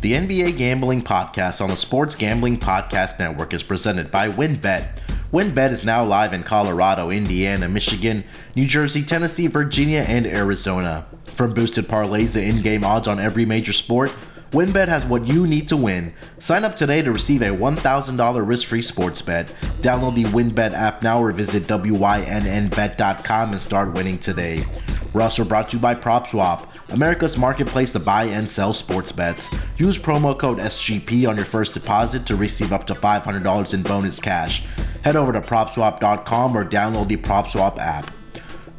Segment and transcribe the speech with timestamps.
[0.00, 5.00] The NBA Gambling Podcast on the Sports Gambling Podcast Network is presented by WynnBET.
[5.32, 8.22] WynnBET is now live in Colorado, Indiana, Michigan,
[8.54, 11.04] New Jersey, Tennessee, Virginia, and Arizona.
[11.24, 14.14] From boosted parlays to in game odds on every major sport,
[14.52, 16.14] WynnBET has what you need to win.
[16.38, 19.48] Sign up today to receive a $1,000 risk-free sports bet.
[19.82, 24.64] Download the WynnBET app now or visit wynnbet.com and start winning today.
[25.12, 29.54] We're also brought to you by PropSwap, America's marketplace to buy and sell sports bets.
[29.76, 34.18] Use promo code SGP on your first deposit to receive up to $500 in bonus
[34.18, 34.64] cash.
[35.02, 38.17] Head over to PropSwap.com or download the PropSwap app.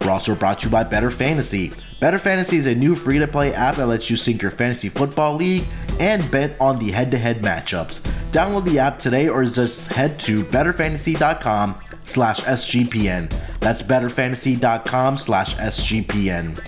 [0.01, 1.71] We're also brought to you by Better Fantasy.
[1.99, 4.89] Better Fantasy is a new free to play app that lets you sync your fantasy
[4.89, 5.63] football league
[5.99, 7.99] and bet on the head to head matchups.
[8.31, 13.29] Download the app today or just head to betterfantasy.com slash SGPN.
[13.59, 16.65] That's betterfantasy.com slash SGPN.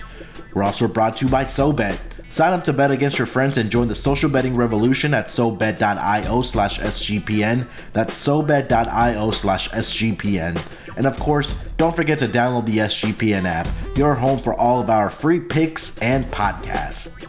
[0.54, 1.98] We're also brought to you by SoBet.
[2.32, 6.40] Sign up to bet against your friends and join the social betting revolution at SoBet.io
[6.40, 7.66] slash SGPN.
[7.92, 10.56] That's SoBet.io slash SGPN.
[10.96, 14.90] And of course, don't forget to download the SGPN app, your home for all of
[14.90, 17.26] our free picks and podcasts.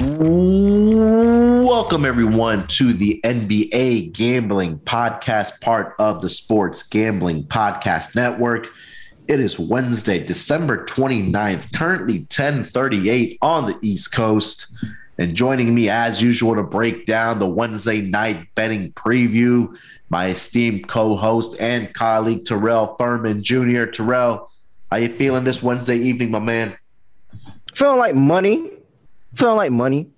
[0.00, 8.68] Welcome, everyone, to the NBA Gambling Podcast, part of the Sports Gambling Podcast Network.
[9.30, 14.72] It is Wednesday, December 29th, currently 1038 on the East Coast.
[15.18, 19.72] And joining me, as usual, to break down the Wednesday night betting preview,
[20.08, 23.84] my esteemed co-host and colleague, Terrell Furman Jr.
[23.84, 24.50] Terrell,
[24.90, 26.76] how you feeling this Wednesday evening, my man?
[27.72, 28.72] Feeling like money.
[29.36, 30.10] Feeling like money.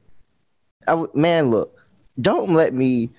[0.89, 1.79] I w- man, look,
[2.19, 3.11] don't let me,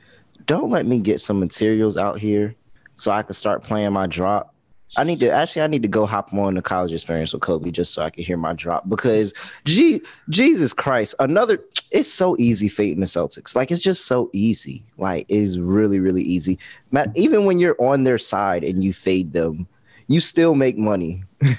[0.48, 2.56] don't let me get some materials out here
[2.96, 4.53] so I can start playing my drop.
[4.96, 7.72] I need to actually, I need to go hop on the college experience with Kobe
[7.72, 9.34] just so I can hear my drop because,
[9.66, 11.64] gee, Jesus Christ, another.
[11.92, 13.56] It's so easy fading the Celtics.
[13.56, 14.84] Like it's just so easy.
[14.98, 16.60] Like it's really, really easy.
[16.92, 19.68] Matt, even when you're on their side and you fade them,
[20.08, 21.24] you still make money.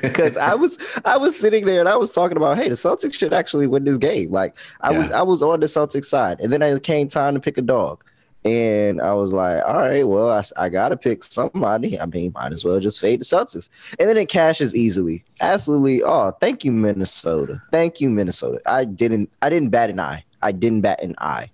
[0.00, 3.14] Because I was I was sitting there and I was talking about, hey, the Celtics
[3.14, 4.30] should actually win this game.
[4.30, 4.98] Like I yeah.
[4.98, 7.62] was I was on the Celtics side, and then it came time to pick a
[7.62, 8.04] dog.
[8.44, 11.98] And I was like, all right, well, I, I got to pick somebody.
[12.00, 13.68] I mean, might as well just fade the Celtics.
[14.00, 15.24] And then it cashes easily.
[15.40, 16.02] Absolutely.
[16.02, 17.62] Oh, thank you, Minnesota.
[17.70, 18.60] Thank you, Minnesota.
[18.66, 20.24] I didn't I didn't bat an eye.
[20.42, 21.50] I didn't bat an eye.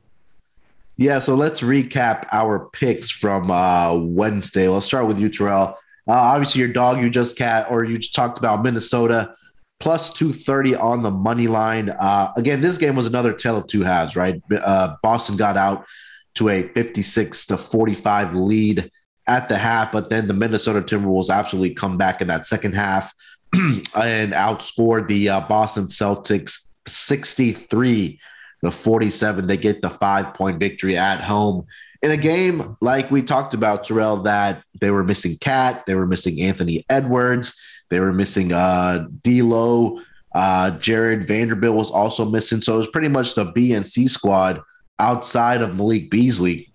[0.97, 4.67] Yeah, so let's recap our picks from uh, Wednesday.
[4.67, 5.79] Let's start with you, Terrell.
[6.09, 9.35] Uh, obviously, your dog you just cat or you just talked about Minnesota
[9.79, 11.91] plus 230 on the money line.
[11.91, 14.43] Uh, again, this game was another tale of two halves, right?
[14.51, 15.87] Uh, Boston got out
[16.35, 18.91] to a 56 to 45 lead
[19.27, 23.13] at the half, but then the Minnesota Timberwolves absolutely come back in that second half
[23.55, 28.19] and outscored the uh, Boston Celtics 63
[28.65, 29.47] to 47.
[29.47, 31.67] They get the five point victory at home
[32.03, 36.07] in a game like we talked about, Terrell, that they were missing KAT, they were
[36.07, 37.59] missing Anthony Edwards,
[37.91, 40.01] they were missing uh, D'Lo,
[40.35, 42.61] uh, Jarred Vanderbilt was also missing.
[42.61, 44.61] So it was pretty much the B and C squad
[44.99, 46.71] outside of Malik Beasley.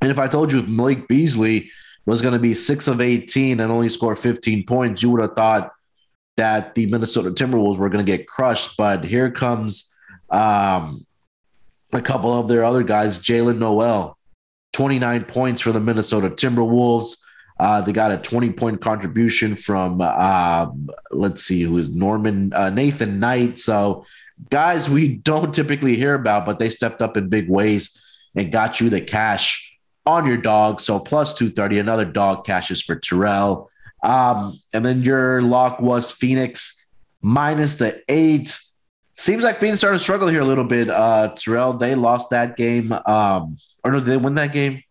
[0.00, 1.70] And if I told you if Malik Beasley
[2.06, 5.34] was going to be six of 18 and only score 15 points, you would have
[5.34, 5.72] thought
[6.36, 8.76] that the Minnesota Timberwolves were going to get crushed.
[8.76, 9.94] But here comes
[10.30, 11.04] um,
[11.92, 14.16] a couple of their other guys, Jaylen Nowell,
[14.72, 17.18] 29 points for the Minnesota Timberwolves.
[17.58, 20.70] Uh, they got a 20 point contribution from, uh,
[21.10, 23.58] let's see, who is Norman, uh, Nathan Knight.
[23.58, 24.06] So,
[24.50, 28.02] guys we don't typically hear about, but they stepped up in big ways
[28.34, 29.76] and got you the cash
[30.06, 30.80] on your dog.
[30.80, 33.70] So, plus 230, another dog cashes for Terrell.
[34.02, 36.86] Um, and then your lock was Phoenix
[37.20, 38.58] minus the eight.
[39.16, 40.88] Seems like Phoenix started to struggle here a little bit.
[40.88, 42.92] Uh, Terrell, they lost that game.
[42.92, 44.82] Um, or no, did they win that game?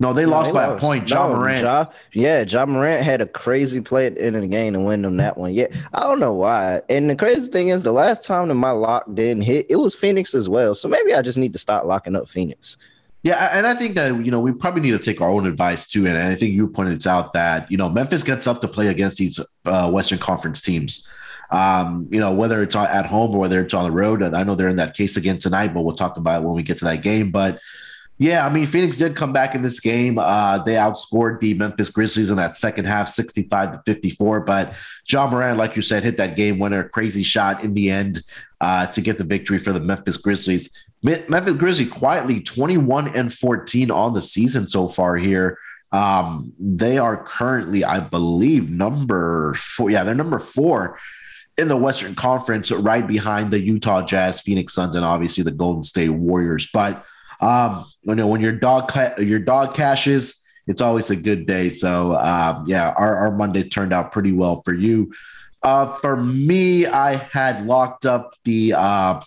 [0.00, 0.82] No, they no, lost they by lost.
[0.82, 1.08] a point.
[1.08, 1.62] Ja no, Morant.
[1.62, 4.80] Ja, yeah, Ja Morant had a crazy play at the end of the game to
[4.80, 5.52] win them that one.
[5.52, 6.82] Yeah, I don't know why.
[6.88, 9.94] And the crazy thing is, the last time that my lock didn't hit, it was
[9.94, 10.74] Phoenix as well.
[10.74, 12.76] So maybe I just need to start locking up Phoenix.
[13.22, 15.86] Yeah, and I think that you know we probably need to take our own advice
[15.86, 16.06] too.
[16.06, 19.18] And I think you pointed out that you know Memphis gets up to play against
[19.18, 21.06] these uh, Western Conference teams
[21.50, 24.22] um, you know, whether it's at home or whether it's on the road.
[24.22, 26.54] And I know they're in that case again tonight, but we'll talk about it when
[26.54, 27.30] we get to that game.
[27.30, 27.60] But
[28.20, 30.18] yeah, I mean, Phoenix did come back in this game.
[30.18, 34.42] Uh, they outscored the Memphis Grizzlies in that second half, 65 to 54.
[34.42, 34.74] But
[35.08, 38.20] Ja Morant, like you said, hit that game winner, crazy shot in the end
[38.60, 40.86] uh, to get the victory for the Memphis Grizzlies.
[41.02, 45.56] Memphis Grizzlies quietly 21 and 14 on the season so far here
[45.90, 49.90] Um, they are currently, I believe, number four.
[49.90, 50.98] Yeah, they're number four
[51.56, 55.84] in the Western Conference, right behind the Utah Jazz, Phoenix Suns, and obviously the Golden
[55.84, 56.68] State Warriors.
[56.70, 57.04] But
[57.40, 61.70] um, you know, when your dog your dog cashes, it's always a good day.
[61.70, 65.12] So um, yeah, our, our Monday turned out pretty well for you.
[65.62, 69.20] Uh, for me, I had locked up the uh,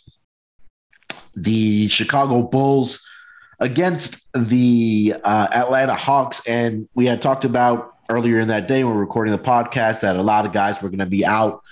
[1.35, 3.07] the Chicago Bulls
[3.59, 8.93] against the uh, Atlanta Hawks, and we had talked about earlier in that day when
[8.93, 11.63] we are recording the podcast that a lot of guys were going to be out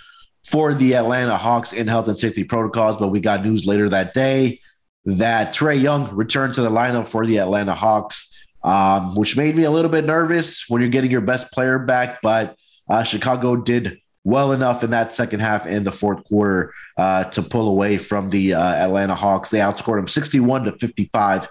[0.46, 2.98] for the Atlanta Hawks in health and safety protocols.
[2.98, 4.61] But we got news later that day
[5.06, 9.64] that Trae Young returned to the lineup for the Atlanta Hawks, um, which made me
[9.64, 12.22] a little bit nervous when you're getting your best player back.
[12.22, 12.56] But
[12.90, 17.42] uh, Chicago did well enough in that second half and the fourth quarter uh, to
[17.42, 19.50] pull away from the uh, Atlanta Hawks.
[19.50, 21.48] They outscored them 61 to 55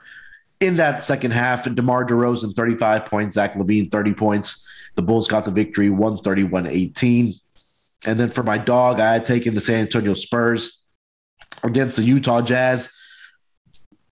[0.60, 1.66] in that second half.
[1.66, 4.66] And DeMar DeRozan, 35 points, Zach LaVine, 30 points.
[4.94, 7.34] The Bulls got the victory 131 18.
[8.06, 10.82] And then for my dog, I had taken the San Antonio Spurs
[11.62, 12.96] against the Utah Jazz.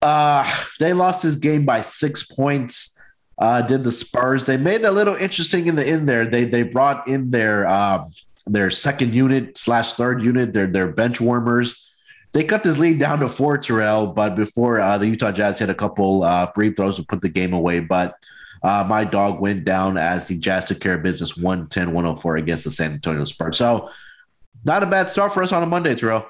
[0.07, 0.49] Uh,
[0.79, 2.97] they lost this game by six points.
[3.37, 4.45] Uh, did the Spurs?
[4.45, 6.25] They made a little interesting in the in there.
[6.25, 8.13] They they brought in their um,
[8.45, 11.93] their second unit slash third unit, their their bench warmers.
[12.31, 15.69] They cut this lead down to four, Terrell, but before uh, the Utah Jazz hit
[15.69, 17.81] a couple uh, free throws to put the game away.
[17.81, 18.15] But
[18.63, 22.63] uh, my dog went down as the Jazz took care of business 110 104 against
[22.63, 23.57] the San Antonio Spurs.
[23.57, 23.89] So,
[24.63, 26.29] not a bad start for us on a Monday, Terrell.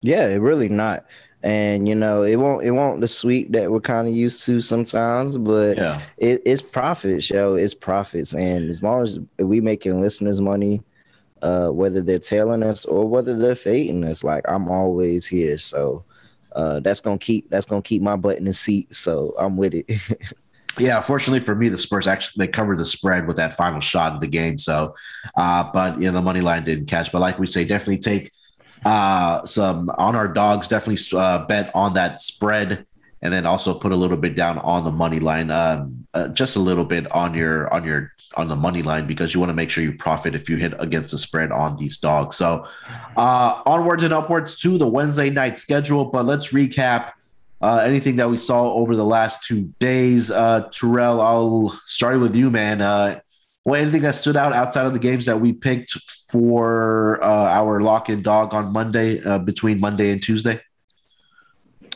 [0.00, 1.04] Yeah, really not.
[1.44, 4.62] And you know, it won't it won't the sweep that we're kind of used to
[4.62, 6.00] sometimes, but yeah.
[6.16, 7.54] it, it's profits, yo.
[7.54, 8.32] It's profits.
[8.32, 10.80] And as long as we making listeners money,
[11.42, 15.58] uh, whether they're telling us or whether they're fading us, like I'm always here.
[15.58, 16.02] So
[16.52, 18.94] uh, that's gonna keep that's gonna keep my butt in the seat.
[18.94, 19.86] So I'm with it.
[20.76, 24.12] Yeah, fortunately for me, the Spurs actually they covered the spread with that final shot
[24.12, 24.58] of the game.
[24.58, 24.96] So,
[25.36, 27.12] uh, but you know the money line didn't catch.
[27.12, 28.32] But like we say, definitely take
[28.84, 30.68] uh, some on our dogs.
[30.68, 32.86] Definitely uh, bet on that spread,
[33.22, 35.50] and then also put a little bit down on the money line.
[35.50, 39.34] Um, uh, just a little bit on your on your on the money line because
[39.34, 41.98] you want to make sure you profit if you hit against the spread on these
[41.98, 42.36] dogs.
[42.36, 42.66] So,
[43.16, 46.06] uh, onwards and upwards to the Wednesday night schedule.
[46.06, 47.12] But let's recap
[47.60, 50.30] uh, anything that we saw over the last two days.
[50.30, 52.82] Uh, Terrell, I'll start with you, man.
[52.82, 53.20] Uh,
[53.64, 55.92] well, anything that stood out outside of the games that we picked
[56.30, 60.60] for uh, our lock and dog on Monday, uh, between Monday and Tuesday?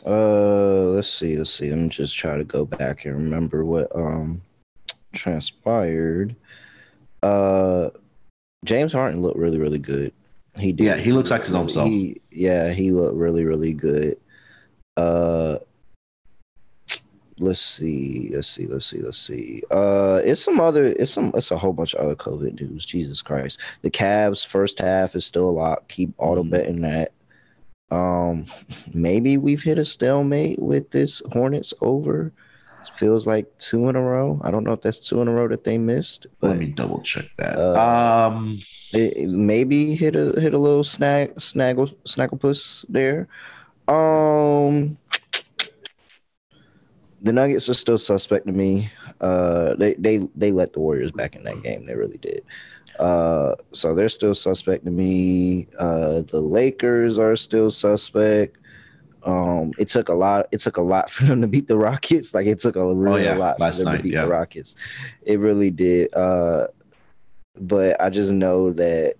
[0.05, 1.69] Uh, let's see, let's see.
[1.69, 4.41] Let me just try to go back and remember what um
[5.13, 6.35] transpired.
[7.21, 7.89] Uh,
[8.65, 10.13] James Harden looked really, really good.
[10.57, 10.85] He did.
[10.85, 11.89] Yeah, he looks like his own self.
[11.89, 14.17] He, yeah, he looked really, really good.
[14.97, 15.59] Uh,
[17.39, 19.63] let's see, let's see, let's see, let's see.
[19.71, 22.85] Uh, it's some other, it's some, it's a whole bunch of other COVID news.
[22.85, 25.87] Jesus Christ, the Cavs first half is still a lot.
[25.87, 26.51] Keep auto mm-hmm.
[26.51, 27.11] betting that.
[27.91, 28.45] Um,
[28.93, 32.31] maybe we've hit a stalemate with this Hornets over.
[32.81, 34.39] It feels like two in a row.
[34.43, 36.27] I don't know if that's two in a row that they missed.
[36.39, 37.57] But, Let me double check that.
[37.57, 38.59] Uh, um,
[38.93, 43.27] it, it maybe hit a hit a little snag snaggle snagglepuss there.
[43.87, 44.97] Um,
[47.21, 48.89] the Nuggets are still suspect to me.
[49.21, 51.85] Uh, they they they let the Warriors back in that game.
[51.85, 52.43] They really did.
[52.99, 55.67] Uh, so they're still suspect to me.
[55.77, 58.57] Uh, the Lakers are still suspect.
[59.23, 60.47] Um, it took a lot.
[60.51, 62.33] It took a lot for them to beat the Rockets.
[62.33, 63.37] Like it took a really oh, yeah.
[63.37, 64.23] lot Last for them night, to beat yeah.
[64.23, 64.75] the Rockets.
[65.23, 66.13] It really did.
[66.13, 66.67] Uh,
[67.59, 69.15] but I just know that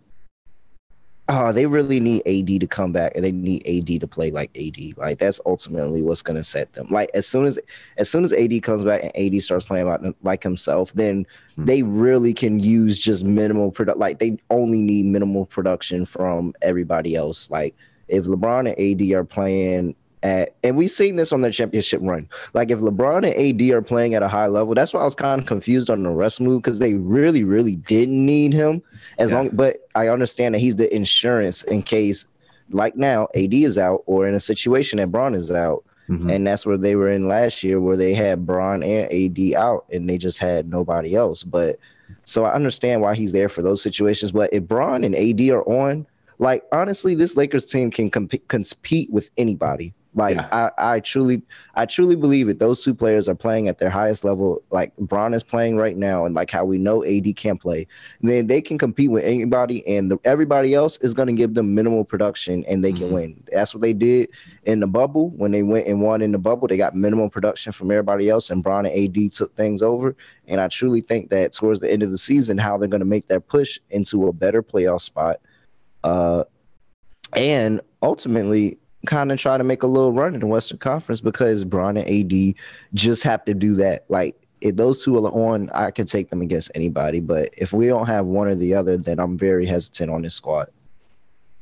[1.30, 4.50] oh, they really need AD to come back and they need AD to play like
[4.58, 4.98] AD.
[4.98, 6.88] Like that's ultimately what's gonna set them.
[6.90, 7.60] Like as soon as
[7.98, 11.66] as soon as AD comes back and AD starts playing like, like himself, then hmm.
[11.66, 14.00] they really can use just minimal product.
[14.00, 17.50] Like they only need minimal production from everybody else.
[17.52, 17.76] Like
[18.08, 22.28] if LeBron and AD are playing at, and we've seen this on the championship run.
[22.54, 25.16] Like if LeBron and AD are playing at a high level, that's why I was
[25.16, 28.82] kind of confused on the rest move because they really, really didn't need him
[29.18, 29.38] as yeah.
[29.38, 29.50] long.
[29.50, 32.28] But I understand that he's the insurance in case,
[32.70, 35.84] like now, AD is out or in a situation that Bron is out.
[36.10, 36.30] Mm-hmm.
[36.30, 39.86] And that's where they were in last year, where they had Bron and AD out,
[39.94, 41.44] and they just had nobody else.
[41.44, 41.78] But
[42.26, 44.32] so I understand why he's there for those situations.
[44.32, 46.08] But if Bron and AD are on,
[46.40, 50.48] like honestly, this Lakers team can comp- compete with anybody Like Yeah.
[50.52, 51.44] I, I truly,
[51.76, 52.58] I truly believe it.
[52.58, 54.64] Those two players are playing at their highest level.
[54.72, 57.86] Like Bron is playing right now, and like how we know AD can't play,
[58.22, 61.76] then they can compete with anybody, and the, everybody else is going to give them
[61.76, 62.98] minimal production, and they Mhm.
[62.98, 63.44] can win.
[63.52, 64.30] That's what they did
[64.64, 66.68] in the bubble when they went and won in the bubble.
[66.68, 70.16] They got minimal production from everybody else, and Bron and AD took things over.
[70.48, 73.06] And I truly think that towards the end of the season, how they're going to
[73.06, 75.40] make that push into a better playoff spot,
[76.04, 76.46] uh,
[77.34, 81.64] and ultimately kind of try to make a little run in the Western Conference because
[81.64, 82.56] Bron and AD
[82.94, 84.06] just have to do that.
[84.10, 87.20] Like if those two are on, I could take them against anybody.
[87.20, 90.36] But if we don't have one or the other, then I'm very hesitant on this
[90.36, 90.70] squad.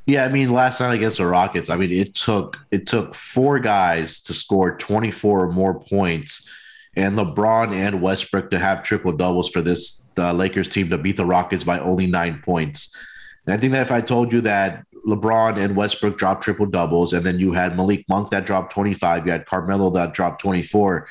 [0.06, 3.60] Yeah, I mean, last night against the Rockets, I mean, it took it took four
[3.60, 6.50] guys to score 24 or more points,
[6.96, 11.17] and LeBron and Westbrook to have triple doubles for this the Lakers team to beat
[11.17, 12.96] the Rockets by only nine points.
[13.46, 17.13] And I think that if I told you that LeBron and Westbrook dropped triple doubles,
[17.13, 21.07] and then you had Malik Monk that dropped 25, you had Carmelo that dropped 24,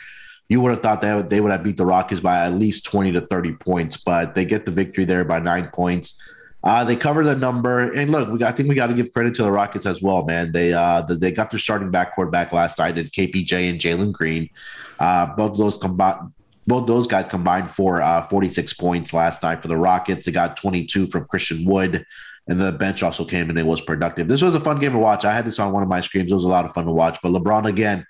[0.49, 3.13] you would have thought that they would have beat the Rockets by at least 20
[3.13, 6.21] to 30 points, but they get the victory there by nine points.
[6.63, 9.13] Uh, they cover the number, and look, we got, I think we got to give
[9.13, 10.53] credit to the Rockets as well, man.
[10.53, 14.13] They uh, the, they got their starting backcourt back last night, and KPJ and Jalen
[14.13, 14.51] Green,
[14.99, 16.33] uh, both those combined,
[16.67, 20.27] both those guys combined for uh, 46 points last night for the Rockets.
[20.27, 22.05] They got 22 from Christian Wood,
[22.49, 24.29] and the bench also came and was productive.
[24.29, 25.25] This was a fun game to watch.
[25.25, 26.31] I had this on one of my streams.
[26.31, 27.19] It was a lot of fun to watch.
[27.23, 28.07] But LeBron again,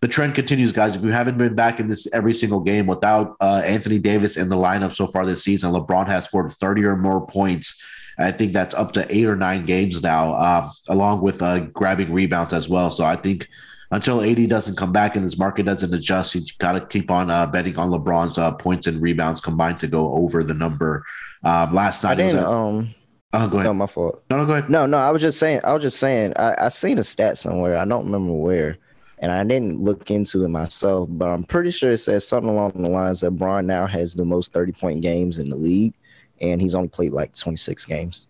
[0.00, 0.94] the trend continues, guys.
[0.94, 4.48] If you haven't been back in this every single game without uh, Anthony Davis in
[4.48, 7.82] the lineup so far this season, LeBron has scored 30 or more points.
[8.18, 12.12] I think that's up to eight or nine games now, uh, along with uh, grabbing
[12.12, 12.90] rebounds as well.
[12.90, 13.48] So I think
[13.90, 17.30] until AD doesn't come back and this market doesn't adjust, you got to keep on
[17.30, 21.04] uh, betting on LeBron's uh, points and rebounds combined to go over the number.
[21.42, 22.46] Um, last I night, it was didn't.
[22.46, 22.94] at, Um,
[23.34, 23.66] oh, go ahead.
[23.66, 24.22] no, my fault.
[24.30, 24.70] No, no, go ahead.
[24.70, 25.60] No, no, I was just saying.
[25.64, 26.32] I was just saying.
[26.36, 27.76] I, I seen a stat somewhere.
[27.76, 28.78] I don't remember where,
[29.18, 31.08] and I didn't look into it myself.
[31.10, 34.24] But I'm pretty sure it says something along the lines that Bron now has the
[34.24, 35.94] most 30 point games in the league,
[36.40, 38.26] and he's only played like 26 games.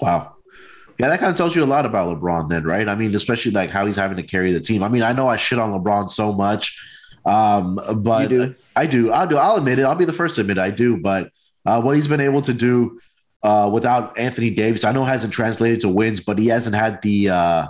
[0.00, 0.36] Wow.
[0.98, 2.86] Yeah, that kind of tells you a lot about LeBron, then, right?
[2.86, 4.82] I mean, especially like how he's having to carry the team.
[4.82, 6.78] I mean, I know I shit on LeBron so much,
[7.24, 8.54] um, but do?
[8.76, 9.10] I do.
[9.10, 9.38] I'll do.
[9.38, 9.84] I'll admit it.
[9.84, 10.98] I'll be the first to admit I do.
[10.98, 11.30] But
[11.64, 13.00] uh, what he's been able to do
[13.42, 17.30] uh, without Anthony Davis, I know hasn't translated to wins, but he hasn't had the
[17.30, 17.66] uh,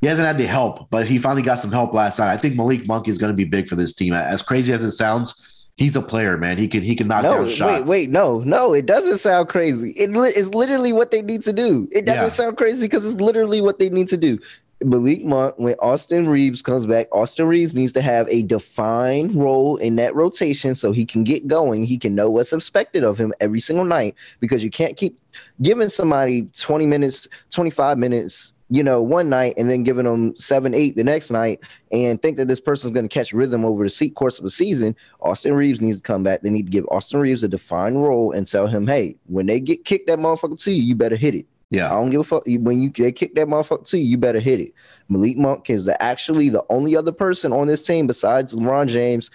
[0.00, 0.88] he hasn't had the help.
[0.90, 2.30] But he finally got some help last night.
[2.32, 4.12] I think Malik Monk is going to be big for this team.
[4.14, 5.44] As crazy as it sounds,
[5.76, 6.56] he's a player, man.
[6.58, 7.88] He can he can knock No, down wait, shots.
[7.88, 9.90] wait, no, no, it doesn't sound crazy.
[9.92, 11.88] It li- is literally what they need to do.
[11.90, 12.28] It doesn't Yeah.
[12.28, 14.38] sound crazy because it's literally what they need to do.
[14.84, 19.76] Malik Monk, when Austin Reaves comes back, Austin Reaves needs to have a defined role
[19.76, 21.84] in that rotation so he can get going.
[21.84, 25.18] He can know what's expected of him every single night because you can't keep
[25.62, 30.74] giving somebody 20 minutes, 25 minutes, you know, one night and then giving them seven,
[30.74, 31.58] eight the next night
[31.90, 34.50] and think that this person's going to catch rhythm over the se- course of a
[34.50, 34.94] season.
[35.20, 36.42] Austin Reaves needs to come back.
[36.42, 39.58] They need to give Austin Reaves a defined role and tell him, hey, when they
[39.58, 41.46] get kicked that motherfucker to you, you better hit it.
[41.74, 42.44] I don't give a fuck.
[42.46, 44.72] When you they kick that motherfucker to you, you better hit it.
[45.08, 49.30] Malik Monk is the actually the only other person on this team besides LeBron James,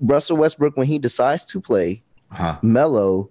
[0.00, 2.58] Russell Westbrook when he decides to play, uh-huh.
[2.62, 3.30] Melo,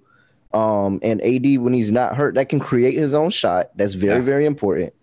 [0.53, 3.69] um, and AD when he's not hurt, that can create his own shot.
[3.77, 4.21] That's very Yeah.
[4.25, 4.93] very important.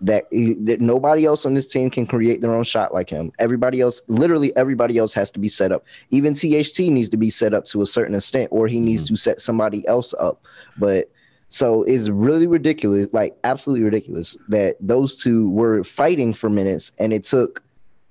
[0.00, 3.32] That, he- that nobody else on this team can create their own shot like him.
[3.40, 5.84] Everybody else, literally everybody else, has to be set up.
[6.10, 9.16] Even THT needs to be set up to a certain extent, or he needs to
[9.16, 10.44] set somebody else up.
[10.78, 11.10] But
[11.48, 17.12] so it's really ridiculous, like absolutely ridiculous, that those two were fighting for minutes, and
[17.12, 17.62] it took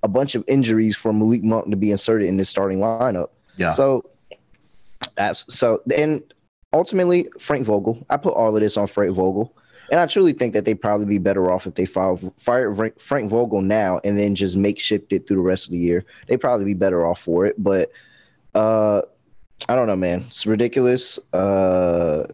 [0.04, 3.30] a bunch of injuries for Malik Monk to be inserted in the starting lineup.
[3.58, 3.72] yeah.
[3.72, 4.10] So,
[5.34, 6.24] so and
[6.74, 8.06] ultimately, Frank Vogel.
[8.10, 9.54] I put all of this on Frank Vogel,
[9.92, 13.30] and I truly think that they'd probably be better off if they fire, fire Frank-
[13.30, 16.06] Vogel now and then just makeshift it through the rest of the year.
[16.28, 17.56] They'd probably be better off for it.
[17.58, 17.92] But
[18.54, 19.02] uh,
[19.70, 20.26] I don't know, man.
[20.28, 21.20] It's ridiculous.
[21.32, 22.28] Uh,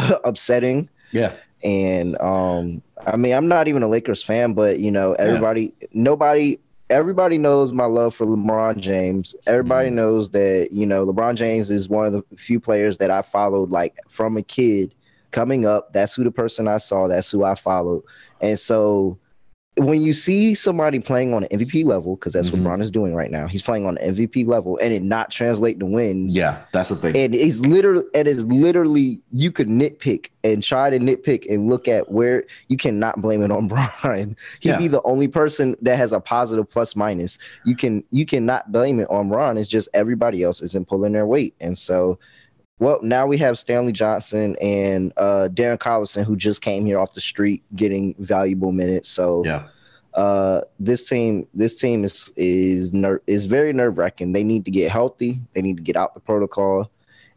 [0.24, 0.88] upsetting.
[1.12, 1.32] yeah.
[1.64, 6.58] And um, I mean, I'm not even a Lakers fan, but you know, everybody, nobody,
[6.90, 9.34] everybody knows my love for LeBron James.
[9.46, 9.94] Everybody Mhm.
[9.94, 13.70] knows that you know LeBron James is one of the few players that I followed
[13.70, 14.94] like from a kid
[15.30, 15.92] coming up.
[15.94, 17.08] That's who the person I saw.
[17.08, 18.02] That's who I followed.
[18.40, 19.18] And so
[19.78, 22.62] when you see somebody playing on an MVP level, because that's Mhm.
[22.62, 25.30] what LeBron is doing right now, he's playing on an MVP level, and it not
[25.30, 26.34] translate to wins.
[26.34, 27.14] Yeah, that's the thing.
[27.14, 31.88] And it's literally it is literally you could nitpick and try to nitpick and look
[31.88, 33.68] at where you cannot blame it on
[34.02, 34.36] Bron.
[34.60, 34.78] He'd Yeah.
[34.78, 37.38] be the only person that has a positive plus minus.
[37.66, 39.58] You can you cannot blame it on Ron.
[39.58, 41.54] It's just everybody else isn't pulling their weight.
[41.60, 42.18] And so
[42.78, 47.14] well, now we have Stanley Johnson and uh Darren Collison who just came here off
[47.14, 49.08] the street getting valuable minutes.
[49.08, 49.68] So yeah.
[50.14, 54.32] uh, this team, this team is is ner- is very nerve wracking.
[54.32, 55.40] They need to get healthy.
[55.54, 56.90] They need to get out the protocol,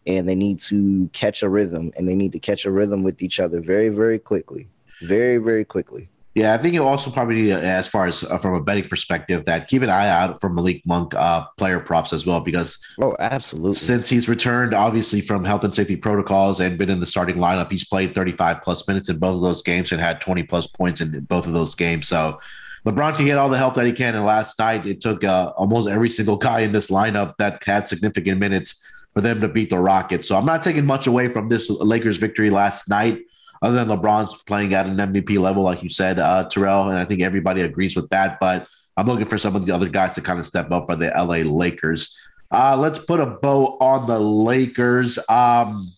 [0.06, 1.94] and they need to catch a rhythm.
[1.96, 4.68] And they need to catch a rhythm with each other very, very quickly,
[5.02, 6.10] very, very quickly.
[6.40, 9.68] Yeah, I think you also probably, as far as uh, from a betting perspective, that
[9.68, 13.74] keep an eye out for Malik Monk uh, player props as well, because oh, absolutely,
[13.74, 17.70] since he's returned obviously from health and safety protocols and been in the starting lineup,
[17.70, 21.02] he's played 35 plus minutes in both of those games and had 20 plus points
[21.02, 22.08] in both of those games.
[22.08, 22.40] So
[22.86, 24.16] LeBron can get all the help that he can.
[24.16, 27.90] And last night, it took uh, almost every single guy in this lineup that had
[27.90, 28.82] significant minutes
[29.14, 30.30] for them to beat the Rockets.
[30.30, 33.20] So I'm not taking much away from this Lakers victory last night
[33.62, 37.06] other than LeBron's playing at an MVP level, like you said, uh, Terrell, and I
[37.06, 38.40] think everybody agrees with that.
[38.40, 40.96] But I'm looking for some of the other guys to kind of step up for
[40.96, 42.18] the LA Lakers.
[42.52, 45.20] Uh, let's put a bow on the Lakers.
[45.30, 45.94] Um,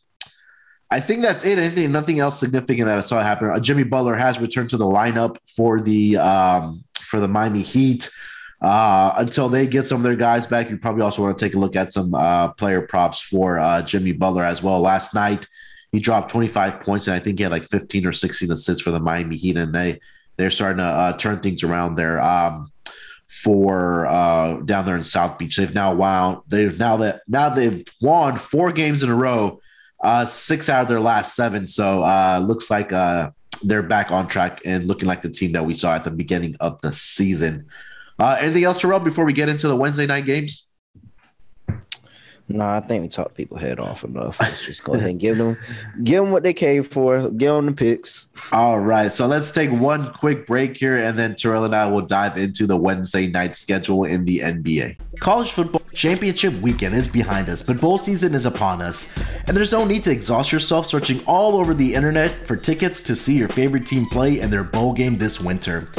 [0.90, 1.58] I think that's it.
[1.58, 3.50] Anything, nothing else significant that I saw happen.
[3.50, 8.10] Uh, Jimmy Butler has returned to the lineup for the um, for the Miami Heat.
[8.62, 11.56] Uh, until they get some of their guys back, you probably also want to take
[11.56, 14.80] a look at some uh, player props for uh, Jimmy Butler as well.
[14.80, 15.48] Last night,
[15.92, 18.92] he dropped 25 points, and I think he had like 15 or 16 assists for
[18.92, 20.00] the Miami Heat, and they
[20.38, 22.22] they're starting to uh, turn things around there.
[22.22, 22.72] Um,
[23.28, 26.42] for uh, down there in South Beach, they've now won.
[26.48, 29.62] They've now that now they've won four games in a row,
[30.02, 31.66] uh, six out of their last seven.
[31.68, 33.32] So uh, looks like uh,
[33.64, 36.56] they're back on track and looking like the team that we saw at the beginning
[36.60, 37.68] of the season.
[38.20, 40.70] Uh, anything else, Terrell, before we get into the Wednesday night games?
[42.54, 44.40] No, I think we talked people head off enough.
[44.40, 45.58] Let's just go ahead and give them
[46.04, 47.30] give them what they came for.
[47.30, 48.30] Give them the picks.
[48.52, 49.12] All right.
[49.12, 52.66] So let's take one quick break here, and then Terrell and I will dive into
[52.66, 54.98] the Wednesday night schedule in the NBA.
[55.20, 59.12] College football championship weekend is behind us, but bowl season is upon us.
[59.48, 63.16] And there's no need to exhaust yourself searching all over the internet for tickets to
[63.16, 65.90] see your favorite team play in their bowl game this winter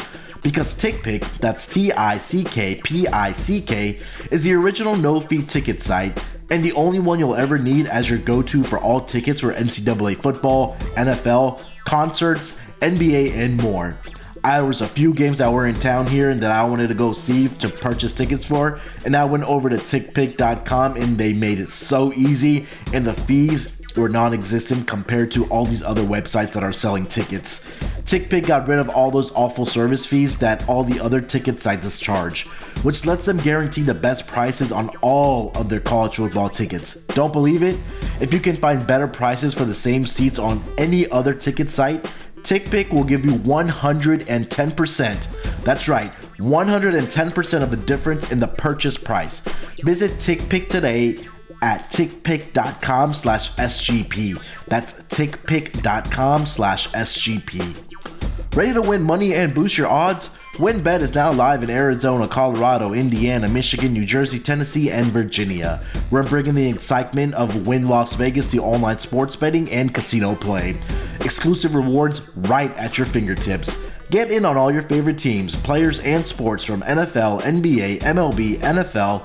[0.43, 5.21] because TickPick, that's T I C K P I C K, is the original no
[5.21, 6.23] fee ticket site
[6.53, 9.55] and the only one you'll ever need as your go to for all tickets for
[9.55, 13.97] NCAA football, NFL, concerts, NBA, and more.
[14.45, 16.95] I was a few games that were in town here and that I wanted to
[16.95, 21.59] go see to purchase tickets for, and I went over to tickpick.com and they made
[21.59, 26.53] it so easy, and the fees were non existent compared to all these other websites
[26.53, 27.71] that are selling tickets.
[28.03, 31.99] TickPick got rid of all those awful service fees that all the other ticket sites
[31.99, 32.47] charge,
[32.83, 36.95] which lets them guarantee the best prices on all of their college football tickets.
[37.07, 37.79] Don't believe it?
[38.21, 42.05] If you can find better prices for the same seats on any other ticket site,
[42.43, 45.63] TickPick will give you 110%.
[45.63, 49.41] That's right, 110% of the difference in the purchase price.
[49.85, 51.17] Visit TickPick today
[51.63, 54.43] at tickpick.com slash SGP.
[54.67, 58.55] That's tickpick.com slash SGP.
[58.55, 60.29] Ready to win money and boost your odds?
[60.57, 65.83] WynnBET is now live in Arizona, Colorado, Indiana, Michigan, New Jersey, Tennessee, and Virginia.
[66.11, 70.77] We're bringing the excitement of Wynn Las Vegas to online sports betting and casino play.
[71.21, 73.83] Exclusive rewards right at your fingertips.
[74.11, 79.23] Get in on all your favorite teams, players, and sports from NFL, NBA, MLB, NFL,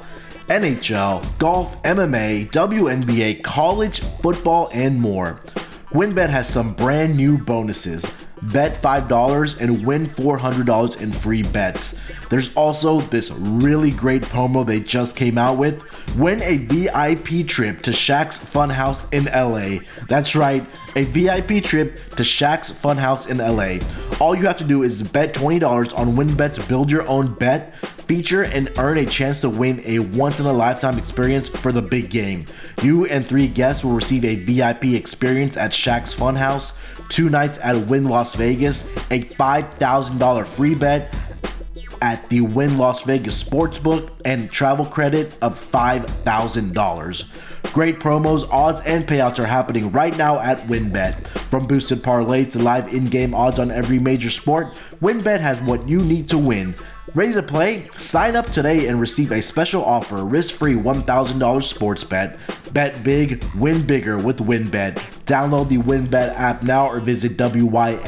[0.48, 5.42] NHL, golf, MMA, WNBA, college football, and more.
[5.90, 8.06] WynnBET has some brand new bonuses.
[8.44, 12.00] Bet $5 and win $400 in free bets.
[12.30, 15.84] There's also this really great promo they just came out with.
[16.18, 19.84] Win a VIP trip to Shaq's Funhouse in LA.
[20.08, 23.86] That's right, a VIP trip to Shaq's Funhouse in LA.
[24.20, 27.74] All you have to do is bet $20 on WynnBET's Build Your Own Bet
[28.08, 31.82] feature and earn a chance to win a once in a lifetime experience for the
[31.82, 32.46] big game.
[32.82, 36.78] You and three guests will receive a VIP experience at Shaq's Funhouse,
[37.10, 41.14] two nights at Wynn Las Vegas, a $5,000 free bet
[42.02, 47.74] at the Wynn Las Vegas Sportsbook, and travel credit of $5,000.
[47.74, 51.28] Great promos, odds, and payouts are happening right now at WynnBET.
[51.28, 55.88] From boosted parlays to live in game odds on every major sport, WynnBET has what
[55.88, 56.76] you need to win.
[57.16, 57.88] Ready to play?
[57.96, 62.38] Sign up today and receive a special offer risk free $1,000 sports bet.
[62.74, 64.96] Bet big, win bigger with WynnBET.
[65.24, 68.02] Download the WynnBET app now or visit WYNNBet.com.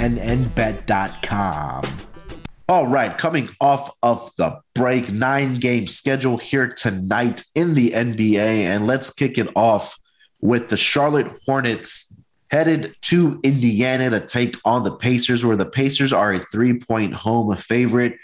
[2.68, 8.36] All right, coming off of the break, nine game schedule here tonight in the NBA.
[8.36, 9.98] And let's kick it off
[10.42, 12.16] with the Charlotte Hornets
[12.52, 17.14] headed to Indiana to take on the Pacers, where the Pacers are a three point
[17.14, 18.18] home favorite.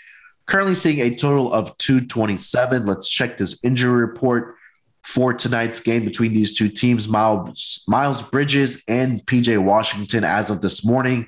[0.48, 2.86] Currently seeing a total of 227.
[2.86, 4.56] Let's check this injury report
[5.04, 7.08] for tonight's game between these two teams.
[7.08, 11.28] Miles, Miles Bridges and PJ Washington, as of this morning,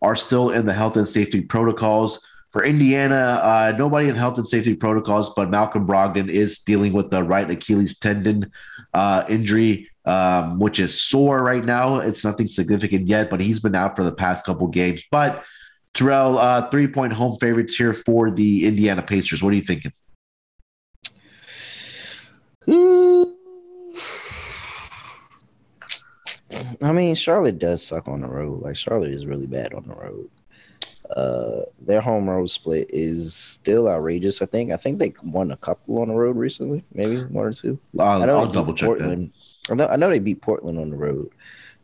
[0.00, 4.48] are still in the health and safety protocols For Indiana, uh, nobody in health and
[4.48, 8.50] safety protocols, but Malcolm Brogdon is dealing with the right Achilles tendon
[8.94, 11.96] uh, injury, um, which is sore right now.
[11.96, 15.04] It's nothing significant yet, but he's been out for the past couple games.
[15.10, 15.44] But
[15.98, 19.42] Terrell, uh, three point home favorites here for the Indiana Pacers.
[19.42, 19.92] What are you thinking?
[26.80, 28.62] I mean, Charlotte does suck on the road.
[28.62, 30.30] Like Charlotte is really bad on the road.
[31.10, 34.40] Uh, their home road split is still outrageous.
[34.40, 34.70] I think.
[34.70, 37.76] I think they won a couple on the road recently, maybe one or two.
[37.98, 39.32] I'll, I know I'll double check Portland.
[39.68, 41.28] I know, I know they beat Portland on the road.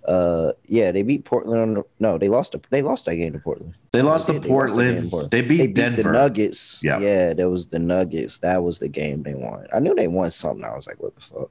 [0.06, 1.82] Uh, yeah, they beat Portland on the.
[1.98, 2.52] No, they lost.
[2.52, 3.74] To, they lost that game to Portland.
[3.92, 5.10] They lost They to Portland.
[5.10, 5.30] Portland.
[5.30, 6.02] They beat They beat Denver.
[6.02, 6.82] the Nuggets.
[6.84, 6.98] Yeah.
[6.98, 8.38] Yeah, that was the Nuggets.
[8.38, 9.66] That was the game they won.
[9.74, 10.64] I knew they won something.
[10.64, 11.50] I was like, what the fuck?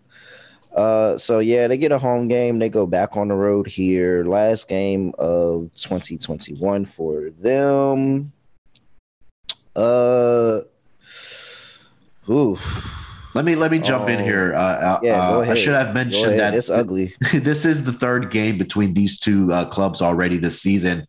[0.76, 2.60] Uh, so yeah, they get a home game.
[2.60, 4.24] They go back on the road here.
[4.24, 8.32] Last game of 2021 for them.
[9.76, 10.62] Uh,
[12.30, 12.58] ooh,
[13.34, 14.24] Let me let me jump in Oh.
[14.24, 14.54] here.
[14.54, 15.30] Uh, uh, yeah.
[15.30, 15.58] Go uh, ahead.
[15.58, 17.16] I should have mentioned that it's ugly.
[17.34, 21.08] this is the third game between these two uh, clubs already this season.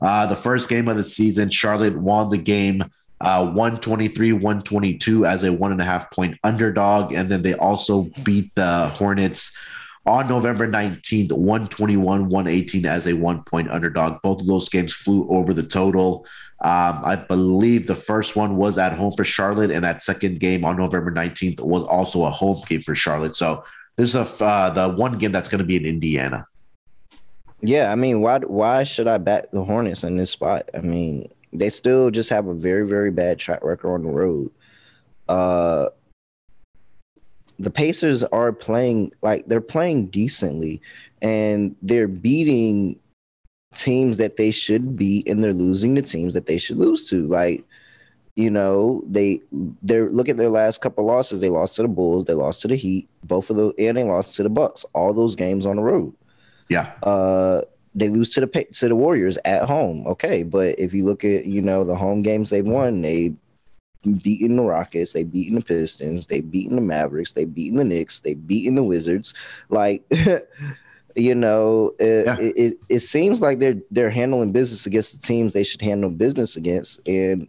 [0.00, 2.82] Uh, the first game of the season, Charlotte won the game
[3.20, 7.12] uh, 123 122 as a one and a half point underdog.
[7.12, 9.56] And then they also beat the Hornets
[10.04, 14.20] on November 19th, 121 118 as a one point underdog.
[14.22, 16.26] Both of those games flew over the total.
[16.62, 20.64] Um, I believe the first one was at home for Charlotte, and that second game
[20.64, 23.34] on November 19th was also a home game for Charlotte.
[23.34, 23.64] So
[23.96, 26.46] this is a, uh, the one game that's going to be in Indiana.
[27.60, 30.68] Yeah, I mean, why why should I back the Hornets in this spot?
[30.74, 34.50] I mean, they still just have a very very bad track record on the road.
[35.28, 35.88] Uh
[37.58, 40.80] the Pacers are playing like they're playing decently
[41.20, 42.98] and they're beating
[43.74, 47.26] teams that they should beat and they're losing the teams that they should lose to.
[47.26, 47.64] Like
[48.34, 49.42] you know, they
[49.82, 51.40] they're look at their last couple losses.
[51.40, 54.04] They lost to the Bulls, they lost to the Heat, both of those, and they
[54.04, 54.84] lost to the Bucks.
[54.94, 56.14] All those games on the road.
[56.68, 56.92] Yeah.
[57.02, 57.62] Uh,
[57.94, 60.06] they lose to the to the Warriors at home.
[60.06, 63.34] Okay, but if you look at you know the home games they've won, they
[64.22, 68.20] beaten the Rockets, they beaten the Pistons, they beaten the Mavericks, they beaten the Knicks,
[68.20, 69.34] they beaten the Wizards.
[69.68, 70.02] Like,
[71.16, 72.38] you know, it, Yeah.
[72.38, 76.10] it, it, it seems like they're they're handling business against the teams they should handle
[76.10, 77.06] business against.
[77.08, 77.48] And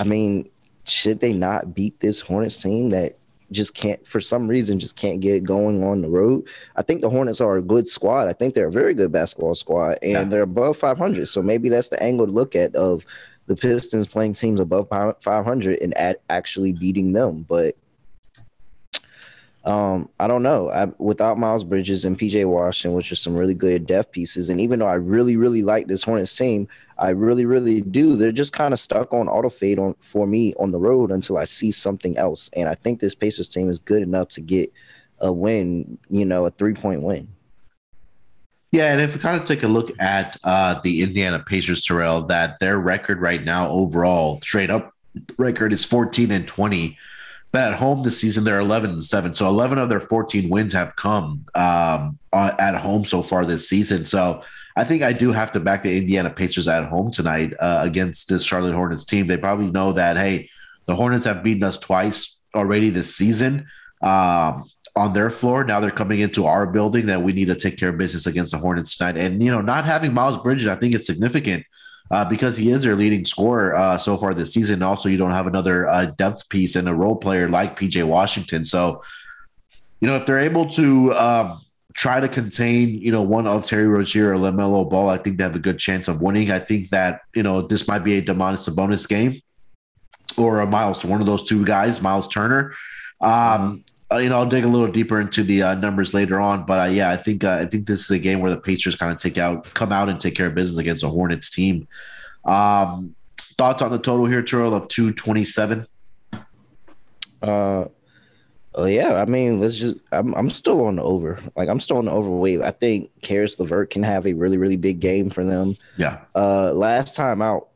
[0.00, 0.48] I mean,
[0.84, 3.18] should they not beat this Hornets team that
[3.50, 6.46] just can't for some reason just can't get it going on the road?
[6.76, 8.28] I think the Hornets are a good squad.
[8.28, 10.24] I think they're a very good basketball squad, and Yeah.
[10.24, 11.26] they're above 500.
[11.28, 13.04] So maybe that's the angle to look at of
[13.46, 14.88] the Pistons playing teams above
[15.22, 17.46] 500 and at actually beating them.
[17.48, 17.76] But
[19.64, 20.70] um, I don't know.
[20.70, 24.60] I, without Miles Bridges and PJ Washington, which are some really good depth pieces, and
[24.60, 28.16] even though I really, really like this Hornets team, I really, really do.
[28.16, 31.36] They're just kind of stuck on auto fade on for me on the road until
[31.36, 32.50] I see something else.
[32.54, 34.72] And I think this Pacers team is good enough to get
[35.18, 35.98] a win.
[36.08, 37.28] You know, a three point win.
[38.70, 42.22] Yeah, and if we kind of take a look at uh, the Indiana Pacers, Terrell,
[42.26, 44.94] that their record right now overall, straight up
[45.38, 46.96] record is 14 and 20.
[47.50, 49.34] But at home this season, they're 11 and 7.
[49.34, 53.68] So 11 of their 14 wins have come um, uh, at home so far this
[53.68, 54.04] season.
[54.04, 54.42] So
[54.76, 58.28] I think I do have to back the Indiana Pacers at home tonight uh, against
[58.28, 59.26] this Charlotte Hornets team.
[59.26, 60.50] They probably know that, hey,
[60.86, 63.66] the Hornets have beaten us twice already this season.
[64.02, 64.64] Um,
[64.98, 65.62] on their floor.
[65.62, 68.50] Now they're coming into our building that we need to take care of business against
[68.50, 69.16] the Hornets tonight.
[69.16, 71.64] And, you know, not having Miles Bridges, I think it's significant
[72.10, 74.82] uh, because he is their leading scorer uh, so far this season.
[74.82, 78.64] Also, you don't have another uh, depth piece and a role player like PJ Washington.
[78.64, 79.02] So,
[80.00, 81.60] you know, if they're able to um,
[81.94, 85.44] try to contain, you know, one of Terry Rozier or LaMelo Ball, I think they
[85.44, 86.50] have a good chance of winning.
[86.50, 89.42] I think that, you know, this might be a Domantas Sabonis game
[90.36, 92.72] or a Miles, one of those two guys, Miles Turner.
[93.20, 96.64] Um, uh, you know, I'll dig a little deeper into the uh, numbers later on,
[96.64, 98.96] but uh, yeah, I think uh, I think this is a game where the Pacers
[98.96, 101.86] kind of take out, come out and take care of business against the Hornets team.
[102.44, 103.14] Um,
[103.58, 105.86] thoughts on the total here, Terrell, of two twenty seven.
[107.42, 107.84] Uh,
[108.74, 109.14] oh yeah.
[109.14, 109.96] I mean, let's just.
[110.12, 111.38] I'm I'm still on the over.
[111.56, 112.62] Like I'm still on the overweight.
[112.62, 115.76] I think Caris LeVert can have a really really big game for them.
[115.96, 117.68] Yeah, Uh, last time out,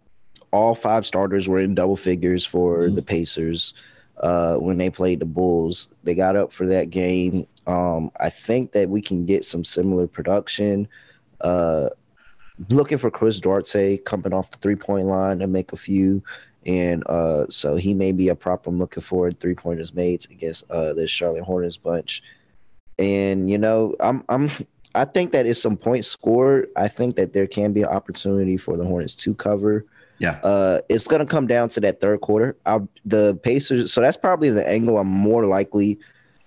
[0.50, 2.94] all five starters were in double figures for Mhm.
[2.96, 3.74] the Pacers.
[4.18, 7.46] Uh, when they played the Bulls, they got up for that game.
[7.66, 10.88] Um, I think that we can get some similar production.
[11.40, 11.88] Uh,
[12.68, 16.22] looking for Chris Duarte coming off the three point line to make a few.
[16.64, 20.70] And uh, so he may be a prop I'm looking for three pointers made against
[20.70, 22.22] uh, this Charlotte Hornets bunch.
[22.98, 24.50] And you know, I'm I'm
[24.94, 26.68] I think that is some points scored.
[26.76, 29.86] I think that there can be an opportunity for the Hornets to cover.
[30.22, 30.38] Yeah.
[30.42, 32.56] Uh, it's gonna come down to that third quarter.
[32.64, 33.92] I'll, the Pacers.
[33.92, 35.98] So that's probably the angle I'm more likely.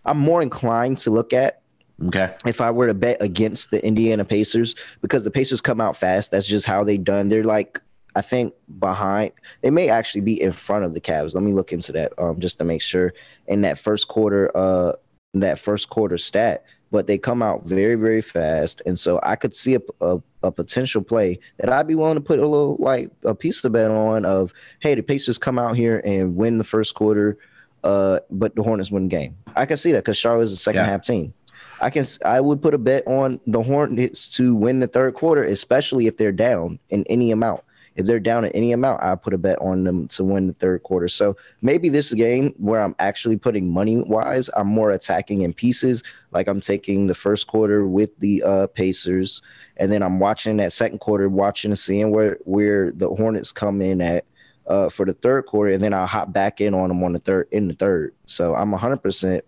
[0.05, 1.61] I'm more inclined to look at
[2.05, 2.33] Okay.
[2.45, 6.31] if I were to bet against the Indiana Pacers because the Pacers come out fast.
[6.31, 7.29] That's just how they done.
[7.29, 7.81] They're like
[8.15, 9.33] I think behind.
[9.61, 11.35] They may actually be in front of the Cavs.
[11.35, 13.13] Let me look into that um, just to make sure.
[13.47, 14.93] In that first quarter, uh,
[15.33, 16.63] that first quarter stat,
[16.95, 20.51] but they come out very very fast, and so I could see a, a, a
[20.51, 23.91] potential play that I'd be willing to put a little like a piece of bet
[23.91, 24.23] on.
[24.23, 27.37] Of hey, the Pacers come out here and win the first quarter.
[27.83, 29.35] Uh, but the Hornets win the game.
[29.57, 30.91] I can see that because Charlotte's a second Yeah.
[30.91, 31.33] half team.
[31.81, 35.43] I can I would put a bet on the Hornets to win the third quarter,
[35.43, 37.61] especially if they're down in any amount.
[37.95, 40.53] If they're down in any amount, I put a bet on them to win the
[40.53, 41.07] third quarter.
[41.07, 46.03] So maybe this game where I'm actually putting money wise, I'm more attacking in pieces.
[46.31, 49.41] Like I'm taking the first quarter with the uh, Pacers,
[49.77, 53.81] and then I'm watching that second quarter, watching and seeing where where the Hornets come
[53.81, 54.25] in at
[54.67, 57.19] uh, for the third quarter, and then I'll hop back in on them on the
[57.19, 58.13] third in the third.
[58.25, 59.45] So I'm 100 percent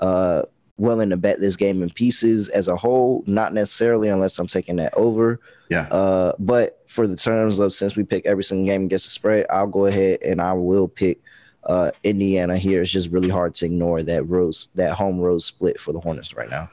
[0.00, 0.42] uh
[0.76, 4.76] willing to bet this game in pieces as a whole, not necessarily unless I'm taking
[4.76, 5.40] that over.
[5.70, 5.86] Yeah.
[5.90, 9.46] Uh, but for the terms of since we pick every single game against the spread,
[9.50, 11.20] I'll go ahead and I will pick
[11.64, 12.82] uh Indiana here.
[12.82, 16.34] It's just really hard to ignore that rose that home road split for the Hornets
[16.34, 16.68] right now.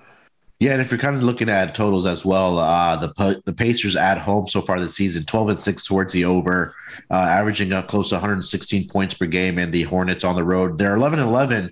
[0.60, 3.96] Yeah, and if you're kind of looking at totals as well, uh, the the Pacers
[3.96, 6.76] at home so far this season, 12 and six towards the over,
[7.10, 10.78] uh, averaging up close to 116 points per game, and the Hornets on the road,
[10.78, 11.72] they're 11 and 11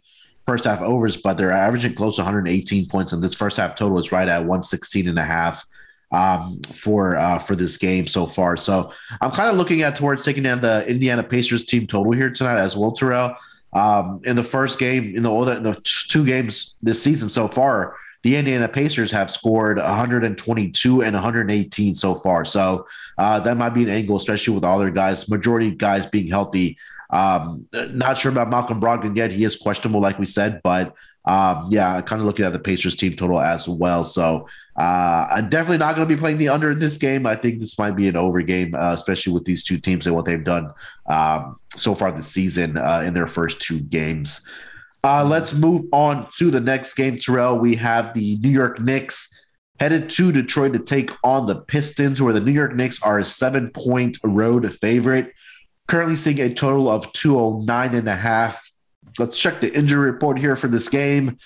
[0.50, 4.00] first half overs, but they're averaging close to 118 points, and this first half total
[4.00, 5.64] is right at 116 and a half
[6.12, 8.58] um, for uh, for this game so far.
[8.58, 12.32] So I'm kind of looking at towards taking down the Indiana Pacers team total here
[12.32, 13.36] tonight as well, Terrell.
[13.74, 17.96] Um, in the first game, in the other the two games this season so far,
[18.24, 22.44] the Indiana Pacers have scored 122 and 118 so far.
[22.44, 22.88] So
[23.20, 26.80] uh, that might be an angle, especially with all their guys, majority guys being healthy.
[27.10, 29.32] Um, not sure about Malcolm Brogdon yet.
[29.32, 30.96] He is questionable, like we said, but
[31.26, 34.04] um, yeah, kind of looking at the Pacers team total as well.
[34.04, 37.26] So uh, I'm definitely not going to be playing the under in this game.
[37.26, 40.16] I think this might be an over game, uh, especially with these two teams and
[40.16, 40.72] what they've done
[41.08, 44.48] um, so far this season uh, in their first two games.
[45.04, 47.58] Uh, let's move on to the next game, Terrell.
[47.58, 49.46] We have the New York Knicks
[49.80, 53.26] headed to Detroit to take on the Pistons, where the New York Knicks are a
[53.26, 55.34] seven point road favorite.
[55.90, 58.70] Currently seeing a total of 209 and a half.
[59.18, 61.40] Let's check the injury report here for this game.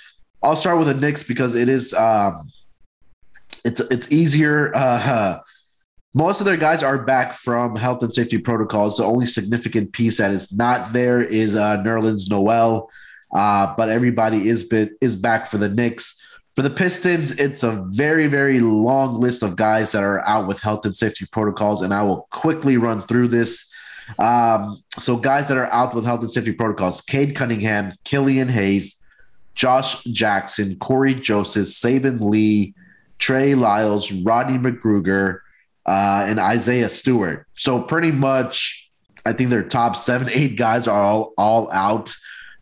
[0.43, 2.51] I'll start with the Knicks because it is um,
[3.63, 4.73] it's it's easier.
[4.83, 5.39] Uh,
[6.15, 8.97] most of their guys are back from health and safety protocols.
[8.97, 12.91] The only significant piece that is not there is uh, Nerlens Noel,
[13.33, 16.21] uh, but everybody is been, is back for the Knicks.
[16.55, 20.59] For the Pistons, it's a very very long list of guys that are out with
[20.59, 23.72] health and safety protocols, and I will quickly run through this.
[24.19, 29.01] Um, so guys that are out with health and safety protocols: Cade Cunningham, Killian Hayes,
[29.55, 32.73] Josh Jackson, Cory Joseph, Saben Lee,
[33.19, 35.39] Trey Lyles, Rodney McGruder,
[35.85, 37.47] uh, and Isaiah Stewart.
[37.55, 38.91] So pretty much,
[39.25, 42.13] I think their top seven, eight guys are all all out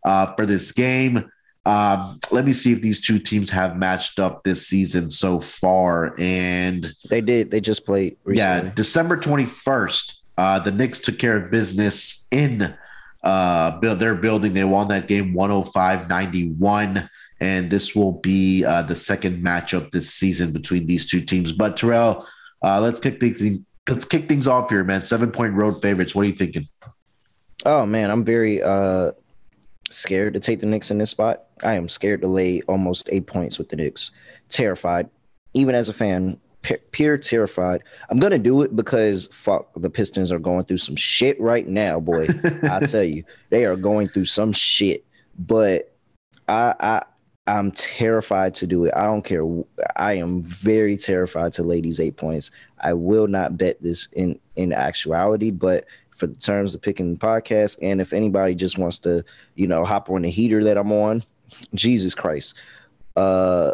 [0.05, 1.29] uh, for this game.
[1.63, 6.15] Um, let me see if these two teams have matched up this season so far.
[6.19, 7.51] And They did.
[7.51, 8.17] They just played.
[8.23, 8.67] Recently.
[8.67, 12.75] yeah, December 21st, uh, the Knicks took care of business in
[13.23, 14.55] uh, their building.
[14.55, 17.07] They won that game 105 91.
[17.39, 21.51] And this will be uh, the second matchup this season between these two teams.
[21.51, 22.25] But Terrell,
[22.63, 25.03] uh, let's kick things let's kick things off here, man.
[25.03, 26.15] Seven point road favorites.
[26.15, 26.67] What are you thinking?
[27.63, 29.11] Oh man, I'm very uh
[29.91, 31.43] scared to take the Knicks in this spot.
[31.63, 34.11] I am scared to lay almost eight points with the Knicks.
[34.49, 35.07] Terrified,
[35.53, 36.39] even as a fan,
[36.91, 37.83] pure terrified.
[38.09, 41.99] I'm gonna do it because fuck, the Pistons are going through some shit right now,
[41.99, 42.27] boy.
[42.63, 45.05] I tell you, they are going through some shit.
[45.37, 45.95] But
[46.47, 47.03] I, I,
[47.47, 48.93] I'm terrified to do it.
[48.95, 49.43] I don't care.
[49.95, 52.51] I am very terrified to lay these eight points.
[52.79, 57.19] I will not bet this in in actuality, but for the terms of picking the
[57.19, 60.91] podcast, and if anybody just wants to, you know, hop on the heater that I'm
[60.91, 61.23] on,
[61.73, 62.53] Jesus Christ,
[63.15, 63.73] uh,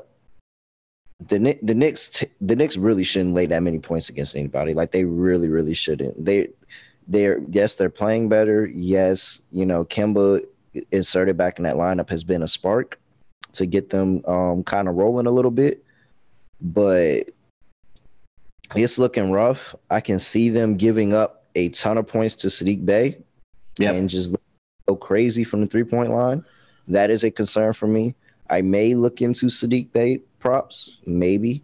[1.20, 4.74] the the Knicks the Knicks really shouldn't lay that many points against anybody.
[4.74, 6.24] Like they really really shouldn't.
[6.24, 6.50] They
[7.08, 8.68] they're yes they're playing better.
[8.68, 10.42] Yes, you know Kemba
[10.92, 13.00] inserted back in that lineup has been a spark
[13.54, 15.84] to get them um, kind of rolling a little bit,
[16.62, 17.30] but
[18.76, 19.74] it's looking rough.
[19.90, 23.18] I can see them giving up a ton of points to Saddiq Bey
[23.80, 23.96] Yep.
[23.96, 24.36] and just
[24.88, 26.44] go crazy from the three point line.
[26.88, 28.14] That is a concern for me.
[28.50, 31.62] I may look into Saddiq Bey props, maybe.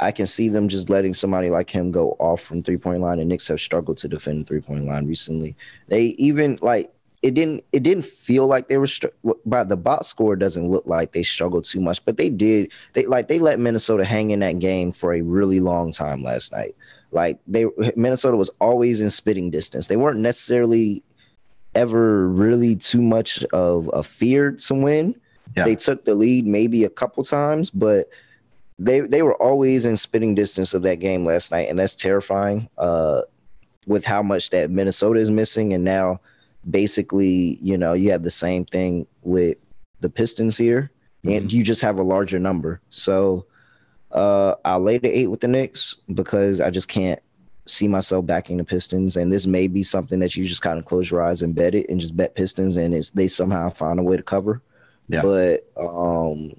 [0.00, 3.20] I can see them just letting somebody like him go off from three point line.
[3.20, 5.56] And Knicks have struggled to defend three point line recently.
[5.88, 6.92] They even like
[7.22, 9.06] it didn't it didn't feel like they were str-
[9.46, 12.72] by the box score doesn't look like they struggled too much, but they did.
[12.92, 16.50] They like they let Minnesota hang in that game for a really long time last
[16.50, 16.74] night.
[17.12, 19.86] Like they Minnesota was always in spitting distance.
[19.86, 21.04] They weren't necessarily
[21.76, 25.14] ever really too much of a fear to win.
[25.56, 25.64] Yeah.
[25.64, 28.08] They took the lead maybe a couple times, but
[28.78, 32.68] they they were always in spitting distance of that game last night, and that's terrifying.
[32.76, 33.22] Uh,
[33.86, 36.20] with how much that Minnesota is missing, and now
[36.68, 39.58] basically, you know, you have the same thing with
[40.00, 40.90] the Pistons here,
[41.24, 41.36] mm-hmm.
[41.36, 42.80] and you just have a larger number.
[42.90, 43.46] So
[44.12, 47.20] uh, I'll lay the eight with the Knicks because I just can't
[47.66, 49.16] see myself backing the Pistons.
[49.16, 51.74] And this may be something that you just kind of close your eyes and bet
[51.74, 54.62] it and just bet Pistons, and it's they somehow find a way to cover.
[55.08, 55.22] Yeah.
[55.22, 56.52] But um,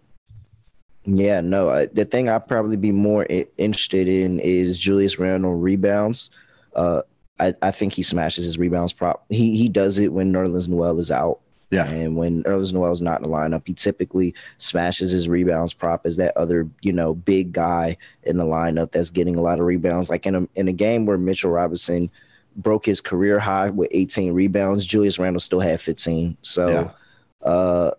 [1.06, 1.70] yeah, no.
[1.70, 6.30] I, the thing I'd probably be more I- interested in is Julius Randle rebounds.
[6.76, 7.02] Uh,
[7.40, 9.26] I, I think he smashes his rebounds prop.
[9.30, 11.40] He he does it when Nerlens Noel is out.
[11.72, 11.88] Yeah.
[11.88, 16.06] And when Nerlens Noel is not in the lineup, he typically smashes his rebounds prop
[16.06, 19.66] as that other, you know, big guy in the lineup that's getting a lot of
[19.66, 20.10] rebounds.
[20.10, 22.10] Like in a in a game where Mitchell Robinson
[22.56, 26.38] broke his career high with 18 rebounds, Julius Randle still had 15.
[26.42, 27.50] So yeah.
[27.50, 27.92] uh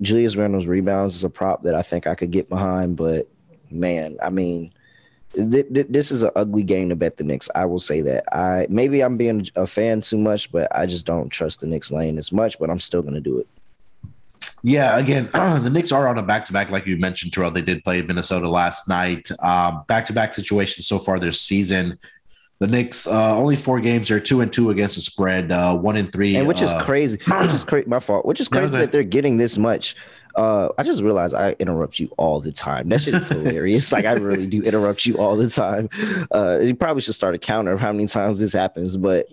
[0.00, 3.28] Julius Randle's rebounds is a prop that I think I could get behind, but
[3.70, 4.72] man, I mean,
[5.34, 7.48] th- th- this is an ugly game to bet the Knicks.
[7.54, 8.24] I will say that.
[8.34, 11.90] I maybe I'm being a fan too much, but I just don't trust the Knicks
[11.90, 12.58] lane as much.
[12.58, 13.48] But I'm still going to do it.
[14.62, 17.50] Yeah, again, the Knicks are on a back to back, like you mentioned, Terrell.
[17.50, 19.28] They did play Minnesota last night.
[19.42, 21.98] Um, back to back situation so far this season.
[22.58, 24.08] The Knicks uh, only four games.
[24.08, 25.52] They're two and two against the spread.
[25.52, 27.18] Uh, one and three, and which is uh, crazy.
[27.26, 27.88] Which is crazy.
[27.88, 28.24] My fault.
[28.24, 29.94] Which is crazy that they're getting this much
[30.36, 32.90] uh, I just realized I interrupt you all the time.
[32.90, 33.90] That shit is hilarious.
[33.90, 35.88] like I really do interrupt you all the time.
[36.30, 38.96] Uh, you probably should start a counter of how many times this happens.
[38.96, 39.28] But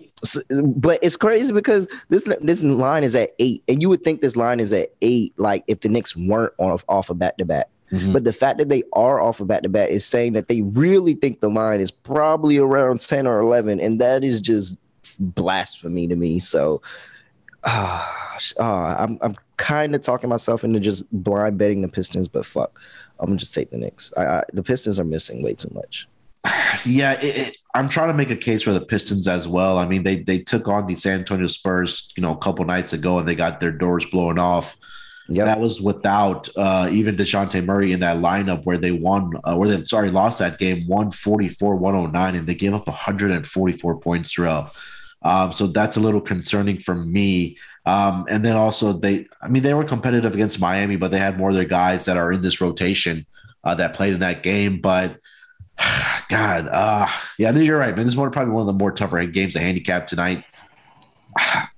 [0.50, 4.34] but it's crazy because this this line is at eight, and you would think this
[4.34, 7.68] line is at eight, like if the Knicks weren't off off a back to back.
[7.90, 10.62] But the fact that they are off of back to back is saying that they
[10.62, 13.78] really think the line is probably around 10 or 11.
[13.78, 14.78] And that is just
[15.20, 16.38] blasphemy to me.
[16.40, 16.82] So
[17.64, 18.10] uh,
[18.58, 22.80] uh, I'm, I'm kind of talking myself into just blind betting the Pistons, but fuck,
[23.18, 24.12] I'm gonna just take the Knicks.
[24.16, 26.08] I, I the Pistons are missing way too much.
[26.84, 29.78] Yeah, it, it, I'm trying to make a case for the Pistons as well.
[29.78, 32.92] I mean, they they took on the San Antonio Spurs, you know, a couple nights
[32.92, 34.76] ago, and they got their doors blown off.
[35.28, 35.46] Yep.
[35.46, 39.68] That was without uh, even Dejounte Murray in that lineup where they won, uh, where
[39.68, 44.74] they sorry lost that game 144 109, and they gave up 144 points throughout.
[45.22, 47.56] Um, so that's a little concerning for me.
[47.86, 51.38] Um, and then also they, I mean, they were competitive against Miami, but they had
[51.38, 53.26] more of their guys that are in this rotation
[53.64, 54.80] uh, that played in that game.
[54.82, 55.18] But
[56.28, 57.08] God, uh,
[57.38, 58.04] yeah, you're right, man.
[58.04, 60.44] This is probably one of the more tougher games to handicap tonight.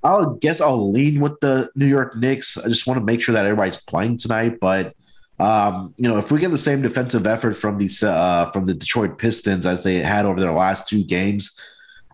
[0.03, 2.57] I'll guess I'll lean with the New York Knicks.
[2.57, 4.59] I just want to make sure that everybody's playing tonight.
[4.61, 4.95] But
[5.39, 8.75] um, you know, if we get the same defensive effort from these uh, from the
[8.75, 11.59] Detroit Pistons as they had over their last two games,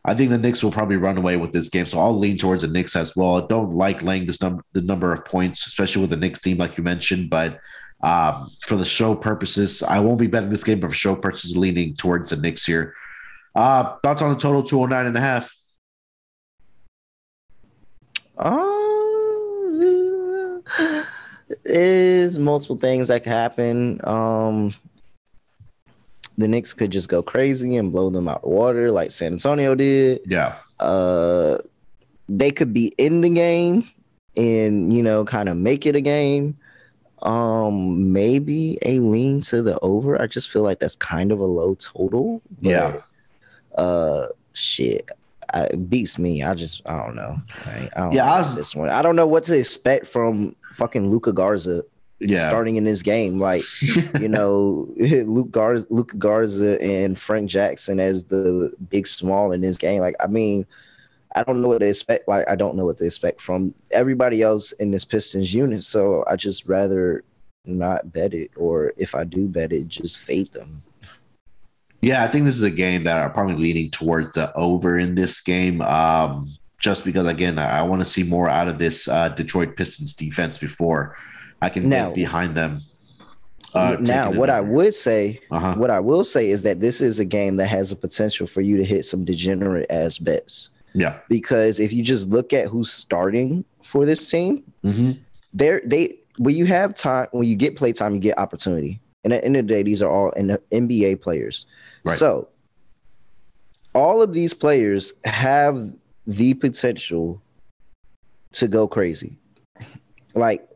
[0.05, 1.87] I think the Knicks will probably run away with this game.
[1.87, 3.37] So I'll lean towards the Knicks as well.
[3.43, 6.59] I don't like laying this num- the number of points, especially with the Knicks team,
[6.59, 7.31] like you mentioned.
[7.31, 7.61] But
[8.03, 11.57] um, for the show purposes, I won't be betting this game, but for show purposes,
[11.57, 12.95] leaning towards the Knicks here.
[13.55, 15.55] Uh, thoughts on the total 209 and a half?
[18.43, 18.83] Uh,
[21.65, 24.01] is multiple things that could happen.
[24.05, 24.75] Um,
[26.39, 29.75] the Knicks could just go crazy and blow them out of water like San Antonio
[29.75, 30.23] did.
[30.27, 30.57] Yeah.
[30.81, 31.59] Uh,
[32.29, 33.89] they could be in the game
[34.37, 36.57] and you know kind of make it a game.
[37.23, 40.21] Um, maybe a lean to the over.
[40.21, 42.43] I just feel like that's kind of a low total.
[42.61, 43.01] But, yeah.
[43.77, 45.09] Uh, shit.
[45.53, 46.43] Uh, it beats me.
[46.43, 47.37] I just I don't know.
[47.67, 48.89] I, I don't yeah, know I was, this one.
[48.89, 51.85] I don't know what to expect from fucking Luka Garza
[52.29, 52.47] yeah.
[52.47, 53.39] starting in this game.
[53.39, 53.65] Like,
[54.21, 59.77] you know, Luke Garza, Luka Garza and Frank Jackson as the big small in this
[59.77, 60.01] game.
[60.01, 60.67] Like, I mean,
[61.35, 62.29] I don't know what to expect.
[62.29, 65.85] Like, I don't know what to expect from everybody else in this Pistons unit.
[65.85, 67.25] So I just rather
[67.65, 70.83] not bet it, or if I do bet it, just fade them.
[72.03, 75.15] Yeah, I think this is a game that I'm probably leaning towards the over in
[75.15, 75.81] this game.
[75.81, 79.77] Um, just because, again, I, I want to see more out of this uh, Detroit
[79.77, 81.17] Pistons defense before
[81.63, 82.83] I can now, get behind them.
[83.73, 85.77] Uh, now, what I would say, uh-huh.
[85.77, 88.61] what I will say is that this is a game that has a potential for
[88.61, 90.71] you to hit some degenerate ass bets.
[90.95, 95.13] Yeah, because if you just look at who's starting for this team, mm-hmm.
[95.55, 99.01] they they when you have time, when you get play time, you get opportunity.
[99.25, 101.67] And at the end of the day, these are all NBA players.
[102.05, 102.17] Right.
[102.19, 102.49] So
[103.95, 105.93] all of these players have
[106.27, 107.41] the potential
[108.53, 109.37] to go crazy.
[110.35, 110.67] Like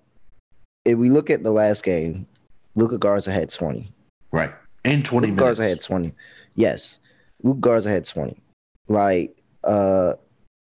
[0.84, 2.26] if we look at the last game,
[2.74, 3.88] Luka Garza had 20.
[4.32, 4.52] Right.
[4.84, 5.58] And 20 Luka minutes.
[5.58, 6.12] Garza had 20.
[6.54, 7.00] Yes.
[7.42, 8.36] Luka Garza had 20.
[8.88, 10.12] Like, uh,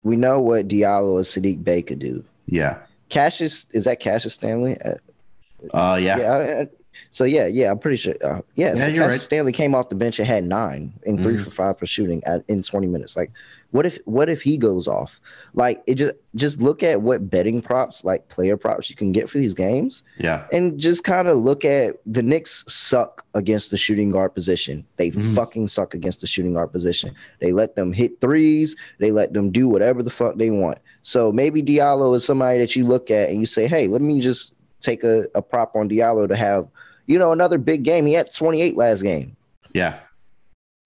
[0.03, 2.23] we know what Diallo and Saddiq Bey could do.
[2.45, 2.77] yeah.
[3.09, 4.75] Cassius, is that Cassius Stanley?
[4.81, 4.95] Uh,
[5.71, 6.17] Uh, yeah.
[6.17, 6.31] yeah.
[6.33, 6.67] I- I-
[7.11, 8.15] so yeah, yeah, I'm pretty sure.
[8.23, 9.19] Uh, yeah, so you're right.
[9.21, 11.43] Stanley came off the bench and had nine and 3 Mhm.
[11.43, 13.15] for five for shooting at in 20 minutes.
[13.15, 13.31] Like,
[13.71, 15.19] what if what if he goes off?
[15.55, 19.29] Like, it just just look at what betting props, like player props, you can get
[19.29, 20.43] for these games, Yeah.
[20.51, 24.85] and just kind of look at the Knicks suck against the shooting guard position.
[24.97, 25.33] They Mhm.
[25.35, 27.11] fucking suck against the shooting guard position.
[27.39, 28.75] They let them hit threes.
[28.99, 30.77] They let them do whatever the fuck they want.
[31.01, 34.21] So maybe Diallo is somebody that you look at and you say, hey, let me
[34.21, 36.67] just take a, a prop on Diallo to have,
[37.07, 38.05] you know, another big game.
[38.05, 39.35] He had 28 last game.
[39.73, 39.99] Yeah.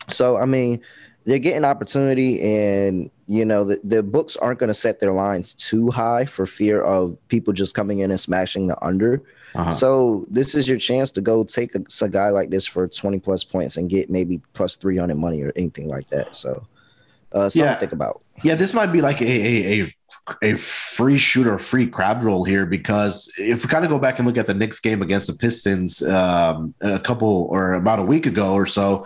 [0.09, 0.81] So I mean,
[1.25, 5.53] they're getting opportunity, and you know the, the books aren't going to set their lines
[5.53, 9.21] too high for fear of people just coming in and smashing the under.
[9.55, 9.71] Uh-huh.
[9.71, 13.19] So this is your chance to go take a, a guy like this for 20
[13.19, 16.35] plus points and get maybe plus 300 money or anything like that.
[16.35, 16.65] So
[17.31, 17.73] uh, something Yeah.
[17.73, 18.21] to think about.
[18.43, 19.87] Yeah, this might be like a a a,
[20.41, 24.27] a free shooter, free crab roll here because if we kind of go back and
[24.27, 28.25] look at the Knicks game against the Pistons um, a couple or about a week
[28.25, 29.05] ago or so,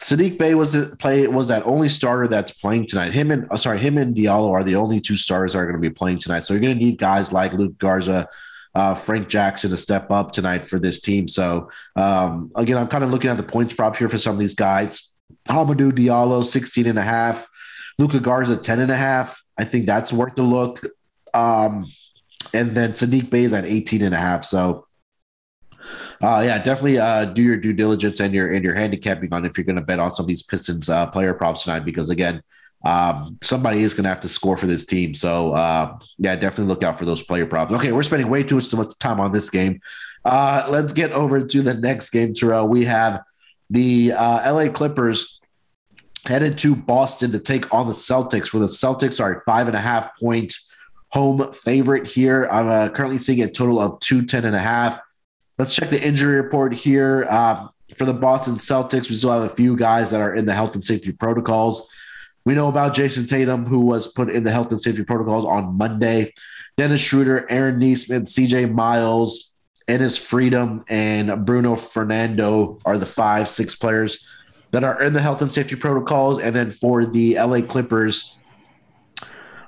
[0.00, 3.12] Saddiq Bey was the play was that only starter that's playing tonight.
[3.12, 5.80] Him and uh, sorry, him and Diallo are the only two starters that are going
[5.80, 6.40] to be playing tonight.
[6.40, 8.28] So you're going to need guys like Luke Garza.
[8.72, 11.26] Uh, Frank Jackson to step up tonight for this team.
[11.26, 14.38] So um, again, I'm kind of looking at the points prop here for some of
[14.38, 15.10] these guys.
[15.48, 17.48] Hamidou Diallo, 16 and a half.
[17.98, 19.42] Luka Garza 10 and a half.
[19.60, 20.82] I think that's worth the look.
[21.34, 21.86] Um,
[22.54, 24.44] and then Saddiq Bey is at 18 and a half.
[24.44, 24.86] So
[26.22, 29.56] uh, yeah, definitely uh, do your due diligence and your and your handicapping on if
[29.56, 32.42] you're going to bet on some of these Pistons uh, player props tonight because again,
[32.84, 35.14] um, somebody is going to have to score for this team.
[35.14, 37.72] So uh, yeah, definitely look out for those player props.
[37.72, 39.80] Okay, we're spending way too much time on this game.
[40.24, 42.68] Uh, let's get over to the next game, Terrell.
[42.68, 43.22] We have
[43.70, 45.39] the uh, LA Clippers
[46.26, 49.76] headed to Boston to take on the Celtics, where the Celtics are a five and
[49.76, 50.54] a half point
[51.08, 52.46] home favorite here.
[52.50, 55.00] I'm uh, currently seeing a total of 210 and a half.
[55.58, 57.24] Let's check the injury report here.
[57.24, 60.54] Um, for the Boston Celtics, we still have a few guys that are in the
[60.54, 61.92] health and safety protocols.
[62.44, 65.76] We know about Jayson Tatum, who was put in the health and safety protocols on
[65.76, 66.32] Monday.
[66.76, 69.54] Dennis Schroeder, Aaron Nesmith, CJ Miles,
[69.88, 74.24] Enes Freedom, and Bruno Fernando are the five, six players
[74.72, 76.38] that are in the health and safety protocols.
[76.38, 78.40] And then for the LA Clippers,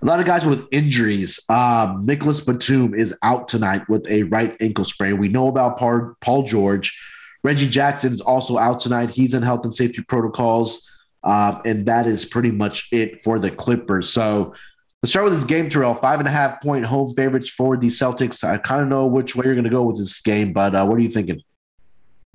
[0.03, 1.39] a lot of guys with injuries.
[1.49, 5.19] Um, Nicolas Batum is out tonight with a right ankle sprain.
[5.19, 7.01] We know about Paul, George.
[7.45, 9.11] Reggie Jackson is also out tonight.
[9.11, 10.89] He's in health and safety protocols.
[11.25, 14.11] Um, and that is pretty much it for the Clippers.
[14.11, 14.55] So
[15.03, 15.95] let's start with this game, Terrell.
[15.95, 18.43] Five and a half point home favorites for the Celtics.
[18.43, 20.85] I kind of know which way you're going to go with this game, but uh,
[20.85, 21.41] what are you thinking?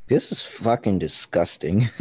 [0.07, 1.89] This is fucking disgusting.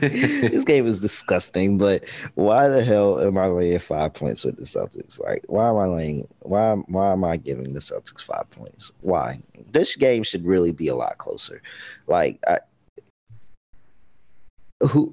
[0.00, 4.64] this game is disgusting, but why the hell am I laying five points with the
[4.64, 5.20] Celtics?
[5.20, 6.28] Like, why am I laying?
[6.40, 6.74] Why?
[6.74, 8.92] Why am I giving the Celtics five points?
[9.00, 9.40] Why?
[9.70, 11.62] This game should really be a lot closer.
[12.08, 12.58] Like, I,
[14.90, 15.12] who?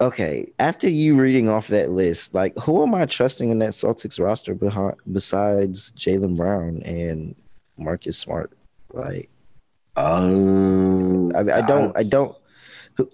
[0.00, 4.22] Okay, after you reading off that list, like, who am I trusting in that Celtics
[4.22, 7.36] roster behind besides Jaylen Brown and
[7.78, 8.50] Marcus Smart?
[8.92, 9.30] Like.
[9.96, 12.36] Um, I, I don't I don't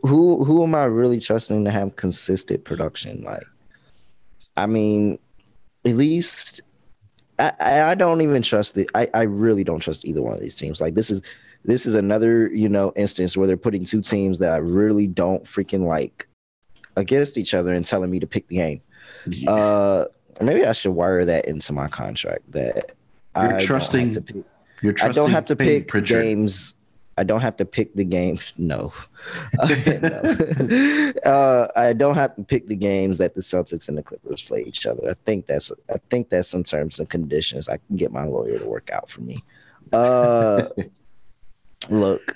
[0.03, 3.23] who- who am I really trusting to have consistent production?
[3.23, 3.43] Like
[4.57, 5.19] I mean
[5.85, 6.61] at least
[7.39, 10.41] I, I I don't even trust the I, I really don't trust either one of
[10.41, 10.81] these teams.
[10.81, 11.23] Like this is
[11.65, 15.45] this is another you know instance where they're putting two teams that I really don't
[15.45, 16.29] freaking like
[16.97, 18.83] against each other and telling me to pick the game.
[19.49, 20.07] Uh
[20.41, 22.93] maybe I should wire that into my contract that
[23.37, 24.13] You're I trusting
[24.83, 26.23] to I don't have to pick Pritchard.
[26.23, 26.75] games.
[27.19, 28.55] I don't have to pick the games.
[28.59, 28.93] No,
[29.59, 29.63] No.
[31.25, 34.63] uh, I don't have to pick the games that the Celtics and the Clippers play
[34.63, 35.11] each other.
[35.11, 37.69] I think that's I think that's some terms and conditions.
[37.69, 39.43] I can get my lawyer to work out for me.
[39.93, 40.69] Uh,
[41.91, 42.35] look,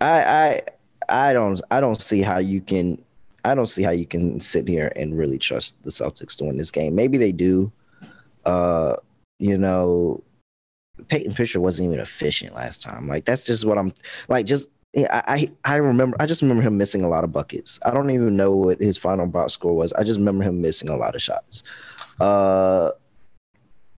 [0.00, 0.62] I
[1.08, 3.02] I I don't I don't see how you can
[3.44, 6.56] I don't see how you can sit here and really trust the Celtics to win
[6.56, 6.94] this game.
[6.94, 7.72] Maybe they do.
[8.44, 8.96] Uh,
[9.38, 10.22] you know,
[11.08, 13.06] Peyton Fisher wasn't even efficient last time.
[13.06, 13.92] Like that's just what I'm
[14.28, 14.46] like.
[14.46, 16.16] Just I I remember.
[16.18, 17.78] I just remember him missing a lot of buckets.
[17.84, 19.92] I don't even know what his final box score was.
[19.92, 21.62] I just remember him missing a lot of shots.
[22.20, 22.90] Uh,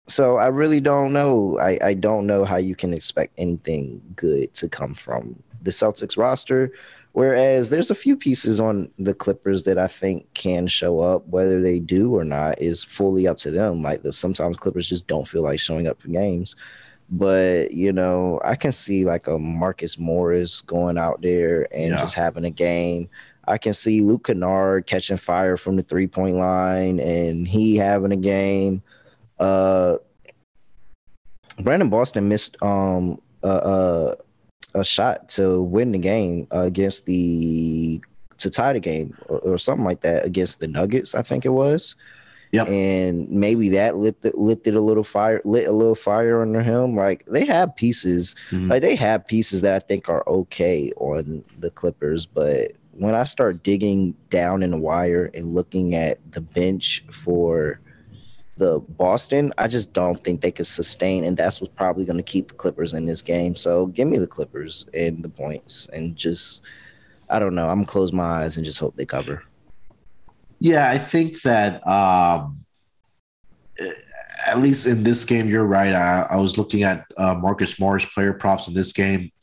[0.08, 1.58] so I really don't know.
[1.58, 6.16] I, I don't know how you can expect anything good to come from the Celtics
[6.16, 6.72] roster.
[7.12, 11.26] Whereas there's a few pieces on the Clippers that I think can show up.
[11.26, 13.82] Whether they do or not is fully up to them.
[13.82, 16.56] Like the, sometimes Clippers just don't feel like showing up for games.
[17.10, 22.00] But you know, I can see like a Marcus Morris going out there and yeah.
[22.00, 23.08] just having a game.
[23.46, 28.12] I can see Luke Kennard catching fire from the three point line and he having
[28.12, 28.82] a game.
[29.38, 29.96] Uh,
[31.60, 34.14] Brandon Boston missed um uh, uh
[34.74, 38.00] a shot to win the game uh, against the
[38.38, 41.48] to tie the game or, or, something like that against the Nuggets, I think it
[41.48, 41.96] was.
[42.50, 46.96] Yeah, and maybe that lifted lifted a little fire, lit a little fire under him.
[46.96, 48.70] Like they have pieces, mm-hmm.
[48.70, 53.24] like they have pieces that I think are okay on the Clippers, but when I
[53.24, 57.80] start digging down in the wire and looking at the bench for
[58.56, 62.24] the Boston, I just don't think they could sustain, and that's what's probably going to
[62.24, 63.54] keep the Clippers in this game.
[63.54, 66.64] So give me the Clippers and the points, and just
[67.30, 67.68] I don't know.
[67.68, 69.44] I'm gonna close my eyes and just hope they cover.
[70.60, 72.64] Yeah, I think that um,
[74.46, 75.94] at least in this game, you're right.
[75.94, 79.30] I, I was looking at uh, Marcus Morris player props in this game.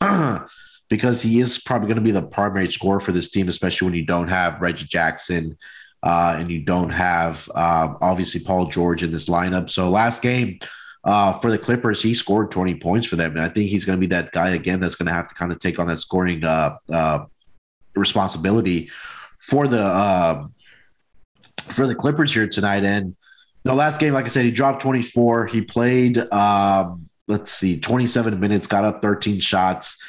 [0.88, 3.94] because he is probably going to be the primary scorer for this team, especially when
[3.94, 5.56] you don't have Reggie Jackson
[6.02, 9.68] uh, and you don't have uh, obviously Paul George in this lineup.
[9.68, 10.60] So last game
[11.04, 13.98] uh, for the Clippers, he scored 20 points for them, and I think he's going
[13.98, 15.98] to be that guy again that's going to have to kind of take on that
[15.98, 17.24] scoring uh, uh,
[17.94, 18.90] responsibility
[19.40, 20.46] for the uh,
[21.72, 22.84] for the Clippers here tonight.
[22.84, 23.16] And
[23.62, 25.46] the last game, like I said, he dropped 24.
[25.46, 26.18] He played.
[26.18, 30.02] Um, let's see, 27 minutes, got up 13 shots.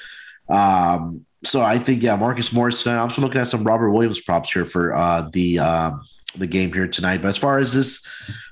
[0.50, 2.86] Um, so I think yeah, Marcus Morris.
[2.88, 6.02] I'm also looking at some Robert Williams props here for uh, the um,
[6.38, 7.22] the game here tonight.
[7.22, 8.06] But as far as this,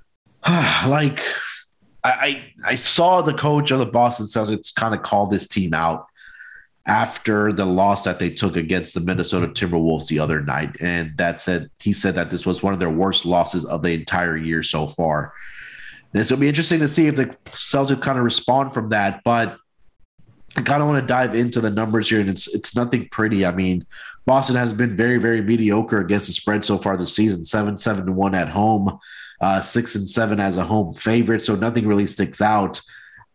[0.48, 1.22] like
[2.04, 6.06] I I saw the coach of the Boston Celtics kind of call this team out
[6.88, 11.42] after the loss that they took against the Minnesota Timberwolves the other night, and that
[11.42, 14.62] said he said that this was one of their worst losses of the entire year
[14.62, 15.34] so far.
[16.14, 19.22] And it's gonna be interesting to see if the Celtics kind of respond from that,
[19.24, 19.58] but
[20.58, 23.46] I kind of want to dive into the numbers here, and it's it's nothing pretty.
[23.46, 23.86] I mean,
[24.26, 27.44] Boston has been very very mediocre against the spread so far this season.
[27.44, 29.00] Seven seven to one at home,
[29.42, 31.42] uh, six and seven as a home favorite.
[31.42, 32.80] So nothing really sticks out.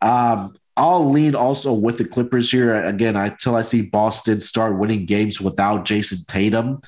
[0.00, 5.04] Um, I'll lean also with the Clippers here again until I see Boston start winning
[5.04, 6.80] games without Jayson Tatum.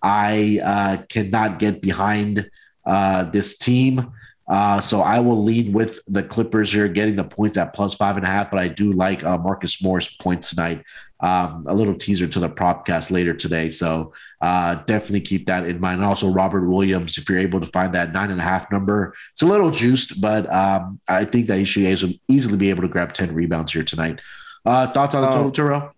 [0.00, 2.48] I uh, cannot get behind
[2.86, 4.12] uh, this team.
[4.46, 8.16] Uh, so I will lead with the Clippers here, getting the points at plus five
[8.16, 8.48] and a half.
[8.48, 10.84] But I do like uh, Marcus Morris points tonight.
[11.18, 13.70] Um, a little teaser to the propcast later today.
[13.70, 14.12] So
[14.42, 16.04] uh, definitely keep that in mind.
[16.04, 19.42] Also Robert Williams, if you're able to find that nine and a half number, it's
[19.42, 23.12] a little juiced, but um, I think that he should easily be able to grab
[23.12, 24.20] ten rebounds here tonight.
[24.66, 25.92] Uh, thoughts on the total, um, Terrell,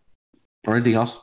[0.66, 1.18] or anything else?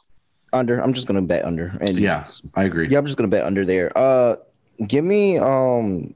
[0.52, 0.80] Under.
[0.80, 1.78] I'm just gonna bet under.
[1.80, 2.90] And yeah, I agree.
[2.90, 3.96] Yeah, I'm just gonna bet under there.
[3.96, 4.38] Uh,
[4.88, 6.16] give me um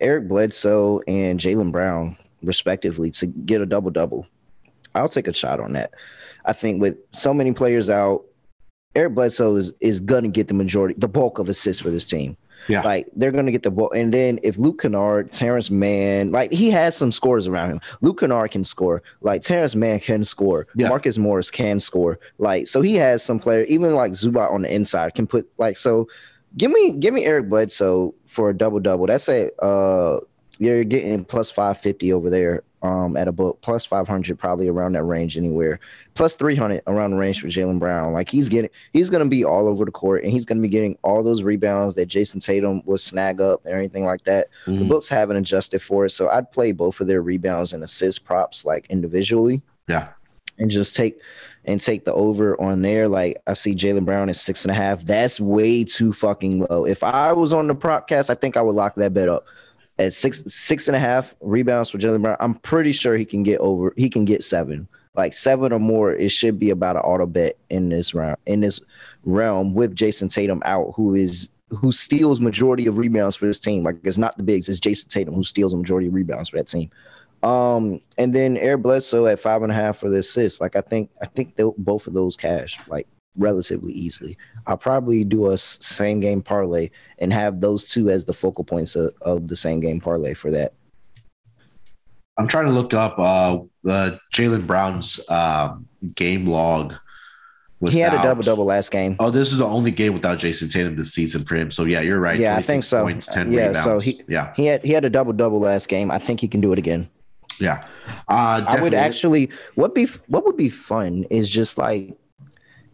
[0.00, 4.26] Eric Bledsoe and Jaylen Brown, respectively, to get a double double.
[4.94, 5.94] I'll take a shot on that.
[6.44, 8.24] I think with so many players out,
[8.94, 12.36] Eric Bledsoe is, is gonna get the majority, the bulk of assists for this team.
[12.66, 12.82] Yeah.
[12.82, 13.90] Like they're gonna get the ball.
[13.92, 17.80] And then if Luke Kennard, Terrence Mann, like he has some scores around him.
[18.00, 19.02] Luke Kennard can score.
[19.20, 20.66] Like Terrence Mann can score.
[20.74, 20.88] Yeah.
[20.88, 22.18] Marcus Morris can score.
[22.38, 25.76] Like so he has some player, even like Zubac on the inside can put like
[25.76, 26.08] so
[26.56, 29.06] Give me give me Eric Bledsoe for a double double.
[29.06, 30.20] That's a uh
[30.58, 34.68] you're getting plus five fifty over there um at a book plus five hundred probably
[34.68, 35.80] around that range anywhere
[36.14, 38.12] plus three hundred around the range for Jaylen Brown.
[38.12, 40.96] Like he's getting he's gonna be all over the court and he's gonna be getting
[41.02, 44.48] all those rebounds that Jayson Tatum will snag up or anything like that.
[44.66, 44.78] Mm-hmm.
[44.78, 48.24] The books haven't adjusted for it, so I'd play both of their rebounds and assist
[48.24, 49.62] props like individually.
[49.88, 50.08] Yeah,
[50.58, 51.20] and just take
[51.64, 53.08] and take the over on there.
[53.08, 55.04] Like I see Jaylen Brown at six and a half.
[55.04, 56.84] That's way too fucking low.
[56.84, 59.44] If I was on the prop cast, I think I would lock that bet up
[59.98, 62.36] at six six and a half rebounds for Jaylen Brown.
[62.40, 63.92] I'm pretty sure he can get over.
[63.96, 66.12] He can get seven, like seven or more.
[66.12, 68.80] It should be about an auto bet in this round in this
[69.24, 73.82] realm with Jayson Tatum out, who is who steals majority of rebounds for this team.
[73.82, 76.56] Like it's not the bigs, it's Jayson Tatum who steals a majority of rebounds for
[76.56, 76.90] that team.
[77.42, 80.60] Um, and then Air Bledsoe at five and a half for the assist.
[80.60, 83.06] Like I think I think they both of those cash like
[83.36, 84.36] relatively easily.
[84.66, 88.96] I'll probably do a same game parlay and have those two as the focal points
[88.96, 90.74] of, of the same game parlay for that.
[92.36, 96.94] I'm trying to look up uh the Jaylen Brown's um, game log.
[97.80, 99.16] Without, he had a double double last game.
[99.20, 101.70] Oh, this is the only game without Jayson Tatum this season for him.
[101.70, 102.38] So yeah, you're right.
[102.38, 103.02] Yeah, I think so.
[103.02, 103.84] Points, ten yeah, rebounds.
[103.84, 106.10] So he, yeah, he had he had a double double last game.
[106.10, 107.08] I think he can do it again.
[107.60, 107.86] Yeah,
[108.28, 109.50] uh, I would actually.
[109.76, 112.16] What be what would be fun is just like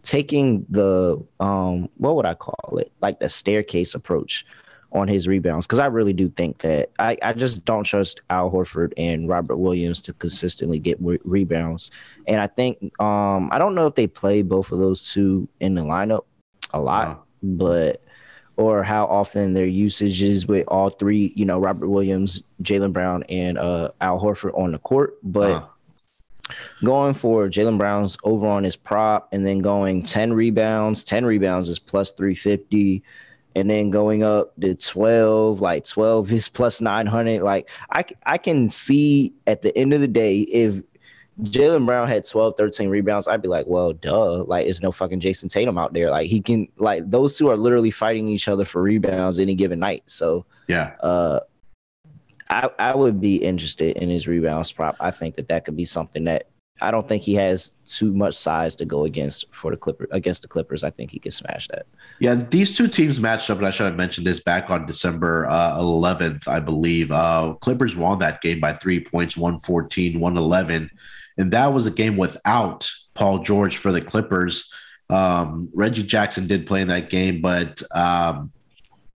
[0.05, 4.45] taking the um what would I call it like the staircase approach
[4.91, 8.49] on his rebounds because I really do think that I, I just don't trust Al
[8.49, 11.91] Horford and Robert Williams to consistently get re- rebounds.
[12.27, 15.73] And I think um I don't know if they play both of those two in
[15.73, 16.25] the lineup
[16.71, 17.19] a lot, uh-huh.
[17.41, 18.01] but
[18.57, 23.23] or how often their usage is with all three, you know, Robert Williams, Jaylen Brown,
[23.23, 25.17] and uh, Al Horford on the court.
[25.23, 25.67] But uh-huh.
[26.83, 31.69] Going for Jaylen Brown's over on his prop and then going 10 rebounds, 10 rebounds
[31.69, 33.03] is plus 350
[33.55, 38.69] and then going up to 12 like 12 is plus 900 like i, I can
[38.69, 40.83] see at the end of the day if
[41.41, 44.43] Jaylen Brown had 12 13 rebounds i'd be like well duh.
[44.43, 46.09] Like there's no fucking Jayson Tatum out there.
[46.09, 49.79] Like he can like those two are literally fighting each other for rebounds any given
[49.79, 50.03] night.
[50.05, 50.95] So yeah.
[51.01, 51.41] uh
[52.49, 54.95] I, I would be interested in his rebounds prop.
[54.99, 56.47] I think that that could be something that
[56.81, 60.41] I don't think he has too much size to go against for the Clippers against
[60.41, 60.83] the Clippers.
[60.83, 61.85] I think he can smash that.
[62.19, 65.47] Yeah, these two teams matched up, and I should have mentioned this back on December
[65.47, 67.11] uh, 11th, I believe.
[67.11, 70.89] Uh, Clippers won that game by three points, 114, 111.
[71.37, 74.71] And that was a game without Paul George for the Clippers.
[75.09, 78.51] Um, Reggie Jackson did play in that game, but um,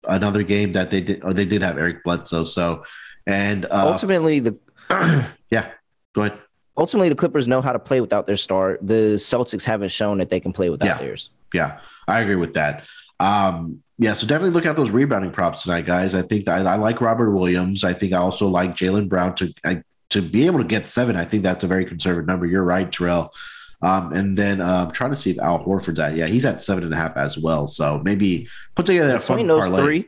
[0.07, 2.45] another game that they did, or they did have Eric Bledsoe.
[2.45, 2.83] So,
[3.29, 4.57] and uh, ultimately, the
[5.49, 5.71] yeah,
[6.13, 6.39] go ahead
[6.79, 8.79] ultimately the Clippers know how to play without their star.
[8.81, 10.97] The Celtics haven't shown that they can play without yeah.
[10.97, 11.29] theirs.
[11.53, 12.85] Yeah, I agree with that.
[13.19, 16.15] Um, yeah, so definitely look at those rebounding props tonight, guys.
[16.15, 17.83] I think I, I like Robert Williams.
[17.83, 21.17] I think I also like Jaylen Brown to I, to be able to get seven.
[21.17, 22.45] I think that's a very conservative number.
[22.45, 23.33] You're right, Terrell.
[23.81, 26.15] Um, and then uh, I'm trying to see if Al Horford's at.
[26.15, 27.67] Yeah, he's at seven and a half as well.
[27.67, 29.83] So maybe put together that between those parlay.
[29.83, 30.07] three.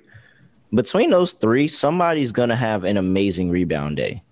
[0.73, 4.23] Between those three, somebody's gonna have an amazing rebound day.